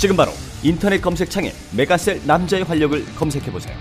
지금 0.00 0.16
바로 0.16 0.32
인터넷 0.62 1.02
검색창에 1.02 1.52
메가셀 1.76 2.22
남자의 2.26 2.62
활력을 2.62 3.04
검색해 3.16 3.52
보세요. 3.52 3.76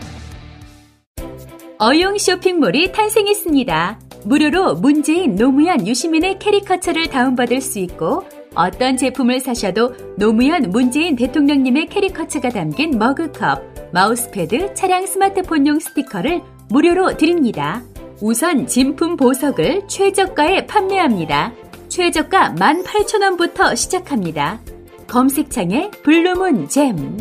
어용 1.77 2.17
쇼핑몰이 2.17 2.91
탄생했습니다. 2.91 3.99
무료로 4.25 4.75
문재인 4.75 5.37
노무현 5.37 5.87
유시민의 5.87 6.39
캐리커처를 6.39 7.07
다운받을 7.07 7.61
수 7.61 7.79
있고 7.79 8.25
어떤 8.53 8.97
제품을 8.97 9.39
사셔도 9.39 9.95
노무현 10.17 10.71
문재인 10.71 11.15
대통령님의 11.15 11.87
캐리커처가 11.87 12.49
담긴 12.49 12.99
머그컵, 12.99 13.93
마우스패드, 13.93 14.73
차량 14.73 15.05
스마트폰용 15.05 15.79
스티커를 15.79 16.41
무료로 16.67 17.15
드립니다. 17.15 17.81
우선 18.19 18.67
진품 18.67 19.15
보석을 19.15 19.83
최저가에 19.87 20.67
판매합니다. 20.67 21.53
최저가 21.87 22.55
18,000원부터 22.55 23.73
시작합니다. 23.77 24.59
검색창에 25.09 25.89
블루문 26.03 26.69
잼. 26.69 27.17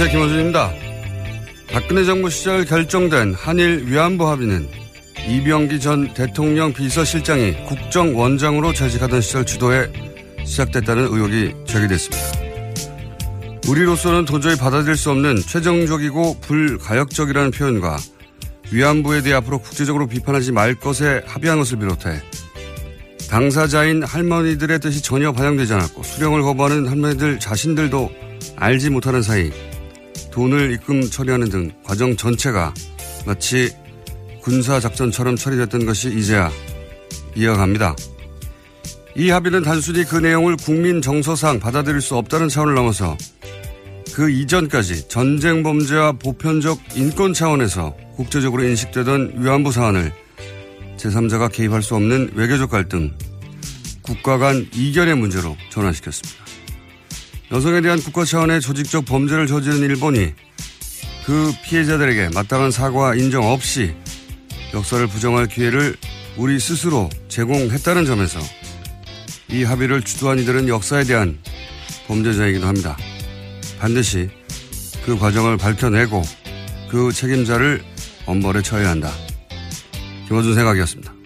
안녕하세요. 0.00 0.16
김호준입니다. 0.16 0.72
박근혜 1.72 2.04
정부 2.04 2.30
시절 2.30 2.64
결정된 2.64 3.34
한일 3.34 3.86
위안부 3.86 4.28
합의는 4.28 4.68
이병기 5.28 5.80
전 5.80 6.14
대통령 6.14 6.72
비서실장이 6.72 7.64
국정원장으로 7.64 8.72
재직하던 8.74 9.20
시절 9.20 9.44
주도에 9.44 9.90
시작됐다는 10.44 11.02
의혹이 11.02 11.52
제기됐습니다. 11.66 12.24
우리로서는 13.66 14.24
도저히 14.24 14.54
받아들일 14.56 14.96
수 14.96 15.10
없는 15.10 15.38
최종적이고 15.38 16.42
불가역적이라는 16.42 17.50
표현과 17.50 17.96
위안부에 18.70 19.22
대해 19.22 19.34
앞으로 19.34 19.58
국제적으로 19.58 20.06
비판하지 20.06 20.52
말 20.52 20.76
것에 20.76 21.24
합의한 21.26 21.58
것을 21.58 21.76
비롯해 21.76 22.22
당사자인 23.28 24.04
할머니들의 24.04 24.78
뜻이 24.78 25.02
전혀 25.02 25.32
반영되지 25.32 25.74
않았고 25.74 26.04
수령을 26.04 26.42
거부하는 26.42 26.86
할머니들 26.86 27.40
자신들도 27.40 28.12
알지 28.54 28.90
못하는 28.90 29.22
사이 29.22 29.50
돈을 30.30 30.72
입금 30.72 31.02
처리하는 31.02 31.48
등 31.48 31.70
과정 31.84 32.16
전체가 32.16 32.74
마치 33.26 33.70
군사작전처럼 34.42 35.36
처리됐던 35.36 35.86
것이 35.86 36.08
이제야 36.08 36.50
이어갑니다. 37.34 37.94
이 39.16 39.30
합의는 39.30 39.62
단순히 39.62 40.04
그 40.04 40.16
내용을 40.16 40.56
국민 40.56 41.02
정서상 41.02 41.58
받아들일 41.58 42.00
수 42.00 42.16
없다는 42.16 42.48
차원을 42.48 42.74
넘어서 42.74 43.16
그 44.14 44.30
이전까지 44.30 45.08
전쟁 45.08 45.62
범죄와 45.62 46.12
보편적 46.12 46.80
인권 46.96 47.32
차원에서 47.32 47.94
국제적으로 48.16 48.64
인식되던 48.64 49.34
위안부 49.36 49.70
사안을 49.70 50.12
제3자가 50.96 51.52
개입할 51.52 51.82
수 51.82 51.94
없는 51.94 52.32
외교적 52.34 52.70
갈등, 52.70 53.12
국가 54.02 54.38
간 54.38 54.66
이견의 54.74 55.16
문제로 55.16 55.56
전환시켰습니다. 55.70 56.47
여성에 57.50 57.80
대한 57.80 57.98
국가 58.00 58.24
차원의 58.24 58.60
조직적 58.60 59.06
범죄를 59.06 59.46
저지른 59.46 59.78
일본이 59.78 60.32
그 61.24 61.52
피해자들에게 61.64 62.30
마땅한 62.34 62.70
사과 62.70 63.14
인정 63.14 63.50
없이 63.50 63.94
역사를 64.74 65.06
부정할 65.06 65.46
기회를 65.46 65.96
우리 66.36 66.60
스스로 66.60 67.08
제공했다는 67.28 68.04
점에서 68.04 68.38
이 69.50 69.64
합의를 69.64 70.02
주도한 70.02 70.38
이들은 70.40 70.68
역사에 70.68 71.04
대한 71.04 71.38
범죄자이기도 72.06 72.66
합니다. 72.66 72.96
반드시 73.78 74.28
그 75.06 75.18
과정을 75.18 75.56
밝혀내고 75.56 76.22
그 76.90 77.12
책임자를 77.12 77.82
엄벌에 78.26 78.60
처해야 78.60 78.90
한다. 78.90 79.10
김어준 80.28 80.54
생각이었습니다. 80.54 81.17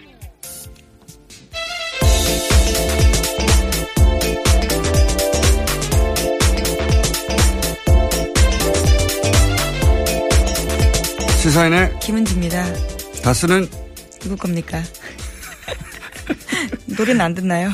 시사인의 11.57 11.99
김은지입니다. 11.99 12.65
다스는 13.21 13.67
누구 14.21 14.35
겁니까? 14.35 14.81
노래는 16.97 17.21
안 17.21 17.35
듣나요? 17.35 17.69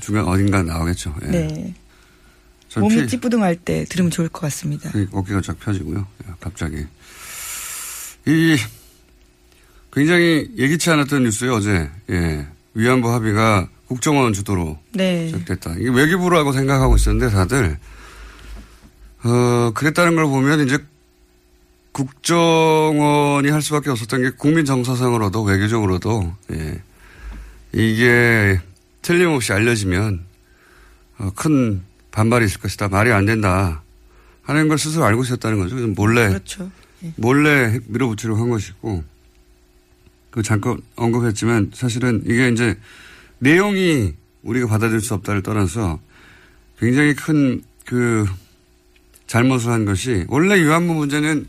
중간 0.00 0.24
어딘가 0.26 0.62
나오겠죠. 0.62 1.14
예. 1.24 1.26
네. 1.26 1.74
전 2.70 2.84
몸이 2.84 3.02
피- 3.02 3.06
찌뿌둥할 3.06 3.56
때 3.56 3.84
들으면 3.84 4.10
좋을 4.10 4.30
것 4.30 4.40
같습니다. 4.40 4.90
이 4.98 5.06
어깨가 5.12 5.42
쫙 5.42 5.60
펴지고요. 5.60 6.06
예, 6.26 6.32
갑자기. 6.40 6.86
이 8.26 8.56
굉장히 9.92 10.50
예기치 10.56 10.88
않았던 10.88 11.24
뉴스예요, 11.24 11.56
어제. 11.56 11.90
예. 12.08 12.46
위안부 12.72 13.12
합의가 13.12 13.68
국정원 13.88 14.32
주도로 14.32 14.78
네. 14.94 15.26
시작됐다. 15.26 15.74
이게 15.78 15.90
외교부라고 15.90 16.52
생각하고 16.54 16.96
있었는데 16.96 17.30
다들 17.30 17.78
어, 19.22 19.70
그랬다는 19.74 20.16
걸 20.16 20.24
보면 20.24 20.60
이제 20.66 20.78
국정원이 21.92 23.50
할 23.50 23.62
수밖에 23.62 23.90
없었던 23.90 24.22
게 24.22 24.30
국민 24.30 24.64
정서상으로도 24.64 25.42
외교적으로도 25.42 26.34
예. 26.52 26.82
이게 27.72 28.60
틀림없이 29.02 29.52
알려지면 29.52 30.24
어, 31.18 31.30
큰 31.34 31.82
반발이 32.10 32.44
있을 32.46 32.60
것이다. 32.60 32.88
말이 32.88 33.12
안 33.12 33.26
된다. 33.26 33.82
하는 34.42 34.68
걸 34.68 34.78
스스로 34.78 35.04
알고 35.04 35.22
있었다는 35.22 35.58
거죠. 35.58 35.76
몰래 35.88 36.28
그렇죠. 36.28 36.70
예. 37.04 37.12
몰래 37.16 37.78
밀어붙이려고 37.86 38.40
한 38.40 38.50
것이고 38.50 39.04
그 40.30 40.42
잠깐 40.42 40.80
언급했지만 40.96 41.72
사실은 41.74 42.22
이게 42.26 42.48
이제 42.48 42.78
내용이 43.38 44.14
우리가 44.42 44.66
받아들일 44.68 45.00
수 45.00 45.14
없다를 45.14 45.42
떠나서 45.42 45.98
굉장히 46.78 47.14
큰 47.14 47.62
그 47.90 48.24
잘못을 49.26 49.70
한 49.72 49.84
것이 49.84 50.24
원래 50.28 50.62
위안부 50.62 50.94
문제는 50.94 51.48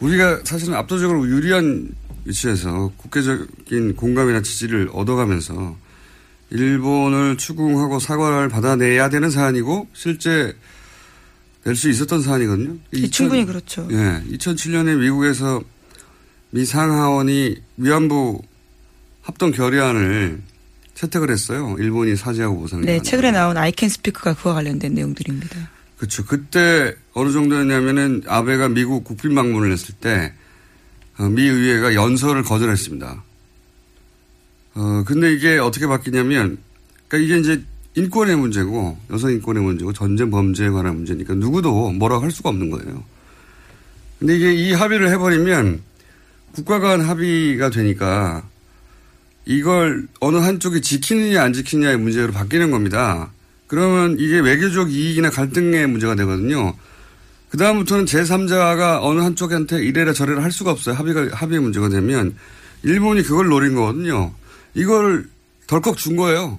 우리가 0.00 0.40
사실은 0.44 0.74
압도적으로 0.74 1.26
유리한 1.28 1.88
위치에서 2.24 2.92
국제적인 2.96 3.96
공감이나 3.96 4.42
지지를 4.42 4.90
얻어가면서 4.92 5.76
일본을 6.50 7.36
추궁하고 7.38 7.98
사과를 7.98 8.48
받아내야 8.48 9.08
되는 9.08 9.30
사안이고 9.30 9.88
실제 9.92 10.54
낼 11.64 11.74
수 11.74 11.88
있었던 11.90 12.22
사안이거든요. 12.22 12.76
예, 12.94 13.08
충분히 13.08 13.44
그렇죠. 13.44 13.88
예, 13.90 14.22
2007년에 14.30 14.98
미국에서 15.00 15.60
미 16.50 16.64
상하원이 16.64 17.56
위안부 17.76 18.40
합동 19.22 19.50
결의안을 19.50 20.40
채택을 20.94 21.28
했어요. 21.30 21.74
일본이 21.80 22.14
사죄하고 22.14 22.60
보상을. 22.60 22.84
네, 22.84 23.02
최근에 23.02 23.32
나온 23.32 23.56
아이캔 23.56 23.88
스피크가 23.88 24.34
그와 24.34 24.54
관련된 24.54 24.94
내용들입니다. 24.94 25.68
그렇죠. 25.96 26.24
그때 26.24 26.94
어느 27.14 27.30
정도였냐면은 27.32 28.22
아베가 28.26 28.68
미국 28.68 29.04
국빈 29.04 29.34
방문을 29.34 29.72
했을 29.72 29.94
때 29.94 30.32
어, 31.18 31.28
미 31.28 31.42
의회가 31.42 31.94
연설을 31.94 32.42
거절했습니다. 32.42 33.24
어 34.74 35.04
근데 35.06 35.32
이게 35.32 35.56
어떻게 35.56 35.86
바뀌냐면 35.86 36.58
그러니까 37.08 37.26
이게 37.26 37.40
이제 37.40 37.64
인권의 37.94 38.36
문제고 38.36 38.98
여성 39.10 39.30
인권의 39.30 39.62
문제고 39.62 39.92
전쟁 39.94 40.30
범죄에 40.30 40.68
관한 40.68 40.96
문제니까 40.96 41.34
누구도 41.34 41.92
뭐라고 41.92 42.22
할 42.22 42.30
수가 42.30 42.50
없는 42.50 42.70
거예요. 42.70 43.02
근데 44.18 44.36
이게 44.36 44.52
이 44.52 44.72
합의를 44.72 45.10
해버리면 45.12 45.80
국가 46.52 46.78
간 46.78 47.00
합의가 47.00 47.70
되니까 47.70 48.46
이걸 49.46 50.06
어느 50.20 50.36
한쪽이 50.36 50.82
지키느냐 50.82 51.42
안 51.42 51.54
지키느냐의 51.54 51.96
문제로 51.96 52.32
바뀌는 52.32 52.70
겁니다. 52.70 53.30
그러면 53.66 54.16
이게 54.18 54.38
외교적 54.38 54.92
이익이나 54.92 55.30
갈등의 55.30 55.86
문제가 55.88 56.14
되거든요. 56.14 56.74
그 57.48 57.56
다음부터는 57.56 58.04
제3자가 58.04 59.00
어느 59.02 59.20
한쪽한테 59.20 59.82
이래라 59.84 60.12
저래라 60.12 60.42
할 60.42 60.52
수가 60.52 60.70
없어요. 60.70 60.94
합의가, 60.94 61.28
합의의 61.32 61.60
문제가 61.60 61.88
되면 61.88 62.36
일본이 62.82 63.22
그걸 63.22 63.48
노린 63.48 63.74
거거든요. 63.74 64.32
이걸 64.74 65.28
덜컥 65.66 65.96
준 65.96 66.16
거예요. 66.16 66.58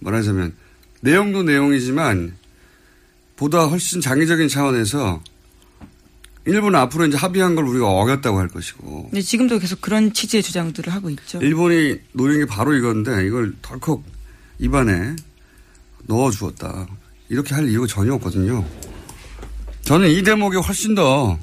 말하자면. 0.00 0.54
내용도 1.00 1.42
내용이지만 1.42 2.36
보다 3.36 3.66
훨씬 3.66 4.00
장기적인 4.00 4.48
차원에서 4.48 5.22
일본은 6.44 6.78
앞으로 6.80 7.06
이제 7.06 7.16
합의한 7.16 7.54
걸 7.54 7.66
우리가 7.66 7.86
어겼다고 7.86 8.38
할 8.38 8.48
것이고. 8.48 9.08
근데 9.10 9.20
지금도 9.20 9.58
계속 9.58 9.80
그런 9.80 10.12
취지의 10.12 10.42
주장들을 10.42 10.92
하고 10.92 11.10
있죠. 11.10 11.38
일본이 11.42 11.98
노린 12.12 12.38
게 12.40 12.46
바로 12.46 12.74
이건데 12.74 13.26
이걸 13.26 13.52
덜컥 13.60 14.02
입안에 14.58 15.14
넣어 16.08 16.30
주었다. 16.30 16.86
이렇게 17.28 17.54
할 17.54 17.68
이유가 17.68 17.86
전혀 17.86 18.14
없거든요. 18.14 18.64
저는 19.82 20.08
이 20.10 20.22
대목이 20.22 20.56
훨씬 20.56 20.94
더 20.94 21.38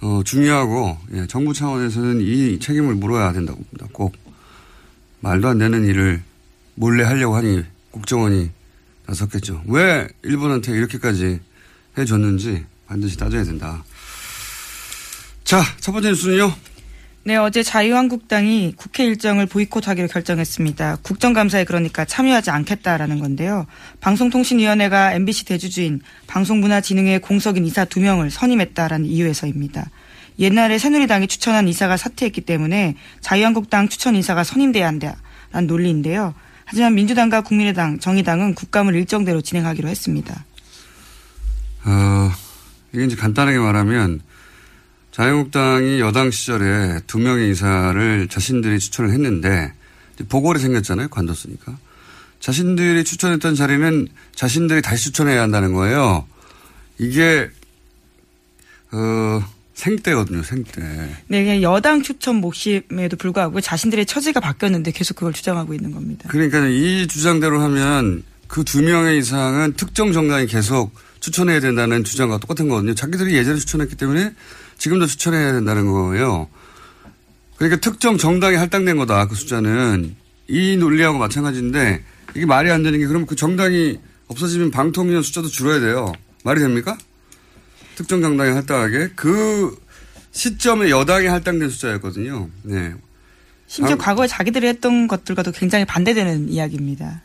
어, 0.00 0.22
중요하고 0.24 0.98
예, 1.14 1.26
정부 1.26 1.52
차원에서는 1.52 2.20
이 2.20 2.58
책임을 2.60 2.94
물어야 2.94 3.32
된다고 3.32 3.58
봅니다. 3.58 3.86
꼭 3.92 4.14
말도 5.20 5.48
안 5.48 5.58
되는 5.58 5.84
일을 5.84 6.22
몰래 6.74 7.02
하려고 7.04 7.34
하니 7.34 7.64
국정원이 7.90 8.50
나섰겠죠. 9.06 9.62
왜 9.66 10.06
일본한테 10.22 10.72
이렇게까지 10.72 11.40
해줬는지 11.96 12.64
반드시 12.86 13.16
따져야 13.16 13.42
된다. 13.44 13.82
자, 15.42 15.62
첫 15.80 15.92
번째 15.92 16.10
뉴스는요. 16.10 16.52
네, 17.24 17.36
어제 17.36 17.62
자유한국당이 17.62 18.72
국회 18.76 19.04
일정을 19.04 19.46
보이콧하기로 19.46 20.08
결정했습니다. 20.08 20.98
국정감사에 21.02 21.64
그러니까 21.64 22.04
참여하지 22.04 22.50
않겠다라는 22.50 23.18
건데요. 23.18 23.66
방송통신위원회가 24.00 25.12
MBC 25.12 25.44
대주주인 25.44 26.00
방송문화진흥회 26.26 27.18
공석인 27.18 27.66
이사 27.66 27.84
두 27.84 28.00
명을 28.00 28.30
선임했다라는 28.30 29.06
이유에서입니다. 29.06 29.90
옛날에 30.38 30.78
새누리당이 30.78 31.26
추천한 31.26 31.68
이사가 31.68 31.96
사퇴했기 31.96 32.42
때문에 32.42 32.96
자유한국당 33.20 33.88
추천 33.88 34.14
이사가 34.14 34.44
선임돼야 34.44 34.86
한다라는 34.86 35.66
논리인데요. 35.66 36.34
하지만 36.64 36.94
민주당과 36.94 37.40
국민의당, 37.42 37.98
정의당은 37.98 38.54
국감을 38.54 38.94
일정대로 38.94 39.40
진행하기로 39.40 39.88
했습니다. 39.88 40.44
어, 41.84 42.30
이게 42.92 43.04
이제 43.04 43.16
간단하게 43.16 43.58
말하면 43.58 44.20
자유한국당이 45.12 46.00
여당 46.00 46.30
시절에 46.30 47.00
두 47.06 47.18
명의 47.18 47.50
이사를 47.50 48.28
자신들이 48.28 48.78
추천을 48.78 49.10
했는데 49.10 49.72
보궐이 50.28 50.58
생겼잖아요. 50.58 51.08
관뒀으니까. 51.08 51.76
자신들이 52.40 53.04
추천했던 53.04 53.54
자리는 53.54 54.08
자신들이 54.34 54.82
다시 54.82 55.04
추천해야 55.04 55.42
한다는 55.42 55.72
거예요. 55.72 56.26
이게 56.98 57.50
어, 58.92 59.42
생때거든요. 59.74 60.42
생때. 60.42 60.82
네, 61.28 61.44
그냥 61.44 61.62
여당 61.62 62.02
추천 62.02 62.36
목심에도 62.36 63.16
불구하고 63.16 63.60
자신들의 63.60 64.06
처지가 64.06 64.40
바뀌었는데 64.40 64.92
계속 64.92 65.14
그걸 65.14 65.32
주장하고 65.32 65.74
있는 65.74 65.90
겁니다. 65.92 66.28
그러니까 66.28 66.66
이 66.66 67.06
주장대로 67.06 67.60
하면 67.60 68.22
그 68.48 68.64
두 68.64 68.82
명의 68.82 69.18
이상은 69.18 69.74
특정 69.74 70.12
정당이 70.12 70.46
계속 70.46 70.92
추천해야 71.20 71.60
된다는 71.60 72.02
주장과 72.02 72.38
똑같은 72.38 72.68
거거든요. 72.68 72.94
자기들이 72.94 73.36
예전에 73.36 73.58
추천했기 73.58 73.94
때문에 73.96 74.32
지금도 74.78 75.06
추천해야 75.06 75.52
된다는 75.52 75.86
거예요. 75.90 76.48
그러니까 77.56 77.80
특정 77.80 78.16
정당이 78.16 78.56
할당된 78.56 78.96
거다. 78.96 79.26
그 79.26 79.34
숫자는 79.34 80.14
이 80.48 80.76
논리하고 80.76 81.18
마찬가지인데 81.18 82.04
이게 82.36 82.46
말이 82.46 82.70
안 82.70 82.82
되는 82.82 82.98
게 82.98 83.06
그럼 83.06 83.26
그 83.26 83.34
정당이 83.36 83.98
없어지면 84.28 84.70
방통위원 84.70 85.22
숫자도 85.22 85.48
줄어야 85.48 85.80
돼요. 85.80 86.12
말이 86.44 86.60
됩니까? 86.60 86.96
특정 87.96 88.22
정당이 88.22 88.52
할당하게 88.52 89.10
그 89.16 89.76
시점에 90.30 90.90
여당이 90.90 91.26
할당된 91.26 91.68
숫자였거든요. 91.70 92.48
네. 92.62 92.94
심지어 93.66 93.96
방- 93.96 94.06
과거에 94.06 94.26
자기들이 94.28 94.68
했던 94.68 95.08
것들과도 95.08 95.50
굉장히 95.52 95.84
반대되는 95.84 96.48
이야기입니다. 96.48 97.22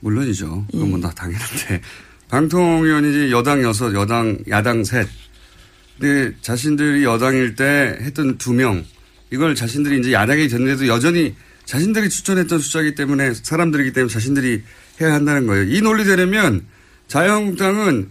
물론이죠. 0.00 0.66
그건 0.72 0.90
뭐다 0.90 1.10
당연한데. 1.10 1.82
방통위원이 2.28 3.10
이제 3.10 3.30
여당 3.30 3.62
여섯, 3.62 3.92
여당, 3.92 4.38
야당 4.48 4.82
셋. 4.84 5.06
근데 6.00 6.34
자신들이 6.40 7.04
여당일 7.04 7.54
때 7.54 7.98
했던 8.00 8.38
두 8.38 8.54
명. 8.54 8.84
이걸 9.30 9.54
자신들이 9.54 10.00
이제 10.00 10.12
야당이 10.12 10.48
됐는데도 10.48 10.88
여전히 10.88 11.36
자신들이 11.66 12.08
추천했던 12.08 12.58
숫자이기 12.58 12.94
때문에 12.94 13.34
사람들이기 13.34 13.92
때문에 13.92 14.10
자신들이 14.10 14.62
해야 15.00 15.12
한다는 15.12 15.46
거예요. 15.46 15.64
이 15.64 15.82
논리 15.82 16.04
되려면 16.04 16.64
자유한국당은 17.06 18.08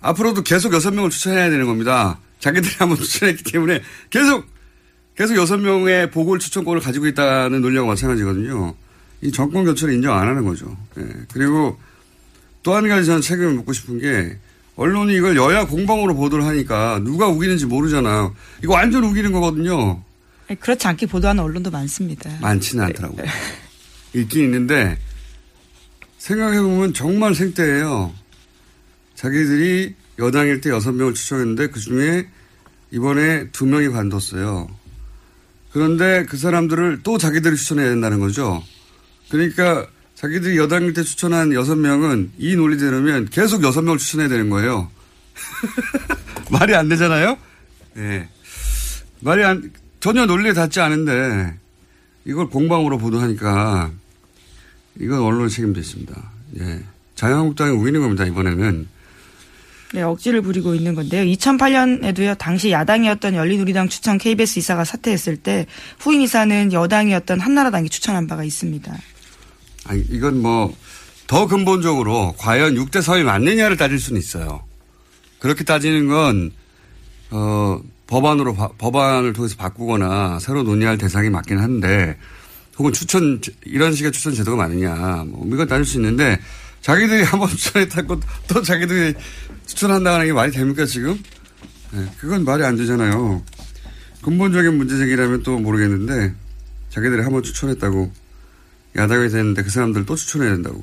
앞으로도 0.00 0.44
계속 0.44 0.72
여섯 0.72 0.92
명을 0.92 1.10
추천해야 1.10 1.50
되는 1.50 1.66
겁니다. 1.66 2.20
자기들이 2.38 2.74
한번 2.78 2.96
추천했기 2.98 3.42
때문에 3.50 3.82
계속 4.08 4.46
계속 5.16 5.34
여섯 5.36 5.56
명의 5.56 6.10
보궐 6.10 6.38
추천권을 6.38 6.80
가지고 6.80 7.08
있다는 7.08 7.60
논리와 7.60 7.86
마찬가지거든요. 7.86 8.76
이 9.22 9.32
정권 9.32 9.64
교체를 9.64 9.94
인정 9.94 10.16
안 10.16 10.28
하는 10.28 10.44
거죠. 10.44 10.76
예. 10.98 11.06
그리고 11.32 11.78
또 12.62 12.74
한 12.74 12.88
가지 12.88 13.06
저는 13.06 13.20
책임을 13.20 13.54
묻고 13.54 13.72
싶은 13.72 13.98
게 13.98 14.38
언론이 14.76 15.14
이걸 15.14 15.36
여야 15.36 15.66
공방으로 15.66 16.14
보도를 16.14 16.44
하니까 16.44 17.00
누가 17.02 17.26
우기는지 17.28 17.66
모르잖아요. 17.66 18.34
이거 18.62 18.74
완전 18.74 19.04
우기는 19.04 19.32
거거든요. 19.32 20.02
그렇지 20.60 20.86
않게 20.86 21.06
보도하는 21.06 21.42
언론도 21.42 21.70
많습니다. 21.70 22.30
많지는 22.40 22.84
않더라고요. 22.84 23.24
있긴 24.14 24.44
있는데 24.44 24.98
생각해보면 26.18 26.94
정말 26.94 27.34
생떼예요. 27.34 28.12
자기들이 29.14 29.94
여당일 30.18 30.60
때 30.60 30.70
여섯 30.70 30.92
명을 30.92 31.14
추천했는데 31.14 31.68
그 31.68 31.80
중에 31.80 32.28
이번에 32.90 33.50
두 33.50 33.66
명이 33.66 33.88
관뒀어요. 33.88 34.68
그런데 35.72 36.24
그 36.26 36.36
사람들을 36.36 37.00
또 37.02 37.18
자기들이 37.18 37.56
추천해야 37.56 37.88
된다는 37.88 38.20
거죠. 38.20 38.62
그러니까 39.30 39.86
자기들이 40.16 40.56
여당일 40.56 40.94
때 40.94 41.02
추천한 41.02 41.52
여섯 41.52 41.76
명은 41.76 42.32
이 42.38 42.56
논리대로면 42.56 43.28
계속 43.30 43.62
여섯 43.62 43.82
명을 43.82 43.98
추천해야 43.98 44.28
되는 44.28 44.48
거예요. 44.50 44.90
말이 46.50 46.74
안 46.74 46.88
되잖아요? 46.88 47.36
예. 47.98 48.28
말이 49.20 49.44
안, 49.44 49.70
전혀 50.00 50.24
논리에 50.24 50.54
닿지 50.54 50.80
않은데 50.80 51.54
이걸 52.24 52.48
공방으로 52.48 52.96
보도하니까 52.96 53.90
이건 54.98 55.20
언론의 55.20 55.50
책임도 55.50 55.80
있습니다. 55.80 56.30
예. 56.60 56.82
자유한국당이 57.14 57.72
우기는 57.76 58.00
겁니다, 58.00 58.24
이번에는. 58.24 58.88
네, 59.92 60.02
억지를 60.02 60.40
부리고 60.42 60.74
있는 60.74 60.94
건데요. 60.94 61.24
2008년에도요, 61.24 62.36
당시 62.38 62.70
야당이었던 62.70 63.34
열린우리당 63.34 63.88
추천 63.88 64.18
KBS 64.18 64.58
이사가 64.60 64.84
사퇴했을 64.84 65.36
때 65.36 65.66
후임 65.98 66.22
이사는 66.22 66.72
여당이었던 66.72 67.38
한나라당이 67.40 67.88
추천한 67.90 68.26
바가 68.26 68.44
있습니다. 68.44 68.96
아니, 69.88 70.00
이건 70.10 70.42
뭐, 70.42 70.76
더 71.26 71.46
근본적으로 71.46 72.34
과연 72.38 72.74
6대 72.74 73.00
3이 73.00 73.24
맞느냐를 73.24 73.76
따질 73.76 73.98
수는 73.98 74.20
있어요. 74.20 74.62
그렇게 75.38 75.64
따지는 75.64 76.08
건, 76.08 76.50
어, 77.30 77.80
법안으로, 78.06 78.54
바- 78.54 78.68
법안을 78.78 79.32
통해서 79.32 79.56
바꾸거나 79.56 80.38
새로 80.40 80.62
논의할 80.62 80.98
대상이 80.98 81.30
맞긴 81.30 81.58
한데, 81.58 82.16
혹은 82.78 82.92
추천, 82.92 83.40
이런 83.64 83.94
식의 83.94 84.12
추천 84.12 84.34
제도가 84.34 84.56
맞느냐, 84.56 85.24
뭐, 85.26 85.46
이건 85.52 85.66
따질 85.66 85.84
수 85.84 85.96
있는데, 85.98 86.38
자기들이 86.82 87.22
한번 87.24 87.48
추천했다고 87.56 88.20
또 88.48 88.62
자기들이 88.62 89.14
추천한다는 89.66 90.26
게 90.26 90.32
말이 90.32 90.52
됩니까, 90.52 90.84
지금? 90.86 91.20
네, 91.92 92.06
그건 92.18 92.44
말이 92.44 92.62
안 92.64 92.76
되잖아요. 92.76 93.42
근본적인 94.22 94.76
문제 94.76 94.96
제기라면 94.96 95.42
또 95.42 95.58
모르겠는데, 95.58 96.34
자기들이 96.90 97.22
한번 97.22 97.42
추천했다고 97.42 98.12
야당이 98.96 99.28
됐는데 99.28 99.62
그 99.62 99.70
사람들 99.70 100.06
또 100.06 100.16
추천해야 100.16 100.52
된다고. 100.52 100.82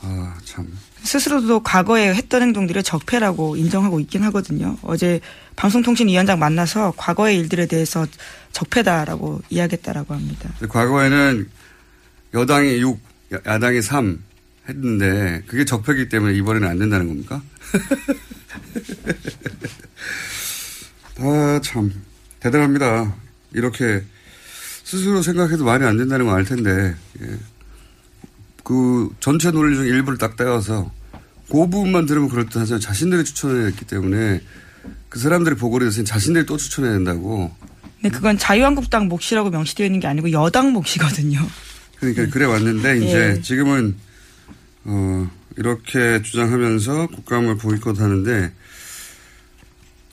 아, 0.00 0.36
참. 0.44 0.66
스스로도 1.02 1.62
과거에 1.62 2.14
했던 2.14 2.42
행동들을 2.42 2.82
적폐라고 2.82 3.56
인정하고 3.56 4.00
있긴 4.00 4.22
하거든요. 4.24 4.76
어제 4.82 5.20
방송통신위원장 5.56 6.38
만나서 6.38 6.94
과거의 6.96 7.38
일들에 7.38 7.66
대해서 7.66 8.06
적폐다라고 8.52 9.42
이야기했다라고 9.50 10.14
합니다. 10.14 10.50
과거에는 10.68 11.48
여당이 12.34 12.80
6, 12.80 13.00
야당이 13.46 13.82
3, 13.82 14.18
했는데 14.68 15.42
그게 15.46 15.64
적폐기 15.64 16.08
때문에 16.08 16.34
이번에는 16.34 16.68
안 16.68 16.78
된다는 16.78 17.08
겁니까? 17.08 17.42
아, 21.18 21.60
참. 21.62 21.92
대단합니다. 22.40 23.14
이렇게 23.52 24.02
스스로 24.92 25.22
생각해도 25.22 25.64
말이 25.64 25.86
안 25.86 25.96
된다는 25.96 26.26
걸알 26.26 26.44
텐데, 26.44 26.94
예. 27.22 27.26
그 28.62 29.08
전체 29.20 29.50
논리 29.50 29.74
중 29.74 29.86
일부를 29.86 30.18
딱 30.18 30.36
떼어서 30.36 30.92
그 31.48 31.54
부분만 31.54 32.04
들으면 32.04 32.28
그럴듯하지만 32.28 32.78
자신들이 32.78 33.24
추천했기 33.24 33.86
때문에 33.86 34.42
그 35.08 35.18
사람들이 35.18 35.56
보고를 35.56 35.86
해서 35.86 36.04
자신들이 36.04 36.44
또 36.44 36.58
추천해야 36.58 36.92
된다고. 36.92 37.50
네, 38.02 38.10
그건 38.10 38.36
자유한국당 38.36 39.08
몫이라고 39.08 39.48
명시되어 39.48 39.86
있는 39.86 39.98
게 39.98 40.08
아니고 40.08 40.30
여당 40.32 40.72
몫이거든요. 40.74 41.40
그러니까 41.98 42.26
그래 42.26 42.44
왔는데 42.44 42.98
이제 42.98 43.34
예. 43.38 43.40
지금은 43.40 43.96
어 44.84 45.30
이렇게 45.56 46.20
주장하면서 46.20 47.06
국감을 47.06 47.56
보이콧 47.56 47.98
하는데 47.98 48.52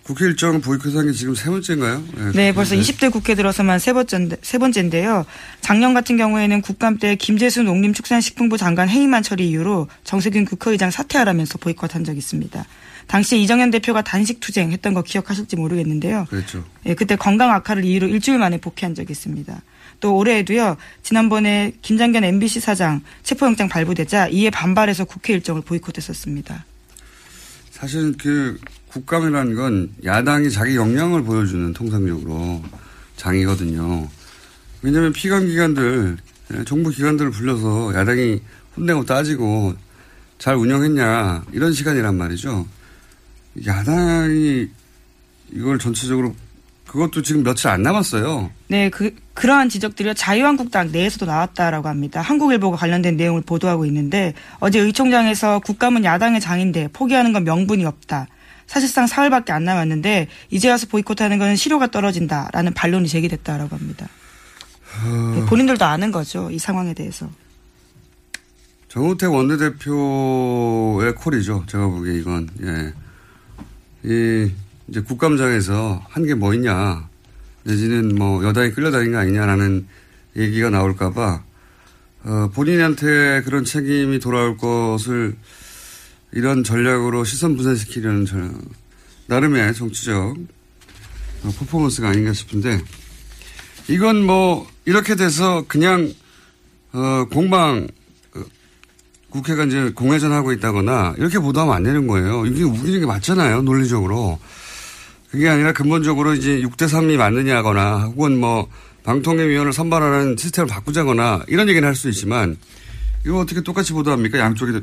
국회 0.09 0.25
일정 0.25 0.59
보이콧한 0.59 1.05
게 1.05 1.11
지금 1.11 1.35
세 1.35 1.51
번째인가요? 1.51 2.03
네, 2.33 2.51
벌써 2.51 2.73
20대 2.75 3.11
국회 3.11 3.35
들어서만 3.35 3.77
세 3.77 3.93
번째인데, 3.93 4.37
세 4.41 4.57
번째인데요. 4.57 5.23
작년 5.61 5.93
같은 5.93 6.17
경우에는 6.17 6.61
국감 6.63 6.97
때 6.97 7.15
김재수 7.15 7.61
농림축산식품부 7.61 8.57
장관 8.57 8.89
해임안 8.89 9.21
처리 9.21 9.47
이후로 9.51 9.87
정세균 10.03 10.45
국회의장 10.45 10.89
사퇴하라면서 10.89 11.59
보이콧한 11.59 12.05
적이 12.05 12.17
있습니다. 12.17 12.65
당시 13.05 13.39
이정현 13.39 13.69
대표가 13.69 14.01
단식 14.01 14.39
투쟁했던 14.39 14.95
거 14.95 15.03
기억하실지 15.03 15.57
모르겠는데요. 15.57 16.25
그렇죠. 16.27 16.65
예, 16.87 16.95
그때 16.95 17.15
건강 17.15 17.51
악화를 17.51 17.85
이유로 17.85 18.07
일주일 18.07 18.39
만에 18.39 18.57
복귀한 18.59 18.95
적이 18.95 19.11
있습니다. 19.11 19.61
또 19.99 20.17
올해에도요. 20.17 20.77
지난번에 21.03 21.73
김장견 21.83 22.23
MBC 22.23 22.61
사장 22.61 23.03
체포영장 23.21 23.69
발부되자 23.69 24.29
이에 24.29 24.49
반발해서 24.49 25.05
국회 25.05 25.33
일정을 25.33 25.61
보이콧했었습니다. 25.61 26.65
사실 27.69 28.13
그 28.17 28.59
국감이라는 28.91 29.55
건 29.55 29.89
야당이 30.03 30.49
자기 30.51 30.75
역량을 30.75 31.23
보여주는 31.23 31.73
통상적으로 31.73 32.61
장이거든요. 33.15 34.07
왜냐하면 34.81 35.13
피감 35.13 35.47
기관들 35.47 36.17
예, 36.53 36.63
정부 36.63 36.89
기관들을 36.89 37.31
불러서 37.31 37.93
야당이 37.93 38.41
혼내고 38.75 39.05
따지고 39.05 39.73
잘 40.37 40.55
운영했냐 40.55 41.45
이런 41.51 41.73
시간이란 41.73 42.15
말이죠. 42.15 42.65
야당이 43.65 44.67
이걸 45.51 45.79
전체적으로 45.79 46.33
그것도 46.87 47.21
지금 47.21 47.43
며칠 47.43 47.67
안 47.67 47.83
남았어요. 47.83 48.49
네, 48.67 48.89
그, 48.89 49.13
그러한 49.35 49.69
지적들이 49.69 50.15
자유한국당 50.15 50.91
내에서도 50.91 51.27
나왔다라고 51.27 51.87
합니다. 51.87 52.21
한국일보가 52.21 52.77
관련된 52.77 53.15
내용을 53.15 53.41
보도하고 53.41 53.85
있는데 53.85 54.33
어제 54.59 54.79
의총장에서 54.79 55.59
국감은 55.59 56.03
야당의 56.03 56.41
장인데 56.41 56.87
포기하는 56.91 57.31
건 57.31 57.43
명분이 57.43 57.85
없다. 57.85 58.27
사실상 58.69 59.07
사흘밖에 59.07 59.51
안 59.51 59.63
남았는데 59.63 60.27
이제 60.51 60.69
와서 60.69 60.85
보이콧하는 60.87 61.39
것은 61.39 61.55
실효가 61.55 61.87
떨어진다라는 61.87 62.75
반론이 62.75 63.07
제기됐다라고 63.07 63.75
합니다. 63.75 64.07
네, 65.33 65.43
본인들도 65.47 65.83
아는 65.83 66.11
거죠. 66.11 66.51
이 66.51 66.59
상황에 66.59 66.93
대해서. 66.93 67.27
정우택 68.89 69.31
원내대표의 69.31 71.15
콜이죠. 71.15 71.63
제가 71.67 71.87
보기에 71.87 72.13
이건 72.19 72.47
예. 72.61 72.93
이 74.03 74.51
이제 74.87 75.01
국감장에서 75.01 76.03
한 76.07 76.23
게 76.25 76.35
뭐 76.35 76.53
있냐 76.53 77.07
내지는 77.63 78.15
뭐 78.15 78.43
여당이 78.45 78.71
끌려다닌 78.71 79.11
거 79.13 79.17
아니냐라는 79.17 79.87
얘기가 80.35 80.69
나올까봐 80.69 81.43
어, 82.23 82.49
본인한테 82.53 83.41
그런 83.43 83.65
책임이 83.65 84.19
돌아올 84.19 84.57
것을 84.57 85.35
이런 86.31 86.63
전략으로 86.63 87.23
시선 87.23 87.55
분산시키려는 87.55 88.25
저, 88.25 88.37
나름의 89.27 89.73
정치적 89.73 90.37
어, 91.43 91.51
퍼포먼스가 91.57 92.09
아닌가 92.09 92.33
싶은데 92.33 92.81
이건 93.87 94.23
뭐 94.25 94.67
이렇게 94.85 95.15
돼서 95.15 95.63
그냥 95.67 96.11
어, 96.91 97.25
공방 97.31 97.87
어, 98.35 98.41
국회가 99.29 99.63
이제 99.65 99.91
공회전 99.91 100.31
하고 100.31 100.51
있다거나 100.51 101.15
이렇게 101.17 101.39
보도하면 101.39 101.75
안 101.75 101.83
되는 101.83 102.07
거예요. 102.07 102.45
이게 102.45 102.63
우기는 102.63 102.99
게 102.99 103.05
맞잖아요. 103.05 103.61
논리적으로. 103.61 104.39
그게 105.31 105.47
아니라 105.47 105.73
근본적으로 105.73 106.33
이제 106.33 106.59
6대 106.61 106.87
3이 106.87 107.15
맞느냐거나 107.17 108.05
혹은 108.05 108.39
뭐 108.39 108.67
방통위원을 109.03 109.73
선발하는 109.73 110.37
시스템을 110.37 110.67
바꾸자거나 110.67 111.43
이런 111.47 111.69
얘기는 111.69 111.87
할 111.87 111.95
수 111.95 112.09
있지만 112.09 112.57
이거 113.25 113.39
어떻게 113.39 113.61
똑같이 113.61 113.93
보도합니까? 113.93 114.39
양쪽이 114.39 114.81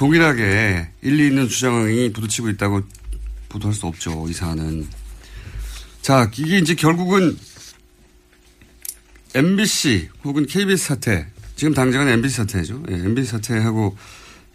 동일하게 0.00 0.88
일리 1.02 1.26
있는 1.26 1.46
주장이 1.46 2.10
부딪히고 2.14 2.48
있다고 2.48 2.80
보도할 3.50 3.74
수 3.74 3.86
없죠. 3.86 4.24
이 4.30 4.32
사안은. 4.32 4.88
자, 6.00 6.30
이게 6.38 6.56
이제 6.56 6.74
결국은 6.74 7.36
MBC 9.34 10.08
혹은 10.24 10.46
KBS 10.46 10.86
사태 10.86 11.26
지금 11.54 11.74
당장은 11.74 12.08
MBC 12.08 12.34
사태죠. 12.34 12.82
예, 12.90 12.94
MBC 12.94 13.30
사태하고 13.30 13.94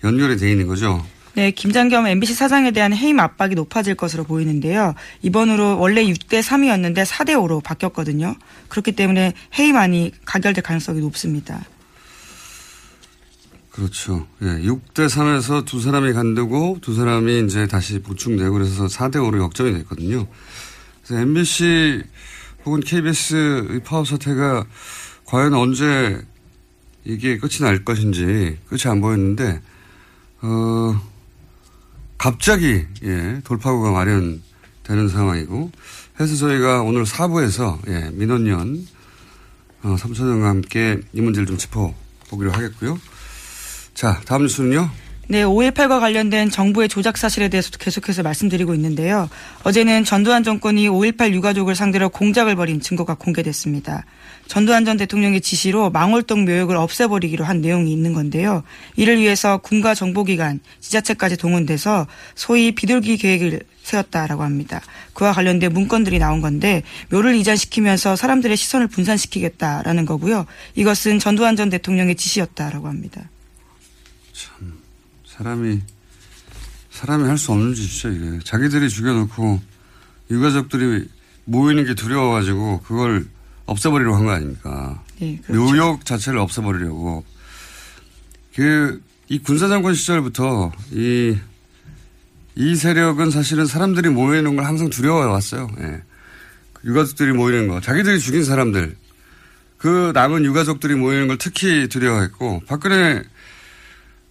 연결이 0.04 0.36
돼 0.36 0.50
있는 0.50 0.66
거죠. 0.66 1.06
네, 1.36 1.52
김장겸 1.52 2.08
MBC 2.08 2.34
사장에 2.34 2.72
대한 2.72 2.92
해임 2.92 3.20
압박이 3.20 3.54
높아질 3.54 3.94
것으로 3.94 4.24
보이는데요. 4.24 4.96
이번으로 5.22 5.78
원래 5.78 6.04
6대 6.06 6.42
3이었는데 6.42 7.06
4대 7.06 7.36
5로 7.36 7.62
바뀌었거든요. 7.62 8.36
그렇기 8.68 8.94
때문에 8.94 9.34
해임안이 9.60 10.12
가결될 10.26 10.64
가능성이 10.64 11.02
높습니다. 11.02 11.64
그렇죠. 13.76 14.26
예, 14.42 14.46
6대 14.46 15.10
3에서 15.10 15.66
두 15.66 15.82
사람이 15.82 16.14
간두고 16.14 16.78
두 16.82 16.96
사람이 16.96 17.42
이제 17.42 17.68
다시 17.68 18.00
보충되고 18.00 18.54
그래서 18.54 18.86
4대 18.86 19.16
5로 19.16 19.42
역전이 19.44 19.74
됐거든요. 19.74 20.26
그래서 21.04 21.22
MBC 21.22 22.02
혹은 22.64 22.80
KBS 22.80 23.68
의 23.70 23.84
파업 23.84 24.08
사태가 24.08 24.66
과연 25.26 25.54
언제 25.54 26.26
이게 27.04 27.38
끝이 27.38 27.58
날 27.60 27.84
것인지 27.84 28.58
끝이 28.70 28.84
안 28.86 29.02
보였는데 29.02 29.62
어 30.42 31.02
갑자기 32.18 32.86
예, 33.04 33.42
돌파구가 33.44 33.92
마련되는 33.92 35.10
상황이고 35.10 35.72
해서 36.22 36.36
저희가 36.38 36.82
오늘 36.82 37.04
4부에서 37.04 37.78
예, 37.90 38.10
민원연 38.14 38.88
어, 39.84 39.98
삼천원과 39.98 40.48
함께 40.48 41.02
이 41.12 41.20
문제를 41.20 41.46
좀 41.46 41.58
짚어보기로 41.58 42.54
하겠고요. 42.54 42.98
자, 43.96 44.20
다음 44.26 44.42
뉴스는요. 44.44 44.90
네, 45.28 45.44
5.18과 45.44 46.00
관련된 46.02 46.52
정부의 46.52 46.88
조작 46.88 47.18
사실에 47.18 47.48
대해서도 47.48 47.80
계속해서 47.80 48.22
말씀드리고 48.22 48.76
있는데요. 48.76 49.28
어제는 49.64 50.04
전두환 50.04 50.44
정권이 50.44 50.88
5.18 50.88 51.32
유가족을 51.32 51.74
상대로 51.76 52.10
공작을 52.10 52.56
벌인 52.56 52.80
증거가 52.80 53.16
공개됐습니다. 53.16 54.06
전두환 54.48 54.86
전 54.86 54.98
대통령의 54.98 55.42
지시로 55.42 55.90
망월동 55.90 56.46
묘역을 56.46 56.76
없애버리기로 56.76 57.44
한 57.44 57.62
내용이 57.62 57.92
있는 57.92 58.14
건데요. 58.14 58.62
이를 58.98 59.20
위해서 59.20 59.58
군과 59.58 59.96
정보기관, 59.96 60.60
지자체까지 60.82 61.38
동원돼서 61.38 62.06
소위 62.36 62.76
비둘기 62.76 63.18
계획을 63.18 63.62
세웠다라고 63.82 64.44
합니다. 64.44 64.82
그와 65.14 65.32
관련된 65.32 65.74
문건들이 65.74 66.20
나온 66.20 66.42
건데 66.42 66.84
묘를 67.10 67.36
이전시키면서 67.36 68.16
사람들의 68.16 68.56
시선을 68.58 68.88
분산시키겠다라는 68.88 70.06
거고요. 70.06 70.46
이것은 70.76 71.18
전두환 71.18 71.56
전 71.56 71.70
대통령의 71.70 72.16
지시였다라고 72.16 72.88
합니다. 72.88 73.30
사람이 75.26 75.82
사람이 76.92 77.24
할 77.28 77.38
수 77.38 77.52
없는 77.52 77.74
짓이죠 77.74 78.10
이게 78.12 78.40
자기들이 78.44 78.90
죽여놓고 78.90 79.62
유가족들이 80.32 81.08
모이는 81.46 81.86
게 81.86 81.94
두려워가지고 81.94 82.82
그걸 82.82 83.26
없애버리려고 83.66 84.18
한 84.18 84.26
거 84.26 84.32
아닙니까? 84.32 85.04
네, 85.20 85.40
그렇죠. 85.46 85.62
묘역 85.62 86.06
자체를 86.06 86.40
없애버리려고 86.40 87.24
그 88.56 89.02
이 89.28 89.40
군사장관 89.40 89.96
시절부터 89.96 90.72
이이 90.92 92.76
세력은 92.76 93.32
사실은 93.32 93.66
사람들이 93.66 94.10
모이는 94.10 94.56
걸 94.56 94.66
항상 94.66 94.90
두려워해 94.92 95.28
왔어요. 95.28 95.68
예. 95.80 96.04
유가족들이 96.86 97.34
모이는 97.34 97.68
거, 97.68 97.82
자기들이 97.82 98.20
죽인 98.20 98.44
사람들, 98.44 98.96
그 99.80 100.12
남은 100.14 100.46
유가족들이 100.46 100.94
모이는 100.94 101.28
걸 101.28 101.40
특히 101.40 101.88
두려워했고 101.88 102.62
박근혜 102.68 103.24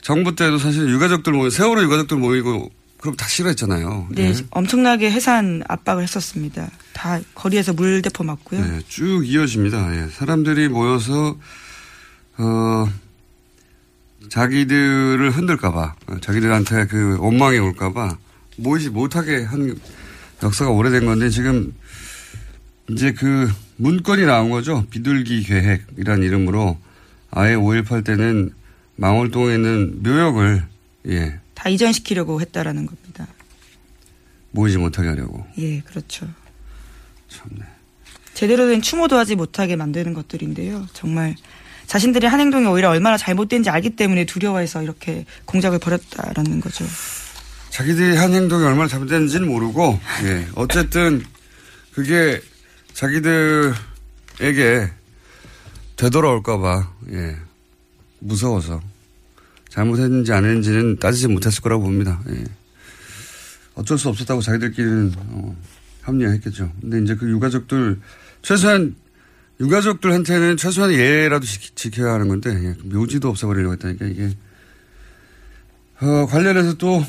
정부 0.04 0.37
때도 0.37 0.58
사실 0.58 0.87
유가족들 0.90 1.32
모이 1.32 1.50
세월호 1.50 1.82
유가족들 1.82 2.18
모이고 2.18 2.70
그럼 3.00 3.16
다 3.16 3.26
싫어했잖아요. 3.26 4.08
네, 4.11 4.28
예. 4.28 4.34
엄청나게 4.50 5.11
해산 5.11 5.62
압박을 5.66 6.02
했었습니다. 6.02 6.70
다 6.92 7.18
거리에서 7.34 7.73
물대포 7.73 8.23
맞고요. 8.23 8.61
네, 8.61 8.80
쭉 8.87 9.26
이어집니다. 9.26 9.96
예. 9.96 10.08
사람들이 10.11 10.68
모여서 10.68 11.38
어 12.37 12.87
자기들을 14.28 15.30
흔들까봐, 15.30 15.94
어, 16.08 16.16
자기들한테 16.20 16.87
그 16.87 17.16
원망이 17.18 17.58
올까봐 17.58 18.18
모이지 18.58 18.90
못하게 18.90 19.42
한 19.42 19.75
역사가 20.42 20.70
오래된 20.70 21.06
건데 21.06 21.30
지금 21.30 21.75
이제 22.90 23.12
그 23.12 23.50
문건이 23.76 24.26
나온 24.26 24.50
거죠. 24.50 24.84
비둘기 24.90 25.44
계획이란 25.44 26.23
이름으로 26.23 26.76
아예 27.30 27.54
5.18 27.54 28.04
때는 28.04 28.52
망월동에 28.96 29.54
있는 29.54 30.02
묘역을 30.02 30.64
예. 31.08 31.40
다 31.54 31.68
이전시키려고 31.68 32.40
했다라는 32.40 32.86
겁니다. 32.86 33.26
모이지 34.52 34.78
못하게 34.78 35.08
하려고. 35.08 35.44
예, 35.58 35.80
그렇죠. 35.80 36.28
참네. 37.28 37.60
제대로 38.34 38.68
된 38.68 38.82
추모도 38.82 39.16
하지 39.16 39.34
못하게 39.34 39.76
만드는 39.76 40.14
것들인데요. 40.14 40.86
정말 40.92 41.34
자신들이 41.86 42.26
한 42.26 42.40
행동이 42.40 42.66
오히려 42.66 42.90
얼마나 42.90 43.16
잘못된지 43.16 43.70
알기 43.70 43.90
때문에 43.90 44.24
두려워해서 44.26 44.82
이렇게 44.82 45.24
공작을 45.44 45.78
벌였다라는 45.78 46.60
거죠. 46.60 46.84
자기들이 47.70 48.16
한 48.16 48.32
행동이 48.32 48.64
얼마나 48.64 48.88
잘못됐는지는 48.88 49.48
모르고, 49.48 49.98
예. 50.24 50.46
어쨌든, 50.54 51.24
그게 51.92 52.40
자기들에게 52.92 53.74
되돌아올까봐, 55.96 56.92
예. 57.12 57.36
무서워서. 58.24 58.82
잘못했는지 59.68 60.32
안 60.32 60.44
했는지는 60.44 60.98
따지지 60.98 61.28
못했을 61.28 61.60
거라고 61.62 61.82
봅니다. 61.84 62.22
예. 62.30 62.44
어쩔 63.74 63.98
수 63.98 64.08
없었다고 64.08 64.40
자기들끼리는, 64.40 65.12
어, 65.16 65.56
합리화했겠죠. 66.02 66.72
근데 66.80 67.02
이제 67.02 67.16
그 67.16 67.28
유가족들, 67.28 68.00
최소한, 68.42 68.94
유가족들한테는 69.60 70.56
최소한의 70.56 70.98
예라도 70.98 71.44
지키, 71.44 71.90
켜야 71.90 72.14
하는 72.14 72.28
건데, 72.28 72.50
예. 72.50 72.76
묘지도 72.84 73.28
없애버리려고 73.28 73.72
했다니까, 73.72 74.06
이게. 74.06 74.36
어, 76.00 76.26
관련해서 76.26 76.74
또, 76.74 77.04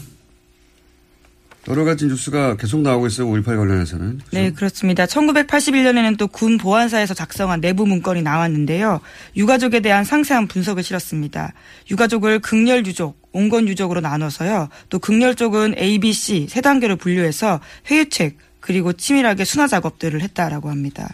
여러 1.68 1.84
가지 1.84 2.06
뉴스가 2.06 2.58
계속 2.58 2.82
나오고 2.82 3.08
있어요. 3.08 3.28
5.18 3.28 3.46
관련해서는. 3.58 4.18
그렇죠? 4.18 4.30
네, 4.32 4.52
그렇습니다. 4.52 5.06
1981년에는 5.06 6.18
또 6.18 6.28
군 6.28 6.58
보안사에서 6.58 7.14
작성한 7.14 7.62
내부 7.62 7.88
문건이 7.88 8.22
나왔는데요. 8.22 9.00
유가족에 9.36 9.80
대한 9.80 10.04
상세한 10.04 10.48
분석을 10.48 10.84
실었습니다. 10.84 11.54
유가족을 11.90 12.40
극렬 12.40 12.86
유족, 12.86 13.18
온건 13.32 13.68
유족으로 13.68 14.02
나눠서요. 14.02 14.70
또 14.90 15.00
극렬 15.00 15.34
쪽은 15.36 15.76
A, 15.80 15.98
B, 16.00 16.14
C 16.14 16.48
세 16.50 16.62
단계로 16.62 16.98
분류해서 16.98 17.60
회유책 17.90 18.38
그리고 18.60 18.94
치밀하게 18.94 19.46
순화 19.46 19.68
작업들을 19.68 20.22
했다라고 20.22 20.70
합니다. 20.70 21.10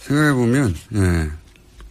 생각해 0.00 0.34
보면 0.34 0.74
예. 0.94 1.30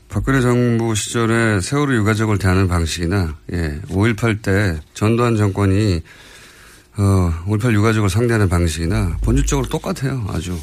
박근혜 0.10 0.42
정부 0.42 0.94
시절에 0.96 1.62
세월호 1.62 1.96
유가족을 1.96 2.38
대하는 2.38 2.68
방식이나 2.68 3.38
예. 3.54 3.80
5.18 3.90 4.42
때 4.42 4.80
전두환 4.94 5.38
정권이 5.38 6.02
어, 6.98 7.34
5.18 7.48 7.74
유가족을 7.74 8.10
상대하는 8.10 8.50
방식이나 8.50 9.18
본질적으로 9.22 9.68
똑같아요. 9.70 10.26
아주. 10.30 10.58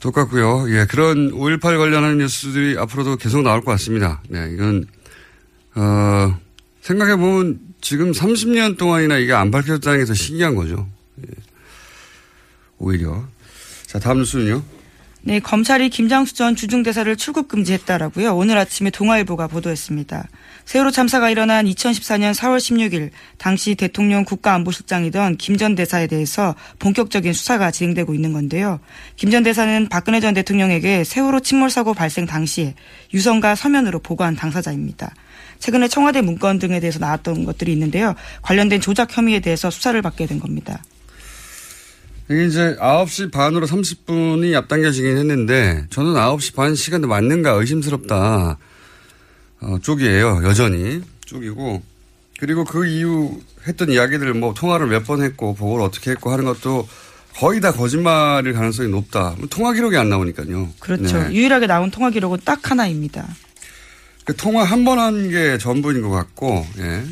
똑같고요. 0.00 0.66
예, 0.70 0.84
그런 0.86 1.30
5.18 1.32 1.60
관련한 1.78 2.18
뉴스들이 2.18 2.76
앞으로도 2.76 3.16
계속 3.16 3.42
나올 3.42 3.60
것 3.60 3.70
같습니다. 3.72 4.20
네, 4.28 4.50
이건, 4.52 4.84
어, 5.76 6.36
생각해보면 6.80 7.60
지금 7.80 8.10
30년 8.10 8.76
동안이나 8.76 9.18
이게 9.18 9.32
안 9.32 9.50
밝혀졌다는 9.52 9.98
게 10.00 10.04
더 10.04 10.14
신기한 10.14 10.56
거죠. 10.56 10.88
예. 11.20 11.26
오히려. 12.78 13.24
자, 13.86 14.00
다음 14.00 14.18
뉴스는요. 14.18 14.62
네, 15.22 15.38
검찰이 15.38 15.88
김장수 15.88 16.34
전 16.34 16.56
주중대사를 16.56 17.14
출국 17.16 17.46
금지했다라고요. 17.46 18.34
오늘 18.34 18.58
아침에 18.58 18.90
동아일보가 18.90 19.46
보도했습니다. 19.46 20.28
세월호 20.64 20.90
참사가 20.90 21.28
일어난 21.28 21.66
2014년 21.66 22.34
4월 22.34 22.58
16일 22.58 23.10
당시 23.38 23.74
대통령 23.74 24.24
국가안보실장이던 24.24 25.36
김 25.36 25.56
전 25.56 25.74
대사에 25.74 26.06
대해서 26.06 26.54
본격적인 26.78 27.32
수사가 27.32 27.70
진행되고 27.70 28.14
있는 28.14 28.32
건데요. 28.32 28.80
김 29.16 29.30
전 29.30 29.42
대사는 29.42 29.88
박근혜 29.88 30.20
전 30.20 30.34
대통령에게 30.34 31.04
세월호 31.04 31.40
침몰 31.40 31.70
사고 31.70 31.94
발생 31.94 32.26
당시에 32.26 32.74
유성과 33.12 33.54
서면으로 33.54 33.98
보고한 34.00 34.34
당사자입니다. 34.34 35.14
최근에 35.58 35.88
청와대 35.88 36.22
문건 36.22 36.58
등에 36.58 36.80
대해서 36.80 36.98
나왔던 36.98 37.44
것들이 37.44 37.72
있는데요. 37.72 38.14
관련된 38.42 38.80
조작 38.80 39.16
혐의에 39.16 39.40
대해서 39.40 39.70
수사를 39.70 40.00
받게 40.02 40.26
된 40.26 40.40
겁니다. 40.40 40.82
이게 42.30 42.46
이제 42.46 42.76
9시 42.80 43.30
반으로 43.30 43.66
30분이 43.66 44.54
앞당겨지긴 44.54 45.18
했는데 45.18 45.86
저는 45.90 46.14
9시 46.14 46.54
반 46.54 46.74
시간도 46.74 47.08
맞는가 47.08 47.50
의심스럽다. 47.52 48.58
어, 49.62 49.78
쪽이에요. 49.80 50.42
여전히. 50.44 51.00
쪽이고. 51.24 51.82
그리고 52.38 52.64
그 52.64 52.86
이후 52.86 53.40
했던 53.66 53.90
이야기들을 53.90 54.34
뭐 54.34 54.52
통화를 54.54 54.88
몇 54.88 55.04
번 55.04 55.22
했고 55.22 55.54
보고를 55.54 55.84
어떻게 55.84 56.10
했고 56.10 56.30
하는 56.32 56.44
것도 56.44 56.88
거의 57.36 57.60
다 57.60 57.72
거짓말일 57.72 58.52
가능성이 58.52 58.88
높다. 58.90 59.34
뭐 59.38 59.46
통화 59.48 59.72
기록이 59.72 59.96
안 59.96 60.08
나오니까요. 60.08 60.68
그렇죠. 60.80 61.22
네. 61.22 61.32
유일하게 61.32 61.66
나온 61.66 61.90
통화 61.90 62.10
기록은 62.10 62.38
딱 62.44 62.70
하나입니다. 62.70 63.26
그 64.24 64.36
통화 64.36 64.64
한 64.64 64.84
번 64.84 64.98
한 64.98 65.30
게 65.30 65.58
전부인 65.58 66.02
것 66.02 66.10
같고, 66.10 66.66
예. 66.78 67.02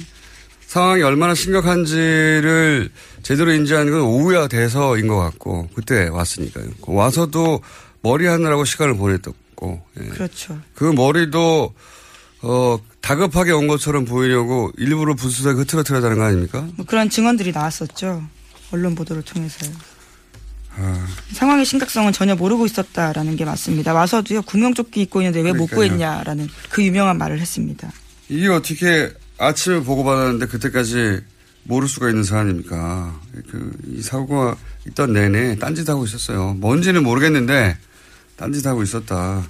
상황이 0.67 1.03
얼마나 1.03 1.35
심각한지를 1.35 2.91
제대로 3.23 3.53
인지하는 3.53 3.93
건 3.93 4.03
오후야 4.03 4.47
돼서인 4.49 5.07
것 5.09 5.17
같고, 5.19 5.69
그때 5.75 6.09
왔으니까요. 6.09 6.67
와서도 6.83 7.63
머리 8.03 8.27
하느라고 8.27 8.65
시간을 8.65 8.97
보냈었고, 8.97 9.83
예. 10.01 10.05
그렇죠. 10.09 10.59
그 10.75 10.85
머리도 10.85 11.75
어, 12.43 12.79
다급하게 13.01 13.53
온 13.53 13.67
것처럼 13.67 14.05
보이려고 14.05 14.71
일부러 14.79 15.15
부수다 15.15 15.51
흐트러뜨려다는 15.51 16.17
거 16.19 16.25
아닙니까? 16.25 16.67
뭐 16.77 16.87
그런 16.87 17.11
증언들이 17.11 17.53
나왔었죠. 17.53 18.23
언론 18.73 18.95
보도를 18.95 19.23
통해서요. 19.23 19.71
아... 20.77 21.07
상황의 21.33 21.65
심각성은 21.65 22.13
전혀 22.13 22.35
모르고 22.37 22.65
있었다라는 22.67 23.37
게 23.37 23.45
맞습니다. 23.45 23.93
와서도요 23.93 24.43
구명조끼 24.43 25.03
입고 25.03 25.21
있는데 25.23 25.41
왜 25.41 25.53
못 25.53 25.67
구했냐라는 25.67 26.49
그 26.71 26.83
유명한 26.85 27.19
말을 27.19 27.41
했습니다. 27.41 27.91
이게 28.29 28.49
어떻게 28.49 29.13
아침에 29.39 29.81
보고받았는데 29.81 30.47
그때까지 30.47 31.21
모를 31.65 31.89
수가 31.89 32.09
있는 32.09 32.23
사안입니까? 32.23 33.21
그, 33.51 33.73
이 33.89 34.01
사고가 34.01 34.57
있던 34.89 35.13
내내 35.13 35.57
딴짓하고 35.59 36.05
있었어요. 36.05 36.55
뭔지는 36.55 37.03
모르겠는데 37.03 37.77
딴짓하고 38.37 38.83
있었다. 38.83 39.43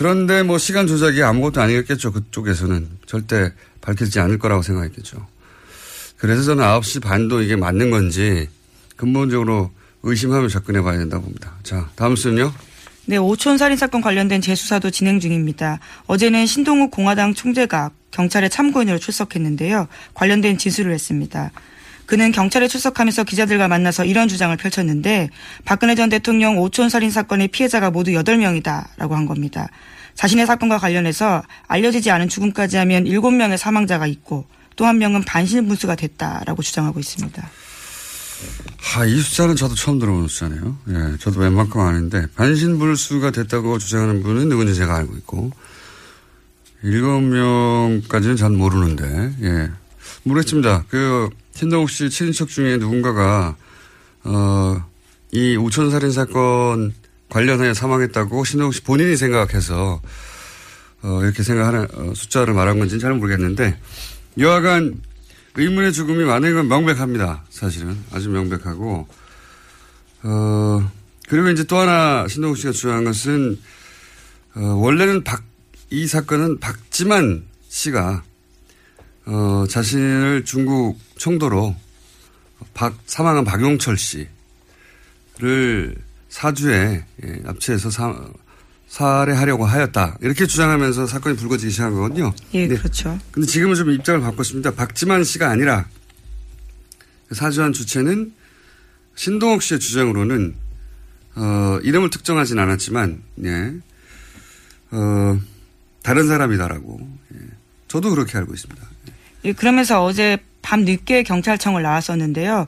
그런데 0.00 0.42
뭐 0.42 0.56
시간 0.56 0.86
조작이 0.86 1.22
아무것도 1.22 1.60
아니었겠죠. 1.60 2.12
그쪽에서는. 2.12 2.88
절대 3.04 3.52
밝혀지지 3.82 4.18
않을 4.20 4.38
거라고 4.38 4.62
생각했겠죠. 4.62 5.26
그래서 6.16 6.42
저는 6.42 6.64
9시 6.64 7.02
반도 7.02 7.42
이게 7.42 7.54
맞는 7.54 7.90
건지 7.90 8.48
근본적으로 8.96 9.70
의심하며 10.02 10.48
접근해 10.48 10.80
봐야 10.80 10.96
된다고 10.96 11.24
봅니다. 11.24 11.52
자, 11.62 11.90
다음 11.96 12.16
순요. 12.16 12.50
네, 13.04 13.18
오촌 13.18 13.58
살인 13.58 13.76
사건 13.76 14.00
관련된 14.00 14.40
재수사도 14.40 14.90
진행 14.90 15.20
중입니다. 15.20 15.80
어제는 16.06 16.46
신동욱 16.46 16.90
공화당 16.90 17.34
총재가 17.34 17.90
경찰에 18.10 18.48
참고인으로 18.48 18.96
출석했는데요. 18.98 19.86
관련된 20.14 20.56
진술을 20.56 20.94
했습니다. 20.94 21.50
그는 22.10 22.32
경찰에 22.32 22.66
출석하면서 22.66 23.22
기자들과 23.22 23.68
만나서 23.68 24.04
이런 24.04 24.26
주장을 24.26 24.56
펼쳤는데 24.56 25.30
박근혜 25.64 25.94
전 25.94 26.08
대통령 26.08 26.58
오촌 26.58 26.88
살인 26.88 27.08
사건의 27.08 27.46
피해자가 27.46 27.92
모두 27.92 28.10
8명이다라고 28.10 29.10
한 29.12 29.26
겁니다. 29.26 29.68
자신의 30.16 30.44
사건과 30.46 30.78
관련해서 30.78 31.44
알려지지 31.68 32.10
않은 32.10 32.28
죽음까지 32.28 32.78
하면 32.78 33.04
7명의 33.04 33.56
사망자가 33.56 34.08
있고 34.08 34.44
또 34.74 34.86
한 34.86 34.98
명은 34.98 35.22
반신분수가 35.22 35.94
됐다라고 35.94 36.62
주장하고 36.62 36.98
있습니다. 36.98 37.48
아, 38.96 39.04
이 39.04 39.20
숫자는 39.20 39.54
저도 39.54 39.76
처음 39.76 40.00
들어보는 40.00 40.26
숫자네요. 40.26 40.78
예, 40.88 41.16
저도 41.18 41.38
웬만큼 41.38 41.80
아는데 41.80 42.26
반신불수가 42.34 43.30
됐다고 43.30 43.78
주장하는 43.78 44.24
분은 44.24 44.48
누군지 44.48 44.74
제가 44.74 44.96
알고 44.96 45.14
있고 45.18 45.52
7명까지는 46.82 48.36
잘 48.36 48.50
모르는데 48.50 49.32
예. 49.42 49.70
모르겠습니다. 50.24 50.86
그 50.88 51.28
신동욱 51.60 51.90
씨 51.90 52.08
친인척 52.08 52.48
중에 52.48 52.78
누군가가 52.78 53.54
어, 54.24 54.82
이 55.30 55.56
우천 55.56 55.90
살인 55.90 56.10
사건 56.10 56.94
관련하여 57.28 57.74
사망했다고 57.74 58.44
신동욱 58.46 58.72
씨 58.72 58.82
본인이 58.82 59.14
생각해서 59.14 60.00
어, 61.02 61.20
이렇게 61.22 61.42
생각하는 61.42 61.86
어, 61.92 62.14
숫자를 62.14 62.54
말한 62.54 62.78
건지는 62.78 62.98
잘 62.98 63.12
모르겠는데 63.12 63.78
여하간 64.38 65.02
의문의 65.56 65.92
죽음이 65.92 66.24
많은 66.24 66.54
건 66.54 66.68
명백합니다. 66.68 67.44
사실은 67.50 67.94
아주 68.10 68.30
명백하고 68.30 69.06
어, 70.22 70.90
그리고 71.28 71.50
이제 71.50 71.64
또 71.64 71.76
하나 71.76 72.26
신동욱 72.26 72.56
씨가 72.56 72.72
주장한 72.72 73.04
것은 73.04 73.60
어, 74.54 74.60
원래는 74.60 75.24
박, 75.24 75.42
이 75.90 76.06
사건은 76.06 76.58
박지만 76.58 77.44
씨가 77.68 78.22
어, 79.30 79.64
자신을 79.68 80.44
중국 80.44 80.98
청도로 81.16 81.76
박, 82.74 82.98
사망한 83.06 83.44
박용철 83.44 83.96
씨를 83.96 85.94
사주에 86.28 87.04
예, 87.22 87.26
납치해서 87.44 87.90
사, 87.90 88.12
살해하려고 88.88 89.64
하였다. 89.66 90.18
이렇게 90.20 90.46
주장하면서 90.46 91.06
사건이 91.06 91.36
불거지기 91.36 91.70
시작한 91.70 91.94
거거든요. 91.94 92.34
예, 92.54 92.66
네. 92.66 92.76
그렇죠. 92.76 93.16
근데 93.30 93.46
지금은 93.46 93.76
좀 93.76 93.92
입장을 93.92 94.20
바꿨습니다. 94.20 94.72
박지만 94.72 95.22
씨가 95.22 95.48
아니라 95.48 95.86
사주한 97.30 97.72
주체는 97.72 98.32
신동욱 99.14 99.62
씨의 99.62 99.78
주장으로는 99.78 100.56
어, 101.36 101.78
이름을 101.84 102.10
특정하진 102.10 102.58
않았지만, 102.58 103.22
예, 103.44 103.74
어, 104.90 105.40
다른 106.02 106.26
사람이다라고. 106.26 107.08
예. 107.34 107.38
저도 107.86 108.10
그렇게 108.10 108.36
알고 108.36 108.52
있습니다. 108.52 108.82
예, 109.08 109.12
그러면서 109.56 110.04
어제 110.04 110.38
밤 110.62 110.84
늦게 110.84 111.22
경찰청을 111.22 111.82
나왔었는데요. 111.82 112.66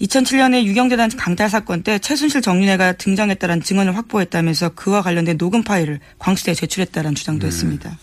2007년에 0.00 0.64
육영재단 0.64 1.10
강탈 1.16 1.50
사건 1.50 1.82
때 1.82 1.98
최순실 1.98 2.40
정윤회가 2.40 2.94
등장했다는 2.94 3.62
증언을 3.62 3.96
확보했다면서 3.96 4.70
그와 4.70 5.02
관련된 5.02 5.36
녹음 5.36 5.62
파일을 5.62 6.00
광수대에 6.18 6.54
제출했다는 6.54 7.14
주장도 7.14 7.42
네. 7.42 7.46
했습니다. 7.48 7.98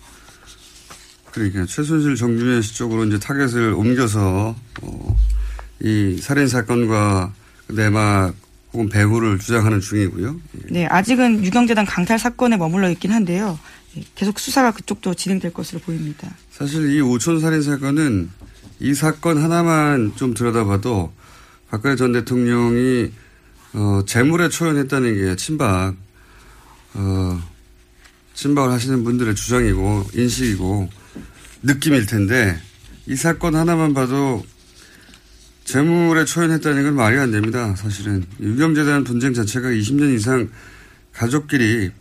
그러니까 1.31 1.65
최순실 1.65 2.15
정윤회 2.15 2.61
씨 2.61 2.75
쪽으로 2.75 3.05
이제 3.05 3.19
타겟을 3.19 3.73
옮겨서 3.73 4.55
어, 4.81 5.15
이 5.81 6.17
살인 6.21 6.47
사건과 6.47 7.33
내막 7.69 8.35
혹은 8.73 8.89
배후를 8.89 9.39
주장하는 9.39 9.79
중이고요. 9.79 10.39
네, 10.69 10.85
아직은 10.85 11.43
유경재단 11.43 11.85
강탈 11.85 12.19
사건에 12.19 12.57
머물러 12.57 12.89
있긴 12.91 13.11
한데요. 13.11 13.57
예, 13.97 14.03
계속 14.15 14.39
수사가 14.39 14.71
그쪽도 14.71 15.15
진행될 15.15 15.53
것으로 15.53 15.79
보입니다. 15.79 16.29
사실 16.57 16.91
이 16.91 17.01
오촌 17.01 17.39
살인 17.39 17.61
사건은 17.61 18.31
이 18.79 18.95
사건 18.95 19.37
하나만 19.37 20.13
좀 20.15 20.33
들여다봐도 20.33 21.13
박근혜 21.69 21.95
전 21.95 22.13
대통령이 22.13 23.11
어, 23.73 24.01
재물에 24.07 24.49
초연했다는 24.49 25.17
게 25.17 25.35
친박 25.35 25.93
어, 26.95 27.41
친박을 28.33 28.71
하시는 28.71 29.03
분들의 29.03 29.35
주장이고 29.35 30.07
인식이고 30.15 30.89
느낌일 31.61 32.07
텐데 32.07 32.59
이 33.05 33.15
사건 33.15 33.55
하나만 33.55 33.93
봐도 33.93 34.43
재물에 35.63 36.25
초연했다는 36.25 36.83
건 36.85 36.95
말이 36.95 37.19
안 37.19 37.29
됩니다. 37.29 37.75
사실은 37.75 38.25
유경재단 38.39 39.03
분쟁 39.03 39.35
자체가 39.35 39.69
20년 39.69 40.15
이상 40.15 40.49
가족끼리 41.17 41.91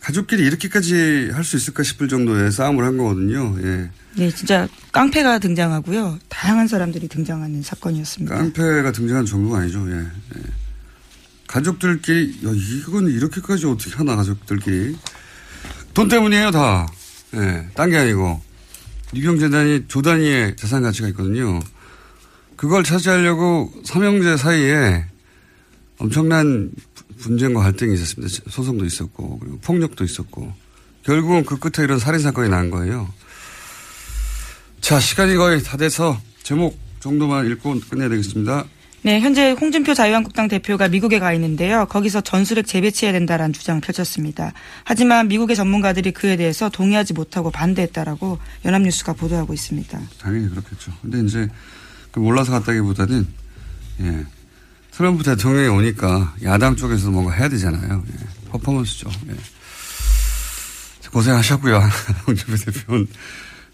가족끼리 0.00 0.44
이렇게까지 0.44 1.30
할 1.32 1.44
수 1.44 1.56
있을까 1.56 1.82
싶을 1.82 2.08
정도의 2.08 2.50
싸움을 2.50 2.84
한 2.84 2.96
거거든요. 2.96 3.56
예. 3.62 3.90
네, 4.16 4.30
진짜 4.30 4.68
깡패가 4.92 5.38
등장하고요. 5.38 6.18
다양한 6.28 6.68
사람들이 6.68 7.08
등장하는 7.08 7.62
사건이었습니다. 7.62 8.34
깡패가 8.36 8.92
등장한 8.92 9.26
정도가 9.26 9.58
아니죠. 9.58 9.88
예. 9.90 9.96
예. 9.96 10.42
가족들끼리 11.46 12.40
야 12.46 12.50
이건 12.52 13.08
이렇게까지 13.08 13.66
어떻게 13.66 13.94
하나 13.96 14.16
가족들끼리 14.16 14.96
돈 15.94 16.08
때문이에요 16.08 16.50
다. 16.50 16.86
예. 17.34 17.68
딴 17.74 17.90
게 17.90 17.96
아니고 17.98 18.40
유경재단이 19.14 19.84
조 19.86 20.02
단위의 20.02 20.56
자산 20.56 20.82
가치가 20.82 21.06
있거든요. 21.08 21.60
그걸 22.56 22.82
차지하려고 22.82 23.72
삼형제 23.84 24.36
사이에 24.36 25.04
엄청난 25.98 26.70
분쟁과 27.18 27.62
갈등이 27.62 27.94
있었습니다. 27.94 28.50
소송도 28.50 28.84
있었고 28.84 29.38
그리고 29.38 29.58
폭력도 29.60 30.04
있었고 30.04 30.52
결국은 31.02 31.44
그 31.44 31.58
끝에 31.58 31.84
이런 31.84 31.98
살인 31.98 32.20
사건이 32.20 32.48
난 32.48 32.70
거예요. 32.70 33.12
자 34.80 35.00
시간이 35.00 35.36
거의 35.36 35.62
다 35.62 35.76
돼서 35.76 36.20
제목 36.42 36.78
정도만 37.00 37.46
읽고 37.46 37.80
끝내야 37.90 38.08
되겠습니다. 38.08 38.64
네, 39.02 39.20
현재 39.20 39.50
홍준표 39.50 39.92
자유한국당 39.92 40.48
대표가 40.48 40.88
미국에 40.88 41.18
가 41.18 41.34
있는데요. 41.34 41.84
거기서 41.90 42.22
전술핵 42.22 42.66
재배치해야 42.66 43.12
된다라는 43.12 43.52
주장을 43.52 43.78
펼쳤습니다. 43.82 44.54
하지만 44.82 45.28
미국의 45.28 45.56
전문가들이 45.56 46.12
그에 46.12 46.36
대해서 46.38 46.70
동의하지 46.70 47.12
못하고 47.12 47.50
반대했다라고 47.50 48.38
연합뉴스가 48.64 49.12
보도하고 49.12 49.52
있습니다. 49.52 50.00
당연히 50.18 50.48
그렇겠죠. 50.48 50.92
근데 51.02 51.20
이제 51.20 51.46
그 52.12 52.20
몰라서 52.20 52.52
갔다기보다는 52.52 53.26
예. 54.00 54.24
트럼프 54.96 55.24
대통령이 55.24 55.68
오니까 55.68 56.34
야당 56.44 56.76
쪽에서 56.76 57.10
뭔가 57.10 57.32
해야 57.32 57.48
되잖아요. 57.48 58.04
예. 58.06 58.50
퍼포먼스죠. 58.50 59.10
예. 59.28 59.34
고생하셨고요. 61.10 61.80
홍준표 62.26 62.56
대표는 62.56 63.06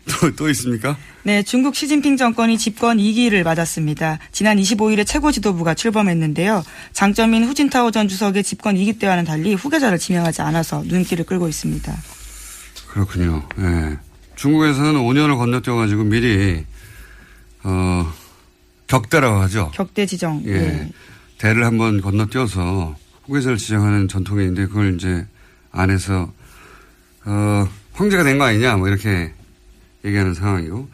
또, 0.06 0.34
또 0.34 0.48
있습니까? 0.50 0.96
네, 1.22 1.42
중국 1.42 1.74
시진핑 1.74 2.16
정권이 2.16 2.56
집권 2.56 2.96
2기를 2.96 3.44
맞았습니다. 3.44 4.18
지난 4.32 4.56
25일에 4.56 5.06
최고 5.06 5.30
지도부가 5.30 5.74
출범했는데요. 5.74 6.64
장점인 6.92 7.44
후진타오 7.44 7.90
전 7.90 8.08
주석의 8.08 8.42
집권 8.42 8.76
2기 8.76 8.98
때와는 8.98 9.24
달리 9.24 9.52
후계자를 9.52 9.98
지명하지 9.98 10.40
않아서 10.40 10.82
눈길을 10.86 11.26
끌고 11.26 11.48
있습니다. 11.48 11.94
그렇군요. 12.88 13.46
예. 13.58 13.98
중국에서는 14.36 14.94
5년을 14.94 15.36
건너뛰어가지고 15.36 16.04
미리, 16.04 16.64
어, 17.62 18.10
격대라고 18.86 19.38
하죠. 19.42 19.70
격대 19.74 20.06
지정. 20.06 20.42
예. 20.46 20.52
네. 20.52 20.90
대를 21.40 21.64
한번 21.64 22.02
건너뛰어서 22.02 22.94
후계자를 23.24 23.56
지정하는 23.56 24.08
전통이 24.08 24.42
있는데 24.42 24.66
그걸 24.66 24.94
이제 24.94 25.26
안에서, 25.72 26.30
어, 27.24 27.68
황제가 27.94 28.24
된 28.24 28.36
거 28.38 28.44
아니냐, 28.44 28.76
뭐 28.76 28.88
이렇게 28.88 29.32
얘기하는 30.04 30.34
상황이고. 30.34 30.90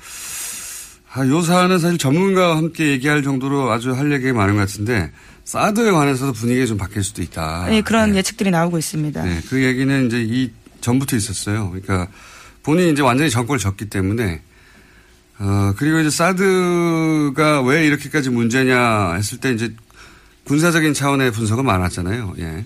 아, 1.13 1.27
요 1.27 1.41
사안은 1.43 1.81
사실 1.81 1.99
전문가와 1.99 2.59
함께 2.59 2.91
얘기할 2.91 3.25
정도로 3.25 3.73
아주 3.73 3.93
할 3.93 4.13
얘기가 4.13 4.35
많은 4.35 4.55
것 4.55 4.61
같은데, 4.61 5.11
사드에 5.45 5.91
관해서도 5.91 6.33
분위기가 6.35 6.67
좀 6.67 6.77
바뀔 6.79 7.03
수도 7.03 7.23
있다. 7.23 7.67
네, 7.69 7.81
그런 7.81 8.15
예측들이 8.15 8.51
나오고 8.53 8.79
있습니다. 8.79 9.25
네, 9.25 9.41
그 9.49 9.65
얘기는 9.65 10.07
이제 10.07 10.23
이 10.23 10.53
전부터 10.81 11.17
있었어요. 11.17 11.71
그러니까 11.71 12.07
본인이 12.63 12.93
이제 12.93 13.03
완전히 13.03 13.31
정권을 13.31 13.59
졌기 13.59 13.89
때문에 13.89 14.43
어 15.39 15.75
그리고 15.77 15.99
이제 16.01 16.11
사드가 16.11 17.63
왜 17.63 17.87
이렇게까지 17.87 18.31
문제냐 18.31 19.15
했을 19.15 19.39
때 19.39 19.53
이제 19.53 19.73
군사적인 20.47 20.95
차원의 20.95 21.33
분석은 21.33 21.65
많았잖아요. 21.65 22.35
예. 22.39 22.65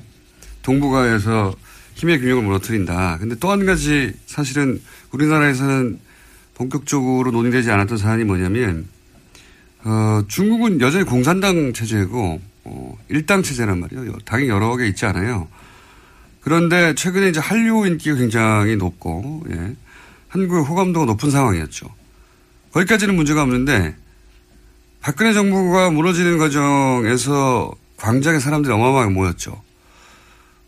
동북아에서 0.63 1.55
힘의 1.95 2.21
균형을 2.21 2.43
무너뜨린다. 2.43 3.19
근데 3.19 3.35
또 3.37 3.51
한 3.51 3.65
가지 3.67 4.13
사실은 4.27 4.81
우리나라에서는 5.13 5.99
본격적으로 6.55 7.31
논의되지 7.31 7.71
않았던 7.71 7.97
사안이 7.99 8.25
뭐냐면 8.25 8.87
어 9.83 10.23
중국은 10.29 10.81
여전히 10.83 11.05
공산당 11.05 11.73
체제고 11.73 12.41
어 12.65 12.99
일당 13.09 13.43
체제란 13.43 13.81
말이에요. 13.81 14.19
당이 14.27 14.49
여러 14.49 14.77
개 14.77 14.87
있지 14.87 15.07
않아요. 15.07 15.49
그런데 16.43 16.95
최근에 16.95 17.29
이제 17.29 17.41
한류 17.41 17.87
인기가 17.87 18.17
굉장히 18.17 18.77
높고, 18.77 19.45
예. 19.51 19.77
한국의 20.29 20.65
호감도가 20.65 21.05
높은 21.05 21.31
상황이었죠. 21.31 21.87
거기까지는 22.73 23.15
문제가 23.15 23.43
없는데, 23.43 23.95
박근혜 25.01 25.33
정부가 25.33 25.91
무너지는 25.91 26.39
과정에서 26.39 27.73
광장에 27.97 28.39
사람들이 28.39 28.73
어마어마하게 28.73 29.13
모였죠. 29.13 29.63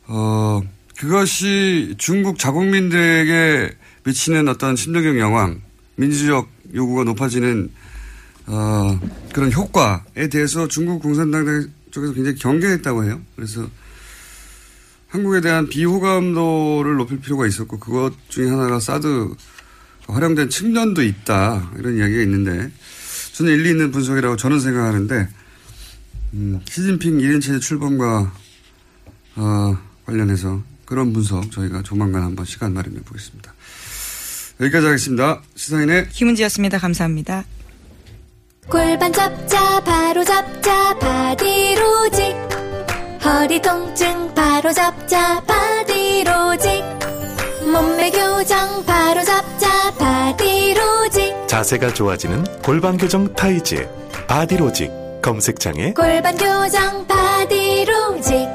어, 0.06 0.62
그것이 0.98 1.94
중국 1.98 2.38
자국민들에게 2.38 3.76
미치는 4.04 4.48
어떤 4.48 4.74
심리적 4.74 5.18
영향, 5.18 5.60
민주적 5.96 6.48
요구가 6.74 7.04
높아지는, 7.04 7.70
어, 8.46 8.98
그런 9.32 9.52
효과에 9.52 10.28
대해서 10.30 10.66
중국 10.66 11.02
공산당 11.02 11.68
쪽에서 11.90 12.14
굉장히 12.14 12.36
경계했다고 12.38 13.04
해요. 13.04 13.20
그래서 13.36 13.68
한국에 15.08 15.42
대한 15.42 15.68
비호감도를 15.68 16.96
높일 16.96 17.20
필요가 17.20 17.46
있었고 17.46 17.78
그것 17.78 18.14
중에 18.30 18.48
하나가 18.48 18.80
사드 18.80 19.28
활용된 20.06 20.48
측면도 20.48 21.02
있다 21.02 21.70
이런 21.78 21.98
이야기가 21.98 22.22
있는데 22.22 22.70
저는 23.32 23.52
일리 23.52 23.70
있는 23.70 23.90
분석이라고 23.90 24.36
저는 24.36 24.60
생각하는데 24.60 25.28
음, 26.34 26.60
시진핑 26.68 27.18
1인 27.18 27.42
체제 27.42 27.58
출범과 27.58 28.32
어, 29.36 29.78
관련해서 30.06 30.62
그런 30.84 31.12
분석 31.12 31.50
저희가 31.50 31.82
조만간 31.82 32.22
한번 32.22 32.44
시간 32.44 32.74
마련해 32.74 33.00
보겠습니다. 33.00 33.52
여기까지 34.60 34.86
하겠습니다. 34.86 35.42
시사인의 35.54 36.10
김은지였습니다. 36.10 36.78
감사합니다. 36.78 37.44
골반 38.68 39.12
잡자 39.12 39.80
바로 39.80 40.24
잡자 40.24 40.98
바디로직 40.98 42.36
허리 43.24 43.60
통증 43.60 44.34
바로 44.34 44.72
잡자 44.72 45.42
바디로직 45.44 46.84
몸매 47.72 48.10
교정 48.10 48.84
바로 48.84 49.24
잡자 49.24 49.92
바디로직 49.94 50.61
자세가 51.52 51.92
좋아지는 51.92 52.44
골반 52.62 52.96
교정 52.96 53.30
타이즈 53.34 53.86
바디로직 54.26 54.90
검색창에 55.20 55.92
골반 55.92 56.34
교정 56.34 57.06
바디로직 57.06 58.48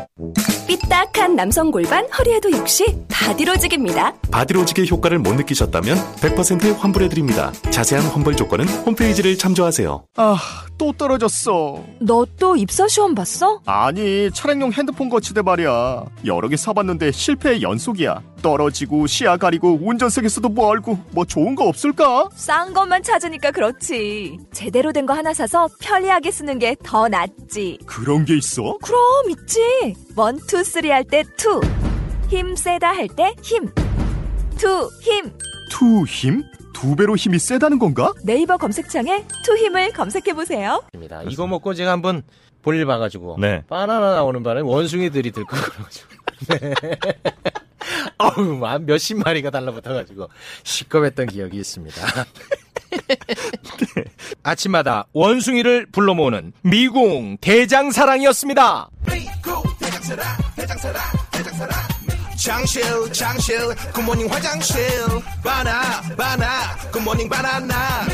삐딱한 0.68 1.36
남성 1.36 1.70
골반 1.70 2.08
허리에도 2.18 2.52
역시 2.52 2.84
바디로직입니다. 3.08 4.16
바디로직의 4.32 4.90
효과를 4.90 5.20
못 5.20 5.36
느끼셨다면 5.36 5.96
100% 6.16 6.76
환불해드립니다. 6.76 7.52
자세한 7.70 8.04
환불 8.08 8.36
조건은 8.36 8.68
홈페이지를 8.68 9.38
참조하세요. 9.38 10.04
아, 10.18 10.38
또 10.80 10.92
떨어졌어. 10.92 11.84
너 12.02 12.26
또 12.40 12.56
입사 12.56 12.88
시험 12.88 13.14
봤어? 13.16 13.62
아니, 13.66 14.30
차량용 14.32 14.72
핸드폰 14.74 15.10
거치대 15.10 15.42
말이야. 15.42 16.04
여러 16.26 16.48
개 16.48 16.58
사봤는데 16.58 17.12
실패의 17.12 17.62
연속이야. 17.62 18.22
떨어지고 18.42 19.08
시야 19.08 19.38
가리고 19.38 19.80
운전석에서도 19.82 20.50
멀고 20.50 20.98
뭐 21.12 21.26
좋은 21.26 21.56
거 21.56 21.66
없을까? 21.66 22.30
싼 22.36 22.74
것만 22.74 23.04
찾으니까 23.04 23.52
그렇지. 23.52 24.38
제대로 24.52 24.92
된 24.94 25.06
거 25.06 25.14
하나 25.14 25.34
사서 25.34 25.68
편리하게 25.82 26.32
쓰는 26.32 26.60
게 26.60 26.76
더 26.84 27.08
낫지. 27.08 27.80
그런 27.86 28.26
게 28.26 28.36
있어? 28.38 28.78
그럼 28.84 29.30
있지. 29.30 29.96
One, 30.16 30.38
two, 30.48 30.64
three 30.64 30.90
할 30.90 31.04
때 31.06 31.24
two. 31.38 31.62
힘 32.30 32.56
세다 32.56 32.90
할 32.94 33.08
때 33.08 33.34
힘. 33.42 33.70
투, 34.58 34.90
힘. 35.02 35.32
투 35.72 36.04
힘? 36.06 36.44
두 36.74 36.96
배로 36.96 37.16
힘이 37.16 37.40
세다는 37.40 37.80
건가? 37.80 38.14
네이버 38.24 38.58
검색창에 38.58 39.24
투 39.44 39.56
힘을 39.58 39.92
검색해 39.94 40.34
보세요. 40.34 40.84
입니다. 40.94 41.22
이거 41.24 41.48
먹고 41.48 41.74
제가 41.74 41.92
한번 41.92 42.22
볼일 42.62 42.86
봐가지고 42.86 43.38
네. 43.40 43.64
바나나 43.70 44.14
나오는 44.16 44.44
바람에 44.44 44.62
원숭이들이 44.70 45.32
들고 45.32 45.48
그래가지고 45.56 46.10
네. 46.50 46.98
어우 48.18 48.66
한 48.66 48.86
몇십 48.86 49.18
마리가 49.18 49.50
달라붙어가지고 49.50 50.30
시겁했던 50.64 51.28
기억이 51.28 51.58
있습니다. 51.58 52.02
아침마다 54.44 55.08
원숭이를 55.14 55.88
불러 55.92 56.14
모으는 56.14 56.54
미궁 56.62 57.38
대장사랑이었습니다. 57.42 58.90
장실 62.38 62.84
장실 63.12 63.58
굿모닝 63.94 64.32
화장실 64.32 64.82
바나 65.44 66.02
바나 66.16 66.78
굿모닝 66.92 67.28
바나나 67.28 68.06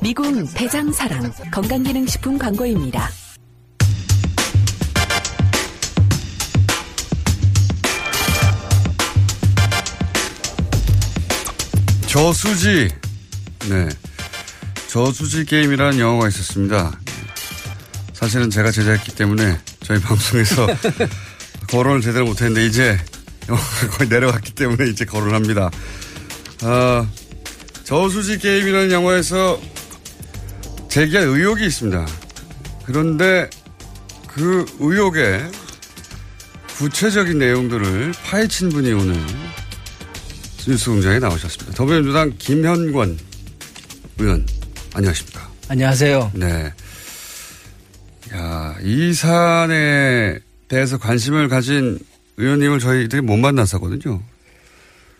미궁 0.00 0.46
대장사랑 0.54 1.32
건강기능식품 1.52 2.38
광고입니다. 2.38 3.10
저수지. 12.14 12.88
네. 13.68 13.88
저수지 14.86 15.44
게임이라는 15.46 15.98
영화가 15.98 16.28
있었습니다. 16.28 16.96
사실은 18.12 18.50
제가 18.50 18.70
제작했기 18.70 19.16
때문에 19.16 19.58
저희 19.82 19.98
방송에서 20.00 20.64
거론을 21.68 22.02
제대로 22.02 22.24
못했는데 22.26 22.66
이제 22.66 22.96
영화가 23.48 23.88
거의 23.88 24.08
내려갔기 24.08 24.52
때문에 24.52 24.90
이제 24.90 25.04
거론합니다. 25.04 25.72
아, 26.62 27.04
저수지 27.82 28.38
게임이라는 28.38 28.92
영화에서 28.92 29.60
제기한 30.88 31.26
의혹이 31.26 31.66
있습니다. 31.66 32.06
그런데 32.84 33.50
그 34.28 34.64
의혹의 34.78 35.50
구체적인 36.78 37.40
내용들을 37.40 38.14
파헤친 38.24 38.68
분이 38.68 38.92
오늘 38.92 39.16
뉴스공장에 40.66 41.18
나오셨습니다. 41.18 41.74
더불어민주당 41.74 42.32
김현권 42.38 43.18
의원, 44.18 44.46
안녕하십니까. 44.94 45.50
안녕하세요. 45.68 46.32
네. 46.34 46.72
야, 48.34 48.76
이 48.82 49.12
사안에 49.12 50.38
대해서 50.68 50.98
관심을 50.98 51.48
가진 51.48 51.98
의원님을 52.36 52.78
저희들이 52.80 53.22
못 53.22 53.36
만났었거든요. 53.36 54.22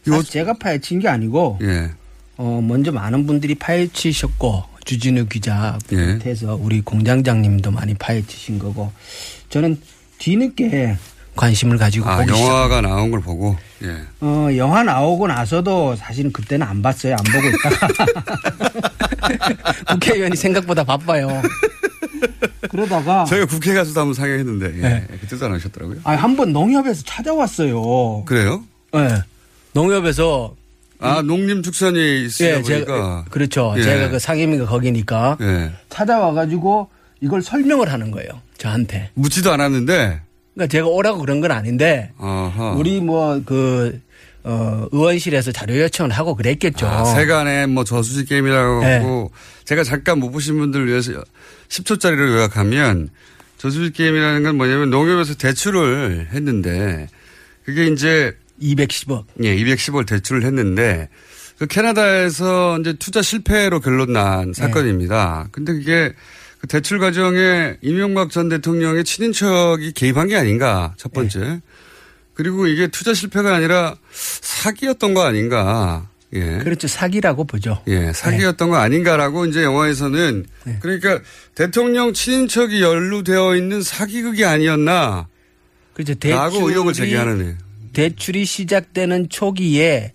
사실 0.07 0.31
제가 0.31 0.55
파헤친 0.55 1.01
게 1.01 1.09
아니고 1.09 1.59
예. 1.63 1.91
어, 2.37 2.61
먼저 2.63 2.93
많은 2.93 3.27
분들이 3.27 3.55
파헤치셨고 3.55 4.65
주진우 4.85 5.27
기자 5.27 5.79
예. 5.93 5.97
비롯해서 5.97 6.57
우리 6.57 6.81
공장장님도 6.83 7.71
많이 7.71 7.95
파헤치신 7.95 8.59
거고 8.59 8.93
저는 9.49 9.81
뒤늦게 10.19 10.97
관심을 11.37 11.79
가지고 11.79 12.09
아, 12.09 12.19
보기 12.19 12.31
영화가 12.31 12.81
나온 12.81 13.11
걸 13.11 13.21
보고, 13.21 13.57
예. 13.83 13.97
어, 14.21 14.49
영화 14.57 14.83
나오고 14.83 15.27
나서도 15.27 15.97
사실은 15.97 16.33
그때는 16.33 16.67
안 16.67 16.81
봤어요. 16.83 17.17
안 17.19 17.25
보고 17.25 17.49
있다가. 17.49 17.89
국회의원이 19.95 20.37
생각보다 20.37 20.85
바빠요. 20.85 21.43
그러다가. 22.71 23.25
저희가 23.25 23.47
국회 23.47 23.75
가서도 23.75 24.01
한번 24.01 24.15
상영했는데, 24.15 24.67
예. 24.79 24.81
네. 24.81 25.07
그때도 25.21 25.47
안 25.47 25.53
하셨더라고요. 25.55 26.01
아, 26.05 26.13
한 26.13 26.37
번 26.37 26.53
농협에서 26.53 27.03
찾아왔어요. 27.05 28.25
그래요? 28.25 28.65
네. 28.93 29.09
농협에서. 29.73 30.55
아, 31.01 31.21
농림축산이 31.23 32.25
있으다 32.27 32.59
예. 32.59 32.63
제가, 32.63 33.25
그렇죠. 33.31 33.75
예. 33.77 33.83
제가 33.83 34.09
그 34.11 34.19
상임위가 34.19 34.67
거기니까. 34.67 35.37
예. 35.41 35.73
찾아와 35.91 36.33
가지고 36.33 36.89
이걸 37.21 37.43
설명을 37.43 37.93
하는 37.93 38.11
거예요. 38.11 38.29
저한테. 38.59 39.11
묻지도 39.15 39.53
않았는데. 39.53 40.21
그러니까 40.55 40.71
제가 40.71 40.87
오라고 40.87 41.21
그런 41.21 41.41
건 41.41 41.51
아닌데. 41.51 42.11
아하. 42.19 42.75
우리 42.79 43.01
뭐 43.01 43.41
그, 43.45 44.01
어, 44.45 44.87
의원실에서 44.93 45.53
자료 45.53 45.79
요청을 45.79 46.11
하고 46.11 46.35
그랬겠죠. 46.35 46.87
아, 46.87 47.05
세간의 47.05 47.67
뭐 47.69 47.85
저수지 47.85 48.25
게임이라고 48.25 48.81
네. 48.81 48.99
하고 48.99 49.31
제가 49.65 49.85
잠깐 49.85 50.19
못 50.19 50.31
보신 50.31 50.59
분들을 50.59 50.87
위해서 50.87 51.13
10초짜리로 51.69 52.29
요약하면 52.37 53.11
저수지 53.59 53.93
게임이라는 53.93 54.43
건 54.43 54.57
뭐냐면 54.57 54.91
농협에서 54.91 55.35
대출을 55.35 56.29
했는데 56.33 57.09
그게 57.65 57.87
이제 57.87 58.37
210억. 58.61 59.25
예, 59.43 59.57
210억 59.57 60.07
대출을 60.07 60.45
했는데 60.45 61.09
그 61.59 61.67
캐나다에서 61.67 62.79
이제 62.81 62.93
투자 62.95 63.23
실패로 63.23 63.81
결론 63.81 64.13
난 64.13 64.53
사건입니다. 64.53 65.49
근데 65.53 65.73
그게 65.73 66.13
그 66.65 66.67
대출 66.67 66.99
과정에 66.99 67.77
이명박 67.83 68.31
전 68.31 68.49
대통령의 68.49 69.05
친인척이 69.05 69.93
개입한 69.93 70.29
게 70.29 70.37
아닌가 70.37 70.95
첫 70.97 71.13
번째. 71.13 71.61
그리고 72.33 72.67
이게 72.67 72.87
투자 72.87 73.13
실패가 73.13 73.55
아니라 73.55 73.97
사기였던 74.11 75.13
거 75.13 75.25
아닌가. 75.25 76.09
예. 76.33 76.59
그렇죠. 76.59 76.89
사기라고 76.89 77.45
보죠. 77.45 77.83
예, 77.87 78.15
사기였던 78.15 78.71
거 78.71 78.77
아닌가라고 78.77 79.45
이제 79.45 79.63
영화에서는 79.63 80.47
그러니까 80.81 81.21
대통령 81.55 82.15
친인척이 82.15 82.81
연루되어 82.81 83.57
있는 83.57 83.83
사기극이 83.83 84.47
아니었나. 84.47 85.29
그렇죠. 85.93 86.15
라고 86.31 86.71
의혹을 86.71 86.95
제기하는 86.95 87.47
애. 87.47 87.57
대출이 87.93 88.47
시작되는 88.47 89.29
초기에 89.29 90.15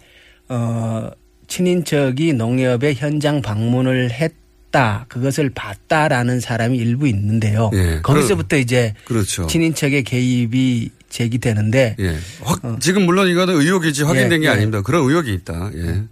어 0.49 1.11
친인척이 1.47 2.33
농협에 2.33 2.95
현장 2.95 3.43
방문을 3.43 4.09
했 4.09 4.33
다. 4.71 5.05
그것을 5.09 5.49
봤다라는 5.49 6.39
사람이 6.39 6.77
일부 6.77 7.07
있는데요. 7.07 7.71
예, 7.73 7.99
거기서부터 8.03 8.57
이제 8.57 8.93
그렇죠. 9.05 9.47
친인척의 9.47 10.03
개입이 10.03 10.91
제기되는데 11.09 11.95
예. 11.99 12.17
확, 12.41 12.61
지금 12.79 13.05
물론 13.05 13.27
이거는 13.27 13.55
의혹이지 13.55 14.03
확인된 14.03 14.33
예, 14.33 14.37
게 14.39 14.45
예. 14.45 14.49
아닙니다. 14.49 14.81
그런 14.81 15.03
의혹이 15.03 15.33
있다. 15.33 15.71
예. 15.75 16.03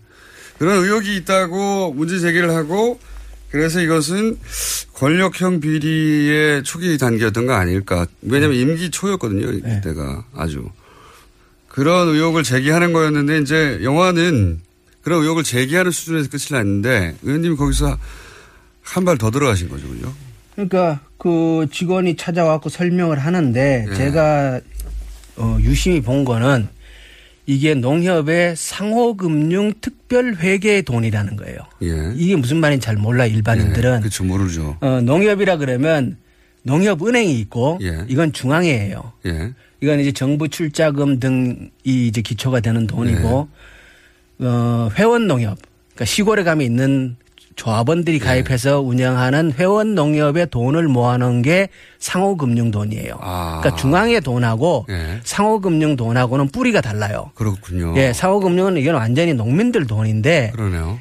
그런 0.57 0.83
의혹이 0.83 1.15
있다고 1.17 1.93
문제 1.93 2.19
제기를 2.19 2.49
하고 2.49 2.99
그래서 3.51 3.79
이것은 3.79 4.37
권력형 4.93 5.59
비리의 5.59 6.63
초기 6.63 6.97
단계였던 6.97 7.45
거 7.45 7.53
아닐까. 7.53 8.07
왜냐하면 8.21 8.57
임기 8.57 8.89
초였거든요. 8.91 9.51
이때가 9.53 10.25
아주. 10.35 10.67
그런 11.67 12.09
의혹을 12.09 12.43
제기하는 12.43 12.91
거였는데 12.91 13.39
이제 13.39 13.79
영화는 13.83 14.61
그런 15.01 15.21
의혹을 15.21 15.43
제기하는 15.43 15.91
수준에서 15.91 16.29
끝이 16.29 16.47
났는데 16.51 17.15
의원님이 17.21 17.55
거기서 17.55 17.97
한 18.87 19.03
발 19.05 19.17
더 19.17 19.29
들어가신 19.31 19.69
거죠. 19.69 19.87
그죠? 19.89 20.13
그러니까 20.55 21.01
그 21.17 21.67
직원이 21.71 22.15
찾아와서 22.15 22.69
설명을 22.69 23.19
하는데 23.19 23.85
예. 23.89 23.93
제가 23.93 24.59
어 25.37 25.57
유심히 25.61 26.01
본 26.01 26.23
거는 26.25 26.67
이게 27.45 27.75
농협의 27.75 28.55
상호금융 28.55 29.73
특별회계 29.81 30.81
돈이라는 30.81 31.35
거예요. 31.35 31.57
예. 31.83 32.13
이게 32.15 32.35
무슨 32.35 32.57
말인지 32.57 32.85
잘 32.85 32.95
몰라 32.97 33.25
일반인들은. 33.25 33.99
그렇죠. 34.01 34.23
모르죠. 34.23 34.77
어, 34.81 35.01
농협이라 35.01 35.57
그러면 35.57 36.17
농협은행이 36.63 37.39
있고 37.41 37.79
예. 37.81 38.03
이건 38.07 38.33
중앙회예요. 38.33 39.13
예. 39.27 39.53
이건 39.81 39.99
이제 39.99 40.11
정부 40.11 40.47
출자금 40.49 41.19
등이 41.19 41.69
이제 41.85 42.21
기초가 42.21 42.61
되는 42.61 42.87
돈이고 42.87 43.47
네. 44.39 44.47
어, 44.47 44.89
회원 44.97 45.27
농협 45.27 45.57
그러니까 45.93 46.05
시골에 46.05 46.43
가면 46.43 46.65
있는 46.65 47.15
조합원들이 47.57 48.19
가입해서 48.19 48.79
운영하는 48.79 49.51
회원 49.51 49.95
농협에 49.95 50.45
돈을 50.45 50.87
모아놓은 50.87 51.41
게 51.41 51.69
상호금융 51.99 52.71
돈이에요. 52.71 53.17
그러니까 53.17 53.75
중앙의 53.75 54.21
돈하고 54.21 54.85
예. 54.89 55.19
상호금융 55.23 55.95
돈하고는 55.95 56.49
뿌리가 56.49 56.81
달라요. 56.81 57.31
그렇군요. 57.33 57.95
예, 57.97 58.13
상호금융은 58.13 58.77
이건 58.77 58.95
완전히 58.95 59.33
농민들 59.33 59.87
돈인데 59.87 60.51
그러네요. 60.55 60.99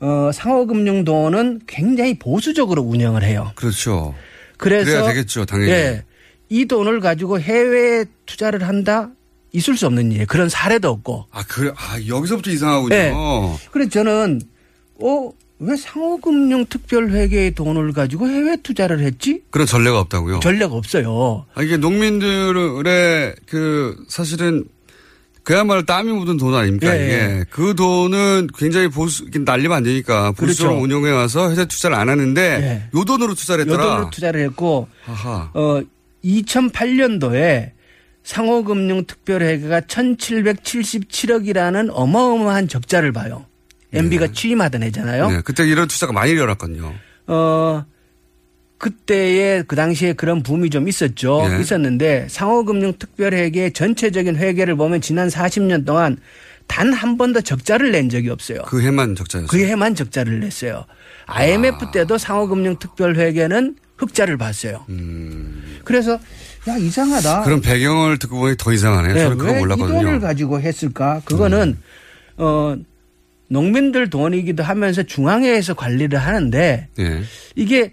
어, 0.00 0.30
상호금융 0.32 1.04
돈은 1.04 1.60
굉장히 1.66 2.18
보수적으로 2.18 2.82
운영을 2.82 3.22
해요. 3.22 3.52
그렇죠. 3.54 4.14
그래서 4.56 4.90
그래야 4.90 5.08
되겠죠, 5.08 5.44
당연히. 5.44 5.70
예, 5.70 6.04
이 6.48 6.64
돈을 6.64 7.00
가지고 7.00 7.38
해외 7.38 8.06
투자를 8.24 8.66
한다 8.66 9.10
있을 9.52 9.76
수 9.76 9.86
없는 9.86 10.10
일이에요. 10.12 10.26
그런 10.26 10.48
사례도 10.48 10.88
없고. 10.88 11.26
아, 11.30 11.44
그래. 11.46 11.70
아, 11.76 11.98
여기서부터 12.06 12.50
이상하군요. 12.50 12.94
예. 12.94 13.12
그래서 13.70 13.90
저는 13.90 14.40
어, 15.00 15.30
왜 15.60 15.76
상호금융 15.76 16.66
특별회계의 16.66 17.54
돈을 17.54 17.92
가지고 17.92 18.28
해외 18.28 18.56
투자를 18.56 19.00
했지? 19.00 19.42
그런 19.50 19.66
전례가 19.66 19.98
없다고요? 20.00 20.40
전례가 20.40 20.74
없어요. 20.74 21.46
아, 21.54 21.62
이게 21.62 21.76
농민들의 21.76 23.34
그 23.46 23.96
사실은 24.08 24.64
그야말로 25.42 25.82
땀이 25.82 26.12
묻은 26.12 26.36
돈 26.36 26.54
아닙니까? 26.54 26.94
예, 26.94 27.00
예. 27.00 27.44
그 27.48 27.74
돈은 27.74 28.48
굉장히 28.56 28.88
보수 28.88 29.24
날리면 29.32 29.78
안 29.78 29.82
되니까 29.82 30.30
보수적으로 30.32 30.76
그렇죠. 30.76 30.84
운용해 30.84 31.10
와서 31.10 31.50
회사 31.50 31.64
투자를 31.64 31.96
안 31.96 32.10
하는데 32.10 32.90
요 32.94 33.04
돈으로 33.04 33.34
투자를 33.34 33.66
요 33.66 33.72
했더라. 33.72 33.88
돈으로 33.94 34.10
투자를 34.10 34.42
했고 34.42 34.88
아하. 35.06 35.50
어 35.54 35.80
2008년도에 36.22 37.70
상호금융 38.24 39.06
특별회계가 39.06 39.80
1,777억이라는 39.80 41.88
어마어마한 41.92 42.68
적자를 42.68 43.12
봐요. 43.12 43.46
MB가 43.92 44.32
취임하던 44.32 44.82
해잖아요. 44.82 45.30
네, 45.30 45.40
그때 45.44 45.66
이런 45.66 45.88
투자가 45.88 46.12
많이 46.12 46.32
일어났거든요. 46.32 46.92
어, 47.26 47.84
그때에 48.78 49.62
그 49.66 49.74
당시에 49.76 50.12
그런 50.12 50.42
붐이 50.42 50.70
좀 50.70 50.88
있었죠. 50.88 51.46
예. 51.50 51.60
있었는데 51.60 52.26
상호금융특별회계 52.30 53.70
전체적인 53.70 54.36
회계를 54.36 54.76
보면 54.76 55.00
지난 55.00 55.28
40년 55.28 55.84
동안 55.84 56.16
단 56.68 56.92
한 56.92 57.16
번도 57.16 57.40
적자를 57.40 57.90
낸 57.92 58.08
적이 58.10 58.28
없어요. 58.30 58.60
그 58.66 58.82
해만 58.82 59.14
적자였어요. 59.16 59.48
그 59.48 59.58
해만 59.64 59.94
적자를 59.94 60.40
냈어요. 60.40 60.84
IMF 61.26 61.90
때도 61.92 62.18
상호금융특별회계는 62.18 63.76
흑자를 63.96 64.36
봤어요. 64.36 64.84
그래서 65.84 66.20
야 66.68 66.76
이상하다. 66.76 67.40
음. 67.40 67.44
그런 67.44 67.60
배경을 67.62 68.18
듣고 68.18 68.38
보니 68.38 68.56
더 68.58 68.72
이상하네요. 68.72 69.14
네, 69.14 69.20
저는 69.24 69.38
그거 69.38 69.54
몰랐거든요. 69.54 69.98
음. 69.98 70.02
돈을 70.04 70.20
가지고 70.20 70.60
했을까? 70.60 71.22
그거는 71.24 71.78
어 72.36 72.76
농민들 73.48 74.10
돈이기도 74.10 74.62
하면서 74.62 75.02
중앙회에서 75.02 75.74
관리를 75.74 76.18
하는데 76.18 76.88
예. 76.98 77.22
이게 77.56 77.92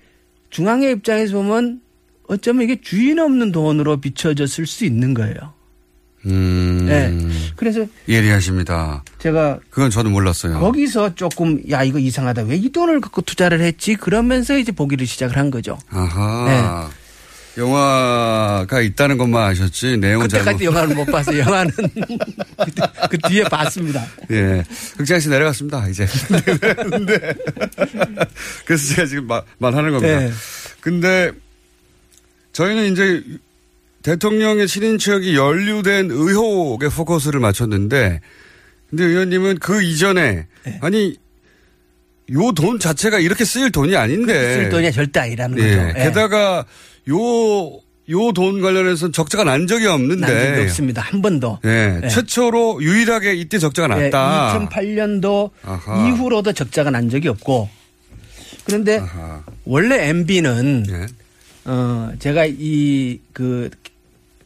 중앙회 0.49 0.91
입장에서 0.91 1.33
보면 1.35 1.81
어쩌면 2.27 2.63
이게 2.63 2.79
주인 2.81 3.19
없는 3.19 3.51
돈으로 3.51 4.01
비춰졌을 4.01 4.65
수 4.65 4.85
있는 4.85 5.13
거예요. 5.13 5.53
음. 6.27 6.85
네. 6.87 7.13
그래서 7.55 7.85
예리하십니다. 8.09 9.03
제가 9.19 9.59
그건 9.69 9.91
저는 9.91 10.11
몰랐어요. 10.11 10.59
거기서 10.59 11.13
조금 11.13 11.61
야 11.69 11.83
이거 11.83 11.99
이상하다 11.99 12.43
왜 12.43 12.55
이 12.57 12.69
돈을 12.71 12.99
갖고 12.99 13.21
투자를 13.21 13.61
했지 13.61 13.93
그러면서 13.95 14.57
이제 14.57 14.71
보기를 14.71 15.05
시작을 15.05 15.37
한 15.37 15.51
거죠. 15.51 15.77
아하. 15.89 16.45
네. 16.89 16.95
영화가 17.57 18.81
있다는 18.81 19.17
것만 19.17 19.51
아셨지 19.51 19.97
내용은 19.97 20.27
잘못. 20.27 20.43
그때까지 20.43 20.65
영화를 20.65 20.95
못 20.95 21.05
봤어요. 21.05 21.39
영화는 21.39 21.71
그 23.09 23.17
뒤에 23.29 23.43
봤습니다. 23.43 24.05
예. 24.31 24.63
극장에서 24.97 25.29
내려갔습니다, 25.29 25.87
이제. 25.87 26.05
근데, 26.91 27.33
그래서 28.65 28.95
제가 28.95 29.07
지금 29.07 29.27
말, 29.27 29.41
말하는 29.57 29.91
겁니다. 29.91 30.19
네. 30.19 30.31
근데, 30.81 31.31
저희는 32.51 32.91
이제 32.91 33.23
대통령의 34.03 34.67
친인척이 34.67 35.35
연루된 35.35 36.09
의혹에 36.11 36.89
포커스를 36.89 37.39
맞췄는데, 37.39 38.21
근데 38.89 39.03
의원님은 39.03 39.59
그 39.59 39.81
이전에, 39.81 40.47
네. 40.65 40.79
아니, 40.81 41.17
요 42.31 42.51
돈 42.53 42.79
자체가 42.79 43.19
이렇게 43.19 43.45
쓰일 43.45 43.71
돈이 43.71 43.95
아닌데. 43.95 44.55
쓸 44.55 44.69
돈이 44.69 44.91
절대 44.91 45.19
아니라는 45.21 45.57
예. 45.59 45.75
거죠. 45.75 45.99
예. 45.99 46.03
게다가, 46.05 46.65
요, 47.09 47.79
요 48.09 48.31
돈 48.33 48.61
관련해서는 48.61 49.11
적자가 49.13 49.43
난 49.43 49.65
적이 49.67 49.87
없는데. 49.87 50.27
난 50.27 50.45
적이 50.55 50.61
없습니다. 50.63 51.01
한 51.01 51.21
번도. 51.21 51.59
예, 51.65 51.99
예. 52.03 52.07
최초로 52.07 52.81
유일하게 52.83 53.33
이때 53.35 53.57
적자가 53.59 53.87
났다. 53.87 54.67
2008년도 54.69 55.49
아하. 55.63 56.07
이후로도 56.07 56.53
적자가 56.53 56.91
난 56.91 57.09
적이 57.09 57.29
없고 57.29 57.67
그런데 58.65 59.01
원래 59.65 60.09
MB는 60.09 60.85
예. 60.89 61.05
어 61.65 62.11
제가 62.19 62.45
이 62.45 63.19
그 63.33 63.69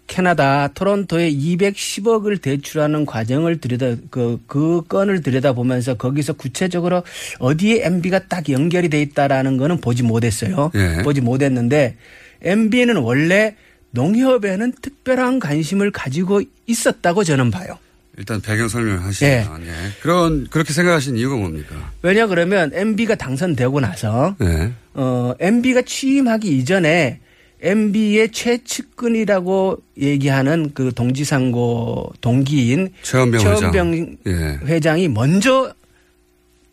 캐나다 0.08 0.70
토론토에 0.70 1.30
210억을 1.32 2.42
대출하는 2.42 3.06
과정을 3.06 3.62
들여다 3.62 4.02
그, 4.10 4.42
그 4.48 4.82
건을 4.88 5.22
들여다 5.22 5.54
보면서 5.54 5.94
거기서 5.94 6.34
구체적으로 6.34 7.04
어디에 7.38 7.86
MB가 7.86 8.28
딱 8.28 8.50
연결이 8.50 8.90
돼 8.90 9.02
있다라는 9.04 9.58
거는 9.58 9.80
보지 9.82 10.02
못했어요. 10.02 10.72
예. 10.74 11.04
보지 11.04 11.22
못했는데 11.22 11.96
MB는 12.42 12.98
원래 12.98 13.56
농협에는 13.92 14.74
특별한 14.82 15.40
관심을 15.40 15.92
가지고 15.92 16.42
있었다고 16.68 17.24
저는 17.24 17.52
봐요. 17.52 17.78
일단 18.18 18.42
배경 18.42 18.68
설명을 18.68 19.02
하시면 19.04 19.66
예. 19.66 19.72
그런 20.02 20.46
그렇게 20.50 20.74
생각하신 20.74 21.16
이유가 21.16 21.38
뭡니까? 21.38 21.92
왜냐 22.02 22.28
그러면 22.28 22.70
MB가 22.74 23.16
당선되고 23.16 23.80
나서 23.80 24.36
네. 24.40 24.74
어 24.94 25.34
MB가 25.40 25.84
취임하기 25.84 26.58
이전에 26.58 27.22
MB의 27.62 28.32
최측근이라고 28.32 29.82
얘기하는 29.98 30.72
그 30.74 30.92
동지상고 30.94 32.14
동기인 32.20 32.90
최원병 33.04 33.40
최원병 33.40 33.94
회장. 33.94 34.18
예. 34.28 34.60
회장이 34.66 35.08
먼저 35.08 35.74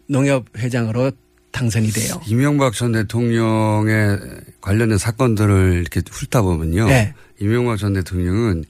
농협 0.09 0.47
회장으로 0.59 1.13
당선이 1.57 1.89
돼요. 1.91 2.21
이명박 2.27 2.75
전 2.75 2.93
대통령의 2.93 4.19
관련된 4.61 4.99
사건들을 4.99 5.79
이렇게 5.81 6.03
훑다 6.09 6.43
보면요. 6.43 6.87
네. 6.87 7.15
이명박 7.41 7.79
전 7.79 7.95
대통령은 7.95 8.65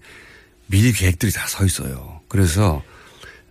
미리 0.69 0.93
계획들이 0.93 1.33
다 1.33 1.47
서 1.49 1.65
있어요. 1.65 2.21
그래서 2.29 2.83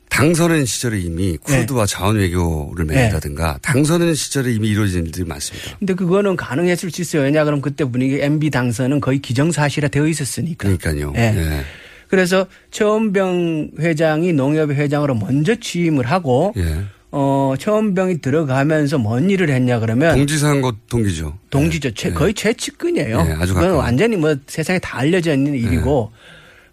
당선인 0.10 0.66
시절에 0.66 1.00
이미 1.00 1.38
쿠르드와 1.38 1.86
자원 1.86 2.16
외교를 2.16 2.86
맺는다든가 2.86 3.60
당선인 3.62 4.14
시절에 4.16 4.54
이미 4.54 4.70
이루어진 4.70 5.06
일들이 5.06 5.26
많습니다. 5.26 5.76
근데 5.80 5.94
그거는 5.94 6.38
가능했을 6.38 6.92
수 6.92 7.02
있어요. 7.02 7.24
왜냐 7.24 7.44
그럼 7.44 7.60
그때 7.62 7.84
분위기 7.84 8.22
MB 8.22 8.50
당선은 8.50 9.02
거의 9.02 9.20
기정사실화 9.20 9.90
되어 9.90 10.08
있었으니까. 10.08 10.64
그러니까요. 10.78 11.14
예. 11.18 11.22
예. 11.36 11.62
그래서 12.08 12.46
최원병 12.72 13.72
회장이 13.80 14.32
농협 14.32 14.70
회장으로 14.72 15.16
먼저 15.16 15.56
취임을 15.56 16.06
하고 16.06 16.54
예. 16.56 16.86
어, 17.18 17.54
최원병이 17.58 18.20
들어가면서 18.20 18.98
뭔 18.98 19.30
일을 19.30 19.50
했냐 19.50 19.80
그러면 19.80 20.16
동지상고 20.18 20.74
동기죠. 20.90 21.38
동지죠. 21.50 21.92
최- 21.92 22.12
거의 22.12 22.34
최측근이에요. 22.34 23.26
예, 23.30 23.34
아주 23.40 23.54
그건. 23.54 23.72
완전히 23.76 24.18
뭐 24.18 24.36
세상에 24.48 24.80
다 24.80 24.98
알려져 24.98 25.34
있는 25.34 25.54
일이고 25.54 26.12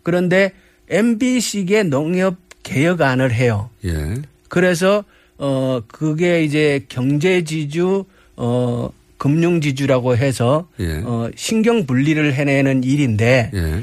그런데 0.03 0.51
MB식의 0.91 1.85
농협 1.85 2.37
개혁안을 2.65 3.33
해요. 3.33 3.71
예. 3.85 4.15
그래서 4.49 5.05
어 5.39 5.81
그게 5.87 6.43
이제 6.43 6.85
경제 6.89 7.45
지주 7.45 8.05
어 8.37 8.91
금융 9.19 9.61
지주라고 9.61 10.17
해서 10.17 10.67
예. 10.81 11.03
어 11.05 11.31
신경 11.37 11.87
분리를 11.87 12.35
해내는 12.35 12.83
일인데 12.83 13.53
예. 13.55 13.83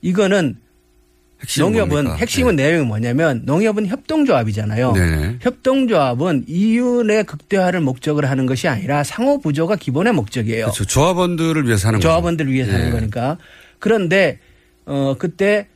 이거는 0.00 0.56
핵심은 1.40 1.70
농협은 1.72 1.88
뭡니까? 1.88 2.16
핵심은 2.16 2.56
내용이 2.56 2.84
뭐냐면 2.84 3.42
농협은 3.44 3.86
협동조합이잖아요. 3.86 4.92
네. 4.92 5.36
협동조합은 5.40 6.44
이윤의 6.48 7.24
극대화를 7.24 7.80
목적으로 7.80 8.26
하는 8.26 8.46
것이 8.46 8.66
아니라 8.66 9.04
상호 9.04 9.38
부조가 9.40 9.76
기본의 9.76 10.14
목적이에요. 10.14 10.64
그렇죠. 10.66 10.84
조합원들을 10.84 11.66
위해서 11.66 11.88
하는 11.88 12.00
거죠. 12.00 12.08
조합원들을 12.08 12.52
위해서 12.52 12.72
하는 12.72 12.88
예. 12.88 12.90
거니까. 12.90 13.38
그런데 13.78 14.38
어 14.84 15.14
그때 15.18 15.68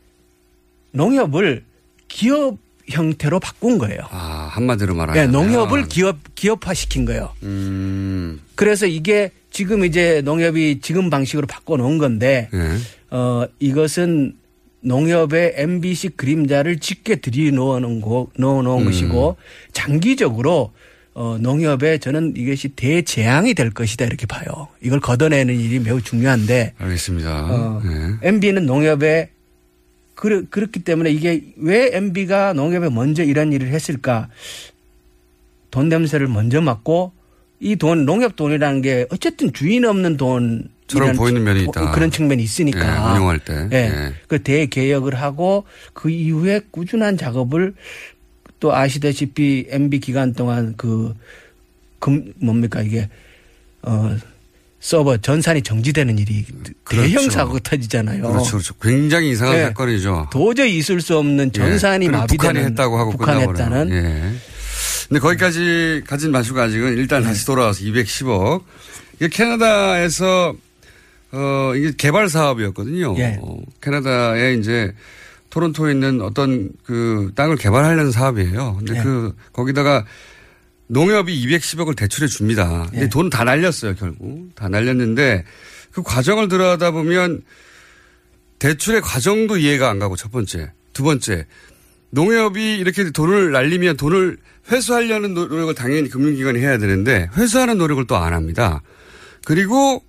농협을 0.93 1.63
기업 2.09 2.59
형태로 2.89 3.39
바꾼 3.39 3.79
거예요. 3.79 4.01
아, 4.11 4.49
한마디로 4.51 4.95
말하면. 4.95 5.27
네, 5.27 5.31
농협을 5.31 5.87
기업 5.87 6.19
기업화 6.35 6.75
시킨 6.75 7.05
거예요. 7.05 7.33
음. 7.45 8.41
그래서 8.57 8.87
이게 8.87 9.31
지금 9.53 9.85
이제 9.85 10.23
농협이 10.25 10.81
지금 10.83 11.09
방식으로 11.09 11.47
바꿔 11.47 11.77
놓은 11.77 11.99
건데 11.99 12.49
예. 12.53 13.17
어 13.17 13.47
이것은 13.61 14.35
농협의 14.83 15.55
MBC 15.57 16.11
그림자를 16.11 16.79
짙게 16.79 17.17
들이놓아 17.17 17.81
놓은 17.81 18.01
거 18.01 18.29
넣어 18.37 18.63
놓은 18.63 18.83
음. 18.83 18.85
것이고 18.87 19.37
장기적으로 19.73 20.73
어 21.15 21.37
농협에 21.41 21.99
저는 21.99 22.35
이것이 22.37 22.71
대재앙이 22.71 23.55
될 23.55 23.71
것이다 23.71 24.05
이렇게 24.05 24.27
봐요. 24.27 24.69
이걸 24.81 24.99
걷어내는 25.01 25.59
일이 25.59 25.79
매우 25.79 26.01
중요한데 26.01 26.75
알겠습니다. 26.79 27.47
어, 27.51 27.83
예. 27.85 28.29
MB는 28.29 28.67
농협에 28.67 29.31
그렇, 30.15 30.43
그렇기 30.49 30.81
때문에 30.81 31.11
이게 31.11 31.43
왜 31.57 31.91
MB가 31.93 32.53
농협에 32.55 32.89
먼저 32.89 33.23
이런 33.23 33.53
일을 33.53 33.69
했을까? 33.69 34.29
돈 35.71 35.89
냄새를 35.89 36.29
먼저 36.29 36.61
맡고 36.61 37.13
이 37.61 37.77
돈, 37.77 38.05
농협 38.05 38.37
돈이라는 38.37 38.83
게 38.83 39.07
어쨌든 39.11 39.53
주인 39.53 39.85
없는 39.85 40.17
돈. 40.17 40.69
처럼 40.93 41.17
보이는 41.17 41.43
면이 41.43 41.65
있다. 41.65 41.91
그런 41.93 42.11
측면이 42.11 42.43
있으니까. 42.43 42.81
예, 42.81 43.13
운용할 43.13 43.39
때. 43.39 43.69
예. 43.73 43.77
예. 43.77 44.15
그 44.29 44.43
대개혁을 44.43 45.15
하고 45.15 45.65
그 45.93 46.11
이후에 46.11 46.61
꾸준한 46.71 47.17
작업을 47.17 47.75
또 48.61 48.75
아시다시피 48.75 49.67
MB 49.71 50.01
기간 50.01 50.35
동안 50.35 50.75
그, 50.77 51.15
금, 51.99 52.33
뭡니까 52.37 52.81
이게, 52.81 53.09
어, 53.83 54.17
서버 54.79 55.17
전산이 55.17 55.63
정지되는 55.63 56.19
일이 56.19 56.45
대형 56.89 57.31
사고가 57.31 57.61
터지잖아요. 57.63 58.23
그렇죠, 58.23 58.51
그렇죠. 58.53 58.75
굉장히 58.83 59.31
이상한 59.31 59.57
네. 59.57 59.63
사건이죠. 59.65 60.29
도저히 60.33 60.77
있을 60.79 61.01
수 61.01 61.17
없는 61.19 61.53
전산이 61.53 62.07
예. 62.07 62.11
마비되는 62.11 62.37
북한이 62.37 62.59
했다고 62.71 62.99
하고 62.99 63.11
북한했다는 63.13 63.89
끝나버려요. 63.89 63.95
예. 63.95 64.33
근데 65.09 65.21
거기까지 65.21 66.03
가진 66.07 66.33
마시고 66.33 66.61
아직은 66.61 66.97
일단 66.97 67.23
다시 67.23 67.47
돌아와서 67.47 67.81
210억. 67.85 68.63
이게 69.17 69.29
캐나다에서 69.29 70.55
어 71.33 71.73
이게 71.75 71.93
개발 71.97 72.29
사업이었거든요. 72.29 73.15
예. 73.19 73.39
어, 73.41 73.57
캐나다에 73.81 74.55
이제 74.55 74.93
토론토에 75.51 75.93
있는 75.93 76.21
어떤 76.21 76.71
그 76.85 77.31
땅을 77.35 77.57
개발하려는 77.57 78.11
사업이에요. 78.11 78.77
근데 78.79 78.99
예. 78.99 79.03
그 79.03 79.35
거기다가 79.53 80.05
농협이 80.89 81.47
210억을 81.47 81.97
대출해 81.97 82.27
줍니다. 82.27 82.87
근데 82.91 83.05
예. 83.05 83.09
돈다 83.09 83.45
날렸어요, 83.45 83.95
결국. 83.95 84.51
다 84.55 84.69
날렸는데 84.69 85.45
그 85.91 86.03
과정을 86.03 86.49
들어가다 86.49 86.91
보면 86.91 87.43
대출의 88.59 89.01
과정도 89.01 89.57
이해가 89.57 89.89
안 89.91 89.99
가고 89.99 90.17
첫 90.17 90.31
번째. 90.31 90.73
두 90.93 91.03
번째. 91.03 91.47
농협이 92.11 92.77
이렇게 92.77 93.11
돈을 93.11 93.53
날리면 93.53 93.97
돈을 93.97 94.37
회수하려는 94.71 95.33
노력을 95.35 95.75
당연히 95.75 96.09
금융기관이 96.11 96.61
해야 96.61 96.77
되는데 96.79 97.29
회수하는 97.37 97.79
노력을 97.79 98.07
또 98.07 98.17
안 98.17 98.35
합니다. 98.35 98.83
그리고 99.45 100.05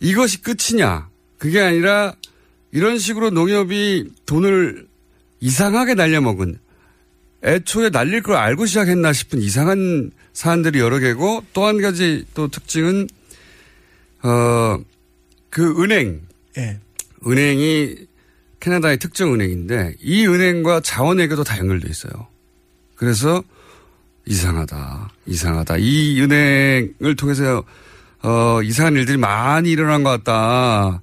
이것이 0.00 0.42
끝이냐? 0.42 1.08
그게 1.38 1.60
아니라 1.60 2.14
이런 2.72 2.98
식으로 2.98 3.30
농협이 3.30 4.10
돈을 4.26 4.86
이상하게 5.40 5.94
날려먹은 5.94 6.58
애초에 7.42 7.90
날릴 7.90 8.22
걸 8.22 8.36
알고 8.36 8.66
시작했나 8.66 9.12
싶은 9.12 9.40
이상한 9.40 10.10
사안들이 10.32 10.78
여러 10.78 10.98
개고 10.98 11.44
또 11.52 11.66
한 11.66 11.80
가지 11.80 12.24
또 12.34 12.48
특징은 12.48 13.08
어 14.22 14.78
그 15.54 15.80
은행 15.80 16.20
예. 16.58 16.80
은행이 17.24 17.94
캐나다의 18.58 18.98
특정 18.98 19.32
은행인데 19.34 19.94
이 20.00 20.26
은행과 20.26 20.80
자원외교도 20.80 21.44
다 21.44 21.56
연결돼 21.58 21.88
있어요. 21.88 22.26
그래서 22.96 23.44
이상하다, 24.26 25.12
이상하다. 25.26 25.76
이 25.78 26.20
은행을 26.20 27.14
통해서 27.16 27.62
어 28.24 28.62
이상한 28.62 28.94
일들이 28.94 29.16
많이 29.18 29.70
일어난 29.70 30.02
것 30.02 30.10
같다. 30.10 31.02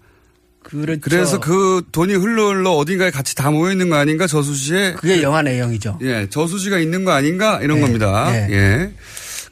그렇죠. 0.64 1.02
그래서 1.02 1.40
그 1.40 1.82
돈이 1.92 2.14
흘러 2.14 2.50
흘러 2.50 2.72
어딘가에 2.72 3.12
같이 3.12 3.36
다 3.36 3.52
모여 3.52 3.72
있는 3.72 3.90
거 3.90 3.96
아닌가 3.96 4.26
저수지에 4.28 4.94
그게 4.94 5.22
영화 5.22 5.42
내용이죠. 5.42 6.00
예, 6.02 6.28
저수지가 6.30 6.80
있는 6.80 7.04
거 7.04 7.12
아닌가 7.12 7.60
이런 7.62 7.78
예, 7.78 7.82
겁니다. 7.82 8.32
예. 8.34 8.48
예. 8.54 8.94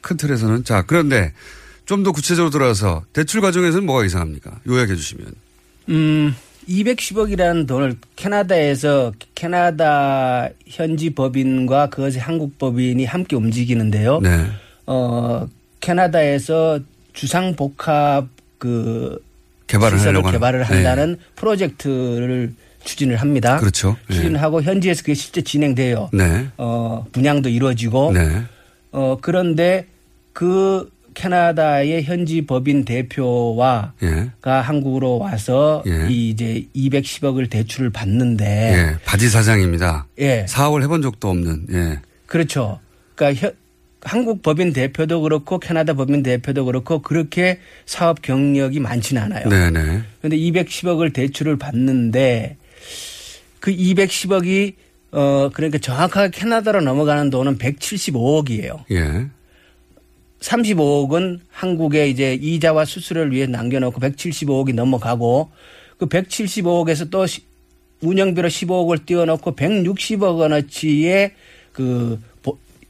큰 0.00 0.16
틀에서는 0.16 0.64
자 0.64 0.82
그런데 0.86 1.32
좀 1.90 2.02
더 2.04 2.12
구체적으로 2.12 2.50
들어가서 2.50 3.02
대출 3.12 3.40
과정에서는 3.40 3.84
뭐가 3.84 4.04
이상합니까? 4.04 4.60
요약해 4.68 4.94
주시면. 4.94 5.26
음, 5.88 6.34
210억이라는 6.68 7.66
돈을 7.66 7.96
캐나다에서 8.14 9.12
캐나다 9.34 10.48
현지 10.68 11.10
법인과 11.10 11.88
그것의 11.90 12.18
한국 12.18 12.58
법인이 12.58 13.04
함께 13.04 13.34
움직이는데요. 13.34 14.20
네. 14.20 14.46
어, 14.86 15.48
캐나다에서 15.80 16.78
주상 17.12 17.54
복합 17.56 18.28
그 18.58 19.22
개발을 19.66 19.98
시설을 19.98 20.22
개발을 20.22 20.60
네. 20.60 20.64
한다는 20.64 21.16
프로젝트를 21.36 22.54
추진을 22.84 23.16
합니다. 23.16 23.58
그렇죠. 23.58 23.96
예. 24.10 24.14
추진하고 24.14 24.62
현지에서 24.62 25.02
그게 25.02 25.14
실제 25.14 25.42
진행돼요. 25.42 26.08
네. 26.12 26.48
어, 26.56 27.06
분양도 27.12 27.48
이루어지고 27.48 28.12
네. 28.12 28.42
어, 28.92 29.18
그런데 29.20 29.86
그 30.32 30.90
캐나다의 31.14 32.04
현지 32.04 32.46
법인 32.46 32.84
대표와 32.84 33.92
예. 34.02 34.30
가 34.40 34.60
한국으로 34.62 35.18
와서 35.18 35.82
예. 35.86 36.06
이 36.08 36.30
이제 36.30 36.64
210억을 36.74 37.50
대출을 37.50 37.90
받는데 37.90 38.44
예. 38.46 39.04
바지 39.04 39.28
사장입니다. 39.28 40.06
예. 40.20 40.46
사업을 40.48 40.82
해본 40.82 41.02
적도 41.02 41.28
없는. 41.30 41.66
예. 41.72 41.98
그렇죠. 42.26 42.80
그러니까 43.14 43.46
현- 43.46 43.54
한국 44.02 44.42
법인 44.42 44.72
대표도 44.72 45.20
그렇고 45.22 45.58
캐나다 45.58 45.92
법인 45.94 46.22
대표도 46.22 46.64
그렇고 46.64 47.00
그렇게 47.02 47.58
사업 47.86 48.22
경력이 48.22 48.80
많지는 48.80 49.22
않아요. 49.22 49.48
네네. 49.48 50.02
그런데 50.20 50.36
210억을 50.36 51.12
대출을 51.12 51.56
받는데 51.58 52.56
그 53.60 53.70
210억이 53.74 54.74
어 55.12 55.50
그러니까 55.52 55.78
정확하게 55.78 56.30
캐나다로 56.38 56.80
넘어가는 56.80 57.30
돈은 57.30 57.58
175억이에요. 57.58 58.84
예. 58.92 59.26
35억은 60.40 61.40
한국에 61.50 62.08
이제 62.08 62.34
이자와 62.40 62.84
수수료를 62.86 63.32
위해 63.32 63.46
남겨놓고 63.46 64.00
175억이 64.00 64.74
넘어가고 64.74 65.50
그 65.98 66.06
175억에서 66.06 67.10
또 67.10 67.26
시- 67.26 67.42
운영비로 68.00 68.48
15억을 68.48 69.04
띄워놓고 69.04 69.54
160억 69.56 70.38
원어치의 70.38 71.32
그 71.72 72.18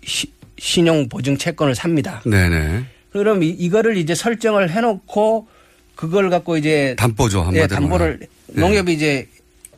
시- 0.05 0.31
신용 0.61 1.09
보증 1.09 1.37
채권을 1.39 1.75
삽니다. 1.75 2.23
네네. 2.25 2.85
그럼 3.13 3.43
이, 3.43 3.49
이거를 3.49 3.97
이제 3.97 4.15
설정을 4.15 4.71
해놓고 4.71 5.49
그걸 5.97 6.31
갖고 6.31 6.57
이제 6.57 6.95
담보죠, 6.99 7.41
한마디로 7.41 7.63
예, 7.63 7.67
담보를. 7.67 8.19
네. 8.21 8.61
농협이 8.61 8.93
이제 8.93 9.27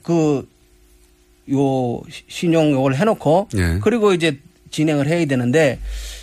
그 0.03 0.53
요 1.51 2.01
신용 2.28 2.70
요걸 2.72 2.95
해놓고 2.95 3.49
예. 3.57 3.78
그리고 3.83 4.12
이제 4.12 4.39
진행을 4.70 5.07
해야 5.09 5.24
되는데 5.26 5.80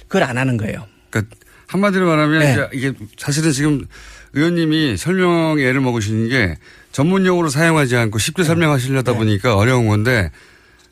그걸 0.08 0.24
안 0.24 0.38
하는 0.38 0.58
거예요. 0.58 0.86
그러니까 1.10 1.36
한마디로 1.68 2.08
말하면 2.08 2.40
네. 2.40 2.52
이제 2.52 2.68
이게 2.74 2.94
사실은 3.18 3.52
지금 3.52 3.86
의원님이 4.34 4.98
설명에 4.98 5.64
애를 5.64 5.82
먹으시는 5.82 6.30
게 6.30 6.56
전문 6.92 7.26
용어로 7.26 7.50
사용하지 7.50 7.96
않고 7.96 8.18
네. 8.18 8.26
쉽게 8.26 8.44
설명하시려다 8.44 9.14
보니까 9.14 9.56
어려운 9.56 9.88
건데 9.88 10.32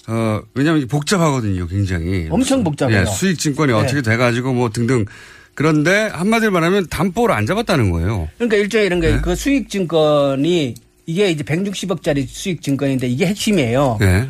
어 0.08 0.41
왜냐하면 0.53 0.88
복잡하거든요, 0.88 1.68
굉장히. 1.68 2.28
엄청 2.30 2.64
복잡해요. 2.64 3.01
예, 3.01 3.05
수익 3.05 3.38
증권이 3.38 3.74
네. 3.74 3.78
어떻게 3.78 4.01
돼가지고 4.01 4.53
뭐 4.53 4.70
등등. 4.70 5.05
그런데 5.53 6.10
한마디로 6.14 6.51
말하면 6.51 6.88
담보를 6.88 7.34
안 7.36 7.45
잡았다는 7.45 7.91
거예요. 7.91 8.30
그러니까 8.38 8.58
일종의 8.58 8.86
이런 8.86 8.99
네. 8.99 9.14
게그 9.14 9.36
수익 9.36 9.70
증권이 9.70 10.76
이게 11.08 11.32
이제 11.32 11.43
160억짜리 11.43 12.26
수익 12.28 12.62
증권인데 12.62 13.08
이게 13.08 13.26
핵심이에요. 13.26 13.97
예. 14.01 14.28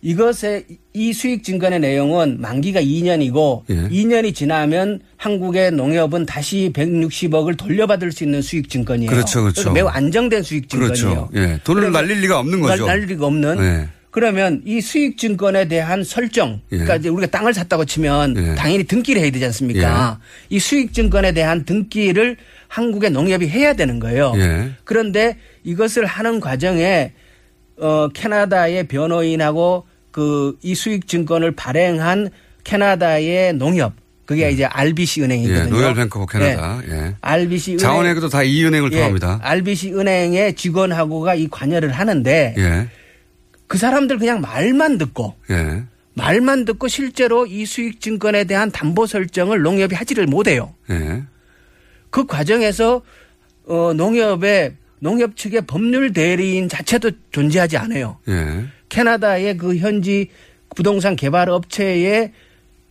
이것의 0.00 0.64
이 0.94 1.12
수익 1.12 1.42
증권의 1.42 1.80
내용은 1.80 2.40
만기가 2.40 2.80
2년이고 2.80 3.62
예. 3.70 3.88
2년이 3.88 4.34
지나면 4.34 5.00
한국의 5.16 5.72
농협은 5.72 6.26
다시 6.26 6.70
160억을 6.72 7.56
돌려받을 7.58 8.12
수 8.12 8.22
있는 8.22 8.40
수익 8.40 8.70
증권이에요. 8.70 9.10
그렇죠, 9.10 9.42
그렇죠. 9.42 9.62
그러니까 9.62 9.72
매우 9.74 9.88
안정된 9.88 10.42
수익 10.44 10.68
증권이에요. 10.68 11.28
그렇죠. 11.28 11.30
예. 11.34 11.58
돈을 11.64 11.82
그러면 11.82 11.92
날릴 11.92 12.20
리가 12.20 12.38
없는 12.38 12.60
거죠. 12.60 12.86
날 12.86 13.00
리가 13.00 13.26
없는. 13.26 13.58
예. 13.58 13.88
그러면 14.18 14.62
이 14.64 14.80
수익 14.80 15.16
증권에 15.16 15.68
대한 15.68 16.02
설정, 16.02 16.60
예. 16.72 16.76
그러니까 16.78 16.96
이제 16.96 17.08
우리가 17.08 17.30
땅을 17.30 17.54
샀다고 17.54 17.84
치면 17.84 18.34
예. 18.36 18.54
당연히 18.56 18.82
등기를 18.82 19.22
해야 19.22 19.30
되지 19.30 19.44
않습니까? 19.46 20.18
이 20.50 20.58
수익 20.58 20.92
증권에 20.92 21.30
대한 21.32 21.64
등기를 21.64 22.36
한국의 22.66 23.10
농협이 23.10 23.46
해야 23.48 23.74
되는 23.74 24.00
거예요. 24.00 24.32
예. 24.36 24.70
그런데 24.82 25.36
이것을 25.62 26.04
하는 26.06 26.40
과정에 26.40 27.12
어 27.80 28.08
캐나다의 28.12 28.88
변호인하고 28.88 29.86
그 30.10 30.56
이 30.62 30.74
수익 30.74 31.06
증권을 31.06 31.52
발행한 31.52 32.30
캐나다의 32.64 33.52
농협 33.54 33.92
그게 34.26 34.50
이제 34.50 34.64
RBC 34.64 35.20
예. 35.20 35.24
은행이거든요. 35.26 35.70
Royal 35.70 35.94
Bank 35.94 36.18
of 36.18 36.32
Canada. 36.32 36.80
예. 36.88 37.14
RBC 37.20 37.70
은행 37.74 37.78
자원외교도 37.78 38.28
다 38.28 38.42
이 38.42 38.64
은행을 38.64 38.90
예, 38.92 38.96
포함합니다. 38.96 39.38
RBC 39.42 39.92
은행의 39.94 40.54
직원하고가 40.54 41.36
이 41.36 41.46
관여를 41.48 41.92
하는데 41.92 42.54
예. 42.58 42.88
그 43.68 43.78
사람들 43.78 44.18
그냥 44.18 44.40
말만 44.40 44.98
듣고 44.98 45.34
예. 45.50 45.84
말만 46.14 46.64
듣고 46.64 46.88
실제로 46.88 47.46
이 47.46 47.64
수익 47.64 48.00
증권에 48.00 48.44
대한 48.44 48.72
담보 48.72 49.06
설정을 49.06 49.62
농협이 49.62 49.94
하지를 49.94 50.26
못해요. 50.26 50.74
예. 50.90 51.22
그 52.10 52.26
과정에서 52.26 53.02
어 53.66 53.92
농협의 53.94 54.74
농협 55.00 55.36
측의 55.36 55.66
법률 55.66 56.12
대리인 56.12 56.68
자체도 56.68 57.12
존재하지 57.30 57.76
않아요. 57.76 58.18
예. 58.28 58.64
캐나다의 58.88 59.58
그 59.58 59.76
현지 59.76 60.30
부동산 60.74 61.14
개발 61.14 61.50
업체의 61.50 62.32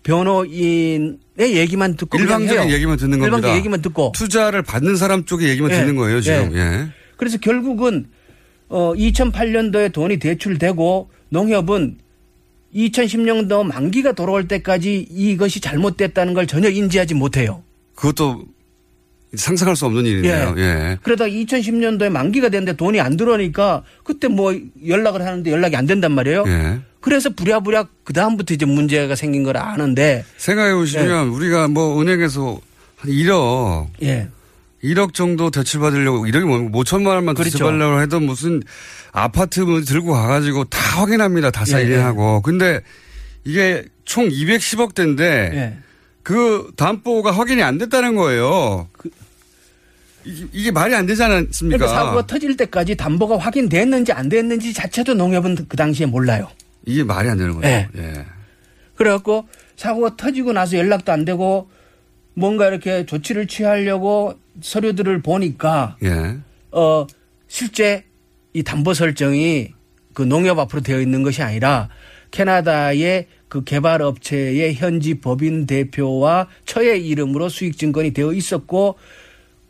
변호인의 0.04 1.18
얘기만 1.40 1.98
듣고 1.98 2.18
일방적인. 2.18 2.72
얘기만 2.72 2.98
듣는 2.98 3.20
겁니다. 3.20 3.26
일방적인 3.26 3.58
얘기만 3.58 3.82
듣고 3.82 4.14
투자를 4.16 4.62
받는 4.62 4.96
사람 4.96 5.26
쪽의 5.26 5.50
얘기만 5.50 5.72
예, 5.72 5.76
듣는 5.76 5.96
거예요, 5.96 6.22
지금. 6.22 6.56
예. 6.56 6.60
예. 6.60 6.88
그래서 7.18 7.38
결국은 7.40 8.08
어 8.70 8.94
2008년도에 8.94 9.94
돈이 9.94 10.18
대출되고 10.18 11.10
농협은 11.30 11.98
2010년도 12.76 13.64
만기가 13.66 14.12
돌아올 14.12 14.48
때까지 14.48 15.08
이것이 15.10 15.62
잘못됐다는 15.62 16.34
걸 16.34 16.48
전혀 16.48 16.70
인지하지 16.70 17.14
못해요. 17.14 17.64
그것도 17.96 18.46
상상할 19.36 19.76
수 19.76 19.86
없는 19.86 20.06
일이네요. 20.06 20.56
예. 20.58 20.98
그러다가 21.02 21.30
2010년도에 21.30 22.10
만기가 22.10 22.50
됐는데 22.50 22.78
돈이 22.78 23.00
안 23.00 23.18
들어오니까 23.18 23.84
그때 24.04 24.28
뭐 24.28 24.58
연락을 24.86 25.22
하는데 25.22 25.50
연락이 25.52 25.76
안 25.76 25.86
된단 25.86 26.12
말이에요. 26.14 26.46
예. 26.48 26.80
그래서 27.00 27.30
부랴부랴 27.30 27.88
그 28.04 28.14
다음부터 28.14 28.54
이제 28.54 28.66
문제가 28.66 29.16
생긴 29.16 29.44
걸 29.44 29.58
아는데 29.58 30.26
생각해 30.38 30.74
보시면 30.74 31.30
우리가 31.30 31.68
뭐 31.68 32.02
은행에서 32.02 32.60
한 32.98 33.12
1억, 33.12 33.88
예. 34.04 34.28
1억 34.84 35.14
정도 35.14 35.50
대출 35.50 35.80
받으려고 35.80 36.26
1억이 36.26 36.46
뭐 36.46 36.84
5천만 36.84 37.08
원만 37.08 37.36
그렇죠. 37.36 37.52
대출 37.52 37.66
받으려고 37.66 38.02
해도 38.02 38.20
무슨 38.20 38.62
아파트 39.12 39.62
문 39.62 39.84
들고 39.84 40.14
가가지고 40.14 40.66
다 40.66 41.02
확인합니다. 41.02 41.52
다 41.52 41.64
예, 41.68 41.72
사인하고. 41.72 42.42
근데 42.42 42.82
이게 43.44 43.86
총 44.06 44.30
210억 44.30 44.94
대인데 44.94 45.52
예. 45.54 45.78
그 46.22 46.72
담보가 46.76 47.32
확인이 47.32 47.64
안 47.64 47.78
됐다는 47.78 48.16
거예요. 48.16 48.88
이게, 50.26 50.46
이게 50.52 50.72
말이 50.72 50.94
안 50.94 51.06
되지 51.06 51.24
않습니까? 51.24 51.78
그러니까 51.78 51.88
사고가 51.88 52.28
터질 52.28 52.58
때까지 52.58 52.96
담보가 52.96 53.38
확인됐는지 53.38 54.12
안 54.12 54.30
됐는지 54.30 54.74
자체도 54.74 55.14
농협은 55.14 55.68
그 55.70 55.78
당시에 55.78 56.06
몰라요. 56.06 56.50
이게 56.86 57.04
말이 57.04 57.30
안 57.30 57.38
되는. 57.38 57.60
예. 57.64 57.88
예. 57.96 58.26
그래갖고 58.96 59.48
사고가 59.78 60.18
터지고 60.18 60.54
나서 60.54 60.78
연락도 60.78 61.12
안 61.12 61.24
되고 61.24 61.70
뭔가 62.38 62.68
이렇게 62.68 63.04
조치를 63.04 63.48
취하려고 63.48 64.38
서류들을 64.62 65.24
보니까 65.24 65.98
예. 66.04 66.38
어 66.72 67.08
실제 67.48 68.04
이 68.54 68.62
담보 68.62 68.94
설정이 68.94 69.74
그 70.14 70.22
농협 70.22 70.60
앞으로 70.60 70.84
되어 70.84 71.02
있는 71.02 71.24
것이 71.24 71.42
아니라 71.42 71.90
캐나다의 72.30 73.26
그 73.50 73.64
개발 73.64 74.04
업체의 74.04 74.76
현지 74.76 75.16
법인 75.16 75.66
대표와 75.66 76.48
처의 76.66 77.08
이름으로 77.08 77.50
수익 77.50 77.76
증권이 77.76 78.12
되어 78.12 78.34
있었고 78.34 79.00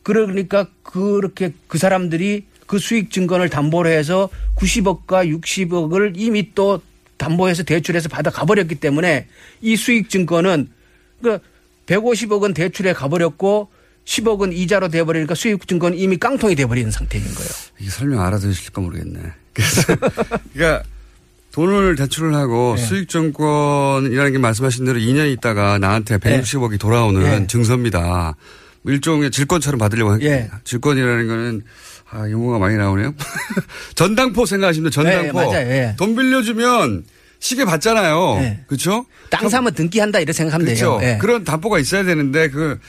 그러니까 0.03 0.67
그렇게 0.83 1.53
그 1.67 1.77
사람들이 1.77 2.47
그 2.65 2.79
수익 2.79 3.11
증권을 3.11 3.49
담보로 3.49 3.87
해서 3.87 4.27
90억과 4.57 5.41
60억을 5.41 6.15
이미 6.17 6.53
또 6.53 6.81
담보해서 7.15 7.63
대출해서 7.63 8.09
받아 8.09 8.29
가버렸기 8.29 8.75
때문에 8.75 9.27
이 9.61 9.77
수익 9.77 10.09
증권은 10.09 10.67
그 11.23 11.39
150억은 11.87 12.53
대출에 12.53 12.93
가버렸고 12.93 13.69
10억은 14.05 14.53
이자로 14.53 14.87
돼버리니까 14.89 15.35
수익 15.35 15.67
증권 15.67 15.93
은 15.93 15.97
이미 15.97 16.17
깡통이 16.17 16.55
돼버리는 16.55 16.89
상태인 16.91 17.23
거예요. 17.25 17.49
이게 17.79 17.89
설명 17.89 18.21
알아들으실까 18.21 18.81
모르겠네. 18.81 19.19
그래서 19.53 19.81
그러니까 20.53 20.83
돈을 21.51 21.95
대출을 21.95 22.35
하고 22.35 22.75
네. 22.77 22.85
수익증권이라는 22.85 24.31
게 24.31 24.37
말씀하신 24.37 24.85
대로 24.85 24.99
2년 24.99 25.31
있다가 25.33 25.79
나한테 25.79 26.19
160억이 26.19 26.79
돌아오는 26.79 27.21
네. 27.21 27.47
증서입니다. 27.47 28.35
일종의 28.85 29.31
질권처럼 29.31 29.79
받으려고 29.79 30.11
한 30.11 30.21
예. 30.21 30.49
질권이라는 30.63 31.27
거는 31.27 31.61
아 32.09 32.29
용어가 32.29 32.59
많이 32.59 32.77
나오네요. 32.77 33.13
전당포 33.95 34.45
생각하시면 34.45 34.91
전당포. 34.91 35.23
네, 35.23 35.31
맞아요. 35.31 35.67
예. 35.69 35.95
돈 35.97 36.15
빌려주면 36.15 37.03
시계 37.39 37.65
받잖아요. 37.65 38.57
그렇죠? 38.67 39.05
땅 39.29 39.47
사면 39.49 39.73
등기 39.73 39.99
한다 39.99 40.19
이렇게 40.19 40.33
생각하면 40.33 40.65
그렇죠. 40.65 40.99
돼요. 40.99 41.09
예. 41.13 41.17
그런 41.17 41.43
담보가 41.43 41.79
있어야 41.79 42.03
되는데 42.03 42.49
그 42.49 42.79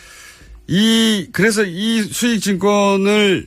이 0.68 1.28
그래서 1.32 1.64
이 1.64 2.02
수익 2.02 2.40
증권을 2.40 3.46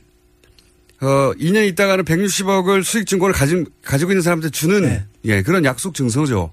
어 1.00 1.32
2년 1.38 1.66
있다가는 1.68 2.04
160억을 2.04 2.82
수익 2.82 3.06
증권을 3.06 3.32
가지, 3.32 3.64
가지고 3.84 4.10
있는 4.10 4.22
사람한테 4.22 4.50
주는 4.50 4.82
네. 4.82 5.04
예 5.24 5.42
그런 5.42 5.64
약속 5.64 5.94
증서죠. 5.94 6.52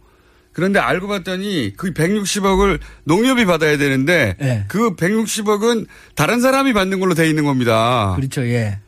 그런데 0.54 0.80
알고 0.80 1.08
봤더니 1.08 1.74
그 1.76 1.92
160억을 1.94 2.80
농협이 3.04 3.46
받아야 3.46 3.78
되는데 3.78 4.36
네. 4.40 4.66
그 4.68 4.96
160억은 4.96 5.88
다른 6.16 6.40
사람이 6.40 6.74
받는 6.74 7.00
걸로 7.00 7.16
돼 7.16 7.28
있는 7.28 7.46
겁니다. 7.46 8.14
그렇죠. 8.16 8.46
예. 8.48 8.80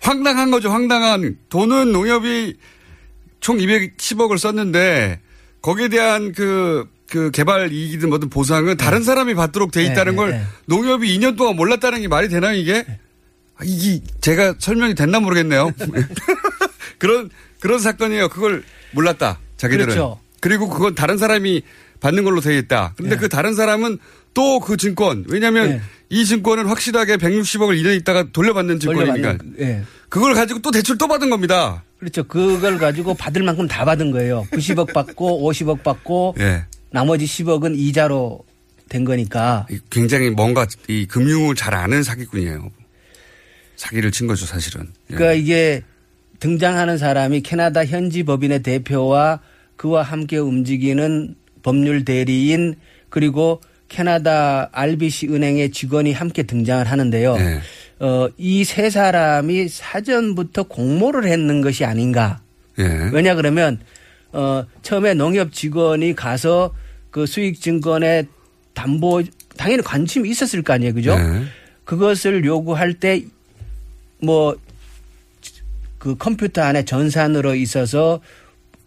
황당한 0.00 0.50
거죠. 0.50 0.70
황당한 0.70 1.36
돈은 1.50 1.92
농협이 1.92 2.56
총 3.40 3.58
210억을 3.58 4.38
썼는데 4.38 5.20
거기에 5.62 5.88
대한 5.88 6.32
그, 6.32 6.88
그 7.08 7.30
개발 7.30 7.72
이익이든 7.72 8.08
뭐든 8.08 8.30
보상은 8.30 8.76
다른 8.76 9.02
사람이 9.02 9.34
받도록 9.34 9.72
돼 9.72 9.82
네, 9.82 9.92
있다는 9.92 10.12
네, 10.12 10.16
걸 10.16 10.30
네. 10.30 10.42
농협이 10.66 11.18
2년 11.18 11.36
동안 11.36 11.56
몰랐다는 11.56 12.00
게 12.00 12.08
말이 12.08 12.28
되나요 12.28 12.56
이게? 12.56 12.84
아, 13.56 13.62
이게 13.64 14.00
제가 14.20 14.54
설명이 14.58 14.94
됐나 14.94 15.20
모르겠네요. 15.20 15.72
그런 16.98 17.30
그런 17.58 17.78
사건이에요. 17.78 18.28
그걸 18.28 18.62
몰랐다. 18.92 19.38
자기들은. 19.56 19.86
그렇죠. 19.86 20.20
그리고 20.40 20.68
그건 20.68 20.94
다른 20.94 21.18
사람이 21.18 21.62
받는 22.00 22.24
걸로 22.24 22.40
돼 22.40 22.56
있다. 22.56 22.94
그런데 22.96 23.16
그 23.16 23.28
다른 23.28 23.54
사람은 23.54 23.98
또 24.32 24.60
그 24.60 24.76
증권 24.76 25.24
왜냐하면 25.28 25.70
네. 25.70 25.80
이 26.08 26.24
증권은 26.24 26.66
확실하게 26.66 27.16
160억을 27.16 27.80
2년 27.82 27.96
있다가 28.00 28.26
돌려받는 28.32 28.80
증권이니까 28.80 29.14
돌려받는, 29.14 29.54
예. 29.60 29.82
그걸 30.08 30.34
가지고 30.34 30.60
또 30.60 30.70
대출 30.70 30.98
또 30.98 31.08
받은 31.08 31.30
겁니다. 31.30 31.84
그렇죠. 32.00 32.24
그걸 32.24 32.78
가지고 32.78 33.14
받을 33.14 33.42
만큼 33.42 33.68
다 33.68 33.84
받은 33.84 34.10
거예요. 34.10 34.46
90억 34.50 34.92
받고 34.92 35.48
50억 35.48 35.82
받고 35.82 36.34
예. 36.40 36.64
나머지 36.90 37.26
10억은 37.26 37.78
이자로 37.78 38.44
된 38.88 39.04
거니까. 39.04 39.66
굉장히 39.90 40.30
뭔가 40.30 40.66
이 40.88 41.06
금융을 41.06 41.54
잘 41.54 41.74
아는 41.74 42.02
사기꾼이에요. 42.02 42.70
사기를 43.76 44.10
친 44.10 44.26
거죠, 44.26 44.46
사실은. 44.46 44.88
예. 45.10 45.14
그러니까 45.14 45.34
이게 45.34 45.82
등장하는 46.40 46.96
사람이 46.96 47.42
캐나다 47.42 47.84
현지 47.84 48.22
법인의 48.22 48.62
대표와 48.62 49.40
그와 49.76 50.02
함께 50.02 50.38
움직이는 50.38 51.36
법률 51.62 52.04
대리인 52.04 52.76
그리고 53.10 53.60
캐나다 53.88 54.70
RBC 54.72 55.28
은행의 55.28 55.70
직원이 55.72 56.12
함께 56.12 56.44
등장을 56.44 56.86
하는데요. 56.86 57.36
네. 57.36 57.60
어, 58.00 58.28
이 58.38 58.64
세 58.64 58.88
사람이 58.90 59.68
사전부터 59.68 60.64
공모를 60.64 61.26
했는 61.28 61.60
것이 61.60 61.84
아닌가. 61.84 62.40
예. 62.78 62.84
왜냐 63.12 63.34
그러면 63.34 63.78
어 64.32 64.64
처음에 64.82 65.14
농협 65.14 65.52
직원이 65.52 66.14
가서 66.14 66.72
그 67.10 67.26
수익증권에 67.26 68.24
담보 68.74 69.22
당연히 69.56 69.82
관심이 69.82 70.30
있었을 70.30 70.62
거 70.62 70.72
아니에요, 70.72 70.94
그죠? 70.94 71.16
네. 71.18 71.44
그것을 71.84 72.44
요구할 72.44 72.94
때 72.94 73.22
뭐 74.22 74.56
그 75.98 76.16
컴퓨터 76.16 76.62
안에 76.62 76.86
전산으로 76.86 77.54
있어서 77.56 78.20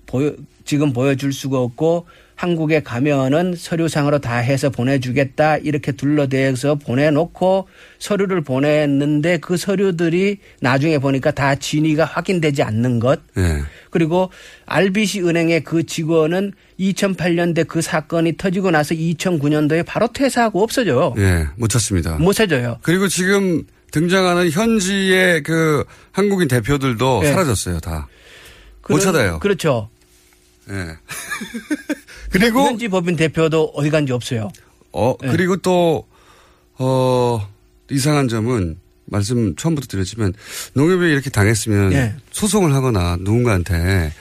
보여 0.07 0.34
지금 0.66 0.93
보여줄 0.93 1.32
수가 1.32 1.59
없고 1.59 2.07
한국에 2.44 2.84
가면은 2.84 3.56
서류상으로 3.58 4.20
다 4.20 4.36
해서 4.36 4.70
보내주겠다 4.70 5.56
이렇게 5.60 5.94
둘러대서 5.94 6.76
보내놓고 6.76 7.70
서류를 8.00 8.41
보냈는데 8.41 9.38
그 9.38 9.56
서류들이 9.56 10.39
나중에 10.60 10.98
보니까 10.98 11.32
다 11.32 11.56
진위가 11.56 12.04
확인되지 12.04 12.62
않는 12.64 13.00
것 13.00 13.22
예. 13.38 13.62
그리고 13.91 14.30
RBC 14.66 15.22
은행의 15.22 15.64
그 15.64 15.86
직원은 15.86 16.52
2008년대 16.82 17.66
그 17.66 17.82
사건이 17.82 18.36
터지고 18.36 18.72
나서 18.72 18.94
2009년도에 18.94 19.86
바로 19.86 20.10
퇴사하고 20.12 20.62
없어져요. 20.64 21.14
예, 21.20 21.48
못 21.56 21.70
찾습니다. 21.70 22.18
못 22.18 22.34
찾아요. 22.34 22.78
그리고 22.82 23.08
지금 23.08 23.64
등장하는 23.91 24.52
현지의 24.52 25.44
그 25.44 25.86
한국인 26.12 26.50
대표들도 26.50 27.22
예. 27.24 27.28
사라졌어요, 27.30 27.80
다. 27.80 28.10
못 28.89 29.00
찾아요. 29.00 29.39
그렇죠. 29.39 29.88
예. 30.70 30.98
그리고 32.34 32.65
현지 32.65 32.88
법인 32.88 33.15
대표도 33.15 33.73
어디 33.75 33.89
간지 33.89 34.11
없어요. 34.11 34.51
어, 34.91 35.15
예. 35.23 35.27
그리고 35.27 35.57
또, 35.57 36.07
어, 36.77 37.47
이상한 37.89 38.27
점은 38.27 38.77
말씀 39.05 39.55
처음부터 39.55 39.88
드렸지만 39.88 40.34
농협이 40.73 41.05
이렇게 41.05 41.29
당했으면 41.29 41.93
예. 41.93 42.15
소송을 42.31 42.73
하거나 42.73 43.17
누군가한테 43.19 44.11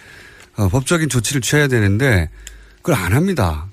어, 0.57 0.69
법적인 0.69 1.09
조치를 1.09 1.41
취해야 1.41 1.69
되는데 1.69 2.29
그걸 2.77 2.97
안 2.97 3.13
합니다. 3.13 3.67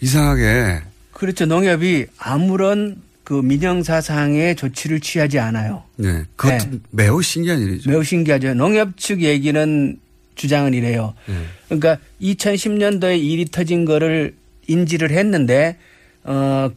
이상하게. 0.00 0.80
그렇죠. 1.12 1.44
농협이 1.44 2.06
아무런 2.18 3.02
그 3.24 3.34
민영 3.34 3.82
사상의 3.82 4.56
조치를 4.56 5.00
취하지 5.00 5.38
않아요. 5.38 5.84
네. 5.96 6.24
그것도 6.36 6.70
네. 6.70 6.78
매우 6.90 7.20
신기한 7.20 7.60
일이죠. 7.60 7.90
매우 7.90 8.02
신기하죠. 8.02 8.54
농협 8.54 8.96
측 8.96 9.20
얘기는 9.20 9.98
주장은 10.34 10.74
이래요. 10.74 11.14
네. 11.26 11.34
그러니까 11.66 11.98
2010년도에 12.20 13.20
일이 13.20 13.44
터진 13.44 13.84
거를 13.84 14.34
인지를 14.66 15.10
했는데 15.10 15.76
어 16.24 16.70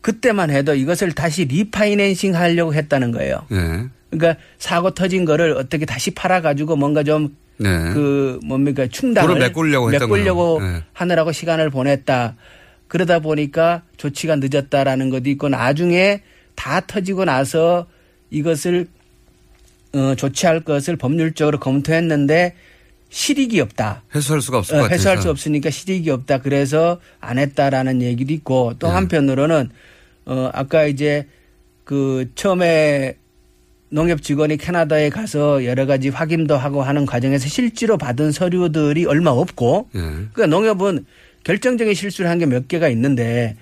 그때만 0.00 0.50
해도 0.50 0.74
이것을 0.74 1.12
다시 1.12 1.44
리파이낸싱 1.46 2.34
하려고 2.34 2.74
했다는 2.74 3.12
거예요. 3.12 3.46
네. 3.50 3.86
그러니까 4.10 4.40
사고 4.58 4.90
터진 4.92 5.24
거를 5.24 5.52
어떻게 5.56 5.86
다시 5.86 6.10
팔아 6.10 6.40
가지고 6.40 6.76
뭔가 6.76 7.02
좀 7.02 7.36
네. 7.56 7.68
그 7.92 8.38
뭡니까 8.44 8.86
충당을 8.86 9.38
메꾸려고 9.38 9.88
메꾸려고. 9.88 10.60
네. 10.60 10.82
하느라고 10.92 11.32
시간을 11.32 11.70
보냈다. 11.70 12.36
그러다 12.88 13.20
보니까 13.20 13.82
조치가 13.96 14.36
늦었다라는 14.36 15.10
것도 15.10 15.30
있고 15.30 15.48
나중에 15.48 16.20
다 16.54 16.80
터지고 16.86 17.24
나서 17.24 17.86
이것을 18.30 18.86
어, 19.94 20.14
조치할 20.16 20.60
것을 20.60 20.96
법률적으로 20.96 21.58
검토했는데 21.60 22.54
실익이 23.18 23.60
없다. 23.60 24.02
해소할 24.12 24.42
수가 24.42 24.58
없을 24.58 24.74
어, 24.74 24.78
것 24.78 24.82
같아요. 24.84 24.98
해소할 24.98 25.22
수 25.22 25.30
없으니까 25.30 25.70
실익이 25.70 26.10
없다. 26.10 26.38
그래서 26.38 27.00
안 27.20 27.38
했다라는 27.38 28.02
얘기도 28.02 28.32
있고 28.32 28.74
또 28.80 28.88
네. 28.88 28.92
한편으로는 28.94 29.70
어 30.26 30.50
아까 30.52 30.84
이제 30.86 31.28
그 31.84 32.28
처음에 32.34 33.16
농협 33.90 34.20
직원이 34.20 34.56
캐나다에 34.56 35.10
가서 35.10 35.64
여러 35.64 35.86
가지 35.86 36.08
확인도 36.08 36.56
하고 36.56 36.82
하는 36.82 37.06
과정에서 37.06 37.48
실제로 37.48 37.96
받은 37.98 38.32
서류들이 38.32 39.04
얼마 39.06 39.30
없고 39.30 39.90
예. 39.94 40.00
그러니까 40.00 40.46
농협은 40.46 41.06
결정적인 41.44 41.94
실수를 41.94 42.28
한 42.28 42.38
게 42.40 42.46
몇 42.46 42.66
개가 42.66 42.88
있는데 42.88 43.54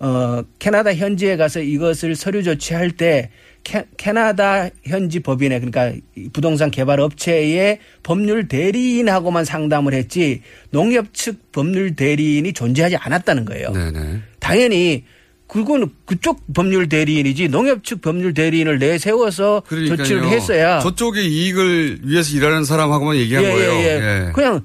어 0.00 0.42
캐나다 0.58 0.92
현지에 0.92 1.36
가서 1.36 1.60
이것을 1.60 2.16
서류 2.16 2.42
조치할 2.42 2.92
때 2.92 3.30
캐, 3.68 3.84
캐나다 3.98 4.70
현지 4.82 5.20
법인에 5.20 5.60
그러니까 5.60 5.92
이 6.16 6.30
부동산 6.32 6.70
개발 6.70 7.00
업체의 7.00 7.80
법률 8.02 8.48
대리인하고만 8.48 9.44
상담을 9.44 9.92
했지 9.92 10.40
농협 10.70 11.12
측 11.12 11.52
법률 11.52 11.94
대리인이 11.94 12.50
존재하지 12.54 12.96
않았다는 12.96 13.44
거예요. 13.44 13.70
네네. 13.72 14.20
당연히 14.40 15.04
그건 15.46 15.90
그쪽 16.06 16.40
법률 16.54 16.88
대리인이지 16.88 17.48
농협 17.48 17.84
측 17.84 18.00
법률 18.00 18.32
대리인을 18.32 18.78
내세워서 18.78 19.64
그러니까요. 19.66 19.96
조치를 19.98 20.28
했어야 20.28 20.80
저쪽의 20.80 21.30
이익을 21.30 21.98
위해서 22.04 22.34
일하는 22.34 22.64
사람하고만 22.64 23.16
얘기한 23.16 23.44
예, 23.44 23.50
거예요. 23.50 23.70
예, 23.70 24.28
예. 24.28 24.32
그냥 24.32 24.62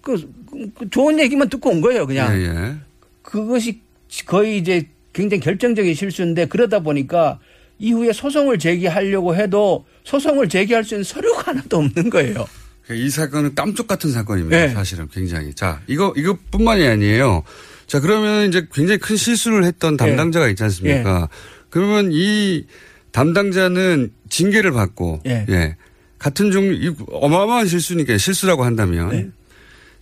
그, 0.00 0.26
그 0.74 0.88
좋은 0.88 1.20
얘기만 1.20 1.50
듣고 1.50 1.68
온 1.68 1.82
거예요, 1.82 2.06
그냥. 2.06 2.34
예, 2.34 2.46
예. 2.46 2.74
그것이 3.20 3.82
거의 4.24 4.56
이제 4.56 4.88
굉장히 5.12 5.42
결정적인 5.42 5.94
실수인데 5.94 6.46
그러다 6.46 6.78
보니까 6.78 7.38
이후에 7.78 8.12
소송을 8.12 8.58
제기하려고 8.58 9.34
해도 9.36 9.86
소송을 10.04 10.48
제기할 10.48 10.84
수 10.84 10.94
있는 10.94 11.04
서류가 11.04 11.52
하나도 11.52 11.78
없는 11.78 12.10
거예요. 12.10 12.46
이 12.90 13.10
사건은 13.10 13.54
깜짝 13.54 13.86
같은 13.86 14.10
사건입니다. 14.10 14.56
네. 14.56 14.68
사실은 14.70 15.08
굉장히. 15.12 15.52
자, 15.54 15.80
이거, 15.86 16.12
이것뿐만이 16.16 16.86
아니에요. 16.86 17.42
자, 17.86 18.00
그러면 18.00 18.48
이제 18.48 18.66
굉장히 18.72 18.98
큰 18.98 19.16
실수를 19.16 19.64
했던 19.64 19.96
담당자가 19.96 20.48
있지 20.48 20.62
않습니까? 20.62 21.28
그러면 21.70 22.10
이 22.12 22.66
담당자는 23.12 24.12
징계를 24.28 24.72
받고, 24.72 25.20
예. 25.26 25.46
예. 25.48 25.76
같은 26.18 26.50
종류, 26.50 26.72
이 26.74 26.94
어마어마한 27.10 27.66
실수니까 27.66 28.16
실수라고 28.16 28.64
한다면, 28.64 29.08
네. 29.10 29.28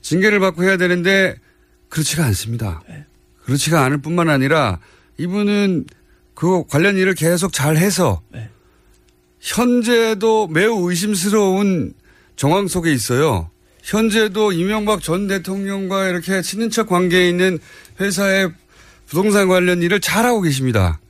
징계를 0.01 0.41
받고 0.41 0.63
해야 0.65 0.77
되는데, 0.77 1.37
그렇지가 1.89 2.25
않습니다. 2.27 2.83
네. 2.89 3.05
그렇지가 3.45 3.85
않을 3.85 3.99
뿐만 3.99 4.29
아니라, 4.29 4.79
이분은 5.19 5.87
그 6.37 6.65
관련 6.67 6.97
일을 6.97 7.15
계속 7.15 7.53
잘 7.53 7.79
해서, 7.79 8.21
네. 8.31 8.49
현재도 9.41 10.49
매우 10.49 10.89
의심스러운 10.89 11.95
정황 12.37 12.69
속에 12.69 12.93
있어요. 12.93 13.51
현재도 13.83 14.53
이명박 14.53 15.03
전 15.03 15.29
대통령과 15.29 16.09
이렇게 16.09 16.43
친인척 16.43 16.89
관계에 16.89 17.29
있는 17.29 17.59
회사의 18.01 18.51
부동산 19.07 19.49
관련 19.49 19.83
일을 19.83 20.01
잘하고 20.01 20.43
계십니다. 20.43 21.01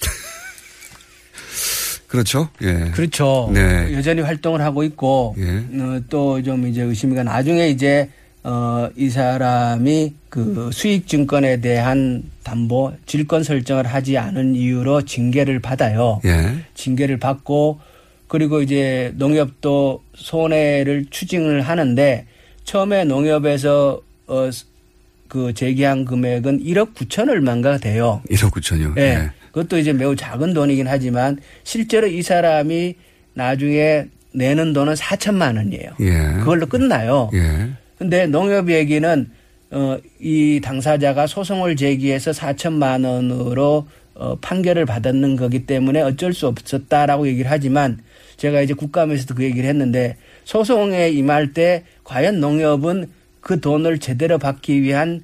그렇죠? 2.08 2.48
예. 2.62 2.90
그렇죠. 2.92 3.50
네. 3.52 3.94
여전히 3.94 4.22
활동을 4.22 4.62
하고 4.62 4.82
있고 4.82 5.36
예. 5.38 5.64
또좀 6.08 6.66
이제 6.66 6.82
의심이가 6.82 7.22
나중에 7.22 7.68
이제 7.68 8.10
어, 8.44 8.88
이 8.96 9.08
사람이 9.08 10.14
그 10.28 10.70
수익 10.72 11.06
증권에 11.06 11.60
대한 11.60 12.24
담보 12.42 12.94
질권 13.06 13.44
설정을 13.44 13.86
하지 13.86 14.18
않은 14.18 14.56
이유로 14.56 15.02
징계를 15.02 15.60
받아요. 15.60 16.20
예. 16.24 16.56
징계를 16.74 17.18
받고 17.18 17.80
그리고 18.26 18.62
이제 18.62 19.12
농협도 19.16 20.02
손해를 20.14 21.06
추징을 21.10 21.62
하는데 21.62 22.26
처음에 22.64 23.04
농협에서 23.04 24.00
어, 24.26 24.50
그 25.28 25.54
제기한 25.54 26.04
금액은 26.04 26.64
1억 26.64 26.94
9천 26.94 27.28
얼마인가 27.28 27.78
돼요. 27.78 28.22
1억 28.30 28.50
9천이요. 28.50 28.96
예. 28.98 29.30
그것도 29.52 29.78
이제 29.78 29.92
매우 29.92 30.16
작은 30.16 30.54
돈이긴 30.54 30.88
하지만 30.88 31.38
실제로 31.62 32.06
이 32.06 32.22
사람이 32.22 32.94
나중에 33.34 34.06
내는 34.32 34.72
돈은 34.72 34.94
4천만 34.94 35.56
원이에요. 35.56 35.90
예. 36.00 36.38
그걸로 36.38 36.66
끝나요. 36.66 37.30
예. 37.34 37.70
근데 38.02 38.26
농협 38.26 38.68
얘기는 38.68 39.30
어, 39.70 39.96
이 40.18 40.60
당사자가 40.62 41.28
소송을 41.28 41.76
제기해서 41.76 42.32
4천만 42.32 43.06
원으로 43.06 43.86
어, 44.14 44.36
판결을 44.40 44.86
받았는 44.86 45.36
거기 45.36 45.66
때문에 45.66 46.02
어쩔 46.02 46.32
수 46.34 46.48
없었다라고 46.48 47.28
얘기를 47.28 47.48
하지만 47.48 48.00
제가 48.38 48.60
이제 48.60 48.74
국감에서도 48.74 49.36
그 49.36 49.44
얘기를 49.44 49.68
했는데 49.68 50.16
소송에 50.44 51.10
임할 51.10 51.52
때 51.52 51.84
과연 52.02 52.40
농협은 52.40 53.08
그 53.40 53.60
돈을 53.60 53.98
제대로 53.98 54.36
받기 54.36 54.82
위한 54.82 55.22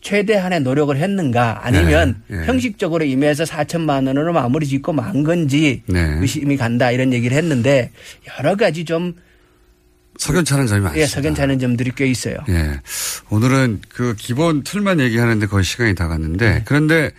최대한의 0.00 0.60
노력을 0.60 0.96
했는가 0.96 1.66
아니면 1.66 2.22
네, 2.28 2.36
네. 2.38 2.46
형식적으로 2.46 3.04
임해서 3.04 3.42
4천만 3.42 4.06
원으로 4.06 4.32
마무리 4.32 4.66
짓고 4.66 4.92
만 4.92 5.24
건지 5.24 5.82
네. 5.86 5.98
의심이 6.20 6.56
간다 6.56 6.92
이런 6.92 7.12
얘기를 7.12 7.36
했는데 7.36 7.90
여러 8.38 8.54
가지 8.54 8.84
좀 8.84 9.14
석연찮은 10.20 10.66
점이 10.66 10.80
많습니다. 10.82 11.02
예, 11.02 11.06
석연찮은 11.06 11.58
점들이 11.58 11.92
꽤 11.96 12.06
있어요. 12.06 12.36
예. 12.50 12.78
오늘은 13.30 13.80
그 13.88 14.14
기본 14.18 14.62
틀만 14.62 15.00
얘기하는데 15.00 15.46
거의 15.46 15.64
시간이 15.64 15.94
다 15.94 16.08
갔는데 16.08 16.50
네. 16.54 16.62
그런데 16.66 17.10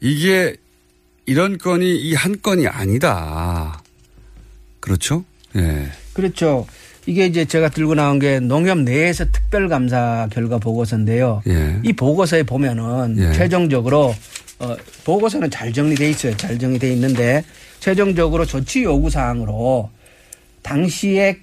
이게 0.00 0.56
이런 1.26 1.58
건이 1.58 1.96
이 1.96 2.14
한 2.14 2.40
건이 2.40 2.68
아니다. 2.68 3.82
그렇죠? 4.78 5.24
예. 5.56 5.88
그렇죠. 6.12 6.66
이게 7.06 7.26
이제 7.26 7.44
제가 7.44 7.68
들고 7.68 7.94
나온 7.96 8.18
게 8.20 8.38
농협 8.38 8.78
내에서 8.78 9.24
특별감사 9.32 10.28
결과 10.32 10.58
보고서인데요. 10.58 11.42
예. 11.48 11.80
이 11.82 11.92
보고서에 11.92 12.44
보면은 12.44 13.16
예. 13.18 13.32
최종적으로 13.32 14.14
어, 14.60 14.76
보고서는 15.04 15.50
잘 15.50 15.72
정리돼 15.72 16.10
있어요. 16.10 16.36
잘 16.36 16.58
정리돼 16.58 16.92
있는데 16.92 17.44
최종적으로 17.80 18.46
조치 18.46 18.84
요구 18.84 19.10
사항으로 19.10 19.90
당시에 20.62 21.40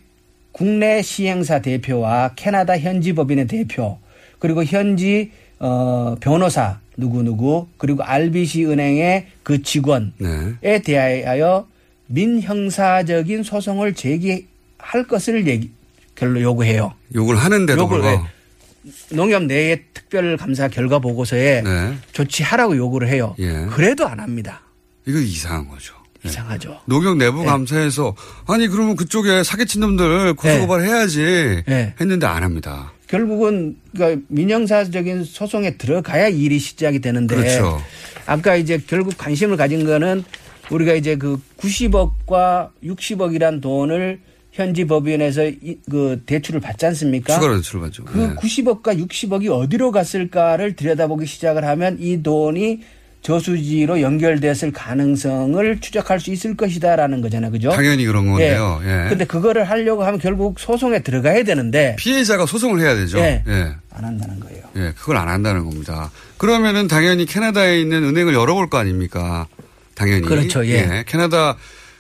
국내 0.54 1.02
시행사 1.02 1.62
대표와 1.62 2.32
캐나다 2.36 2.80
현지 2.80 3.12
법인의 3.14 3.48
대표 3.48 3.98
그리고 4.40 4.64
현지 4.64 5.32
어, 5.60 6.16
변호사 6.22 6.80
누구 6.96 7.24
누구 7.24 7.68
그리고 7.78 8.04
RBC 8.04 8.66
은행의 8.66 9.28
그 9.42 9.62
직원에 9.62 10.12
네. 10.62 10.82
대하여 10.82 11.68
민형사적인 12.08 13.44
소송을 13.44 13.96
제기할 13.96 15.08
것을 15.10 15.48
얘기 15.48 15.72
결로 16.16 16.40
요구해요. 16.42 16.94
욕을 17.16 17.36
하는데도 17.38 17.82
요걸 17.82 18.02
불구하고. 18.02 18.28
농협 19.12 19.44
내의 19.44 19.82
특별 19.94 20.38
감사 20.38 20.68
결과 20.68 21.00
보고서에 21.00 21.62
네. 21.64 21.94
조치하라고 22.12 22.78
요구를 22.78 23.08
해요. 23.08 23.36
예. 23.40 23.66
그래도 23.72 24.08
안 24.08 24.20
합니다. 24.20 24.62
이거 25.06 25.18
이상한 25.18 25.68
거죠. 25.68 25.96
이상하죠. 26.26 26.80
농협 26.86 27.18
내부 27.18 27.40
네. 27.40 27.46
감사에서 27.46 28.16
아니 28.48 28.68
그러면 28.68 28.96
그쪽에 28.96 29.44
사기친 29.44 29.82
놈들 29.82 30.34
고소고발 30.36 30.82
해야지 30.84 31.64
네. 31.68 31.94
했는데 32.00 32.26
안 32.26 32.44
합니다. 32.44 32.92
결국은 33.08 33.76
그러니까 33.94 34.22
민형사적인 34.30 35.24
소송에 35.24 35.78
들어가야 35.78 36.30
일이 36.30 36.58
시작이 36.60 37.00
되는데 37.00 37.36
그렇죠. 37.36 37.82
아까 38.26 38.56
이제 38.56 38.80
결국 38.88 39.18
관심을 39.18 39.58
가진 39.58 39.86
거는 39.86 40.24
우리가 40.72 40.94
이제 40.94 41.16
그 41.18 41.40
90억과 41.58 42.70
60억이란 42.84 43.62
돈을 43.62 44.20
현지 44.52 44.86
법인에서 44.86 45.48
이- 45.48 45.80
그 45.90 46.22
대출을 46.26 46.60
받지 46.62 46.86
않습니까? 46.86 47.34
추가로 47.36 47.56
대출을 47.58 47.82
받죠. 47.82 48.06
그 48.06 48.18
네. 48.18 48.36
90억과 48.36 48.98
60억이 49.08 49.50
어디로 49.50 49.92
갔을까를 49.92 50.76
들여다보기 50.76 51.26
시작을 51.26 51.66
하면 51.66 51.98
이 52.00 52.22
돈이 52.24 52.82
저수지로 53.24 54.02
연결됐을 54.02 54.72
가능성을 54.74 55.80
추적할 55.80 56.20
수 56.20 56.32
있을 56.32 56.56
것이다라는 56.56 57.22
거잖아요. 57.22 57.52
그죠? 57.52 57.70
당연히 57.70 58.06
그런 58.06 58.28
건데요. 58.28 58.82
예. 58.84 59.10
근데 59.10 59.26
그거를 59.26 59.64
하려고 59.64 60.04
하면 60.04 60.20
결국 60.20 60.60
소송에 60.60 61.00
들어가야 61.00 61.44
되는데 61.44 61.96
피해자가 61.98 62.46
소송을 62.46 62.82
해야 62.82 62.96
되죠. 62.96 63.20
예. 63.20 63.44
예. 63.48 63.76
안 63.92 64.04
한다는 64.04 64.40
거예요. 64.40 64.64
예, 64.76 64.94
그걸 64.98 65.18
안 65.18 65.30
한다는 65.30 65.64
겁니다. 65.64 66.12
그러면은 66.38 66.88
당연히 66.88 67.26
캐나다에 67.26 67.80
있는 67.80 68.04
은행을 68.04 68.34
열어볼 68.34 68.70
거 68.70 68.78
아닙니까? 68.78 69.48
당연히. 69.96 70.24
그렇죠, 70.24 70.66
예. 70.68 71.04
캐나다 71.08 71.56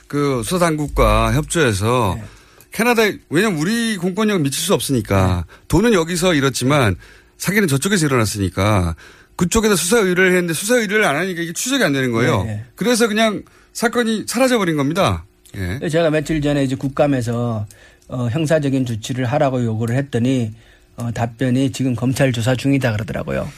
그 0.07 0.41
수사당국과 0.43 1.33
협조해서 1.33 2.15
네. 2.17 2.23
캐나다, 2.71 3.03
왜냐면 3.29 3.59
우리 3.59 3.95
공권력 3.97 4.41
미칠 4.41 4.61
수 4.61 4.73
없으니까 4.73 5.45
네. 5.47 5.55
돈은 5.69 5.93
여기서 5.93 6.33
잃었지만 6.33 6.95
사기는 7.37 7.67
저쪽에서 7.67 8.07
일어났으니까 8.07 8.95
그쪽에서 9.35 9.75
수사 9.75 9.97
의뢰를 9.97 10.31
했는데 10.31 10.53
수사 10.53 10.75
의뢰를 10.75 11.03
안 11.05 11.15
하니까 11.15 11.41
이게 11.41 11.53
추적이 11.53 11.83
안 11.83 11.93
되는 11.93 12.11
거예요. 12.11 12.43
네. 12.43 12.63
그래서 12.75 13.07
그냥 13.07 13.43
사건이 13.73 14.25
사라져버린 14.27 14.77
겁니다. 14.77 15.25
예. 15.55 15.87
제가 15.87 16.09
며칠 16.09 16.41
전에 16.41 16.63
이제 16.63 16.75
국감에서 16.75 17.65
어, 18.07 18.27
형사적인 18.27 18.85
조치를 18.85 19.25
하라고 19.25 19.63
요구를 19.63 19.95
했더니 19.97 20.53
어, 20.95 21.11
답변이 21.11 21.71
지금 21.71 21.95
검찰 21.95 22.31
조사 22.31 22.55
중이다 22.55 22.91
그러더라고요. 22.91 23.49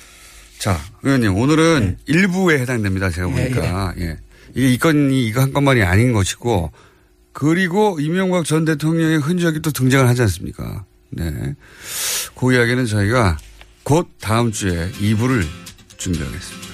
자, 0.58 0.80
의원님, 1.04 1.36
오늘은 1.36 1.98
일부에 2.06 2.60
해당됩니다. 2.60 3.10
제가 3.10 3.28
네. 3.28 3.46
예, 3.46 3.50
보니까. 3.50 3.94
예. 4.00 4.18
이게 4.54 4.72
이 4.72 4.78
건이 4.78 5.28
이거 5.28 5.42
한 5.42 5.52
건만이 5.52 5.84
아닌 5.84 6.14
것이고, 6.14 6.72
그리고 7.34 8.00
이명박 8.00 8.46
전 8.46 8.64
대통령의 8.64 9.18
흔적이 9.18 9.60
또 9.62 9.72
등장을 9.72 10.08
하지 10.08 10.22
않습니까? 10.22 10.86
네. 11.10 11.56
그 12.40 12.54
이야기는 12.54 12.86
저희가 12.86 13.38
곧 13.84 14.08
다음 14.22 14.52
주에 14.52 14.90
2부를 14.92 15.46
준비하겠습니다. 15.98 16.68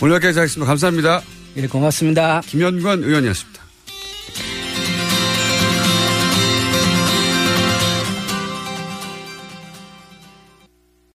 오늘 0.00 0.14
여기까지 0.16 0.38
하겠습니다. 0.38 0.66
감사합니다. 0.66 1.22
예, 1.56 1.66
고맙습니다. 1.66 2.40
김현관 2.46 3.02
의원이었습니다. 3.04 3.51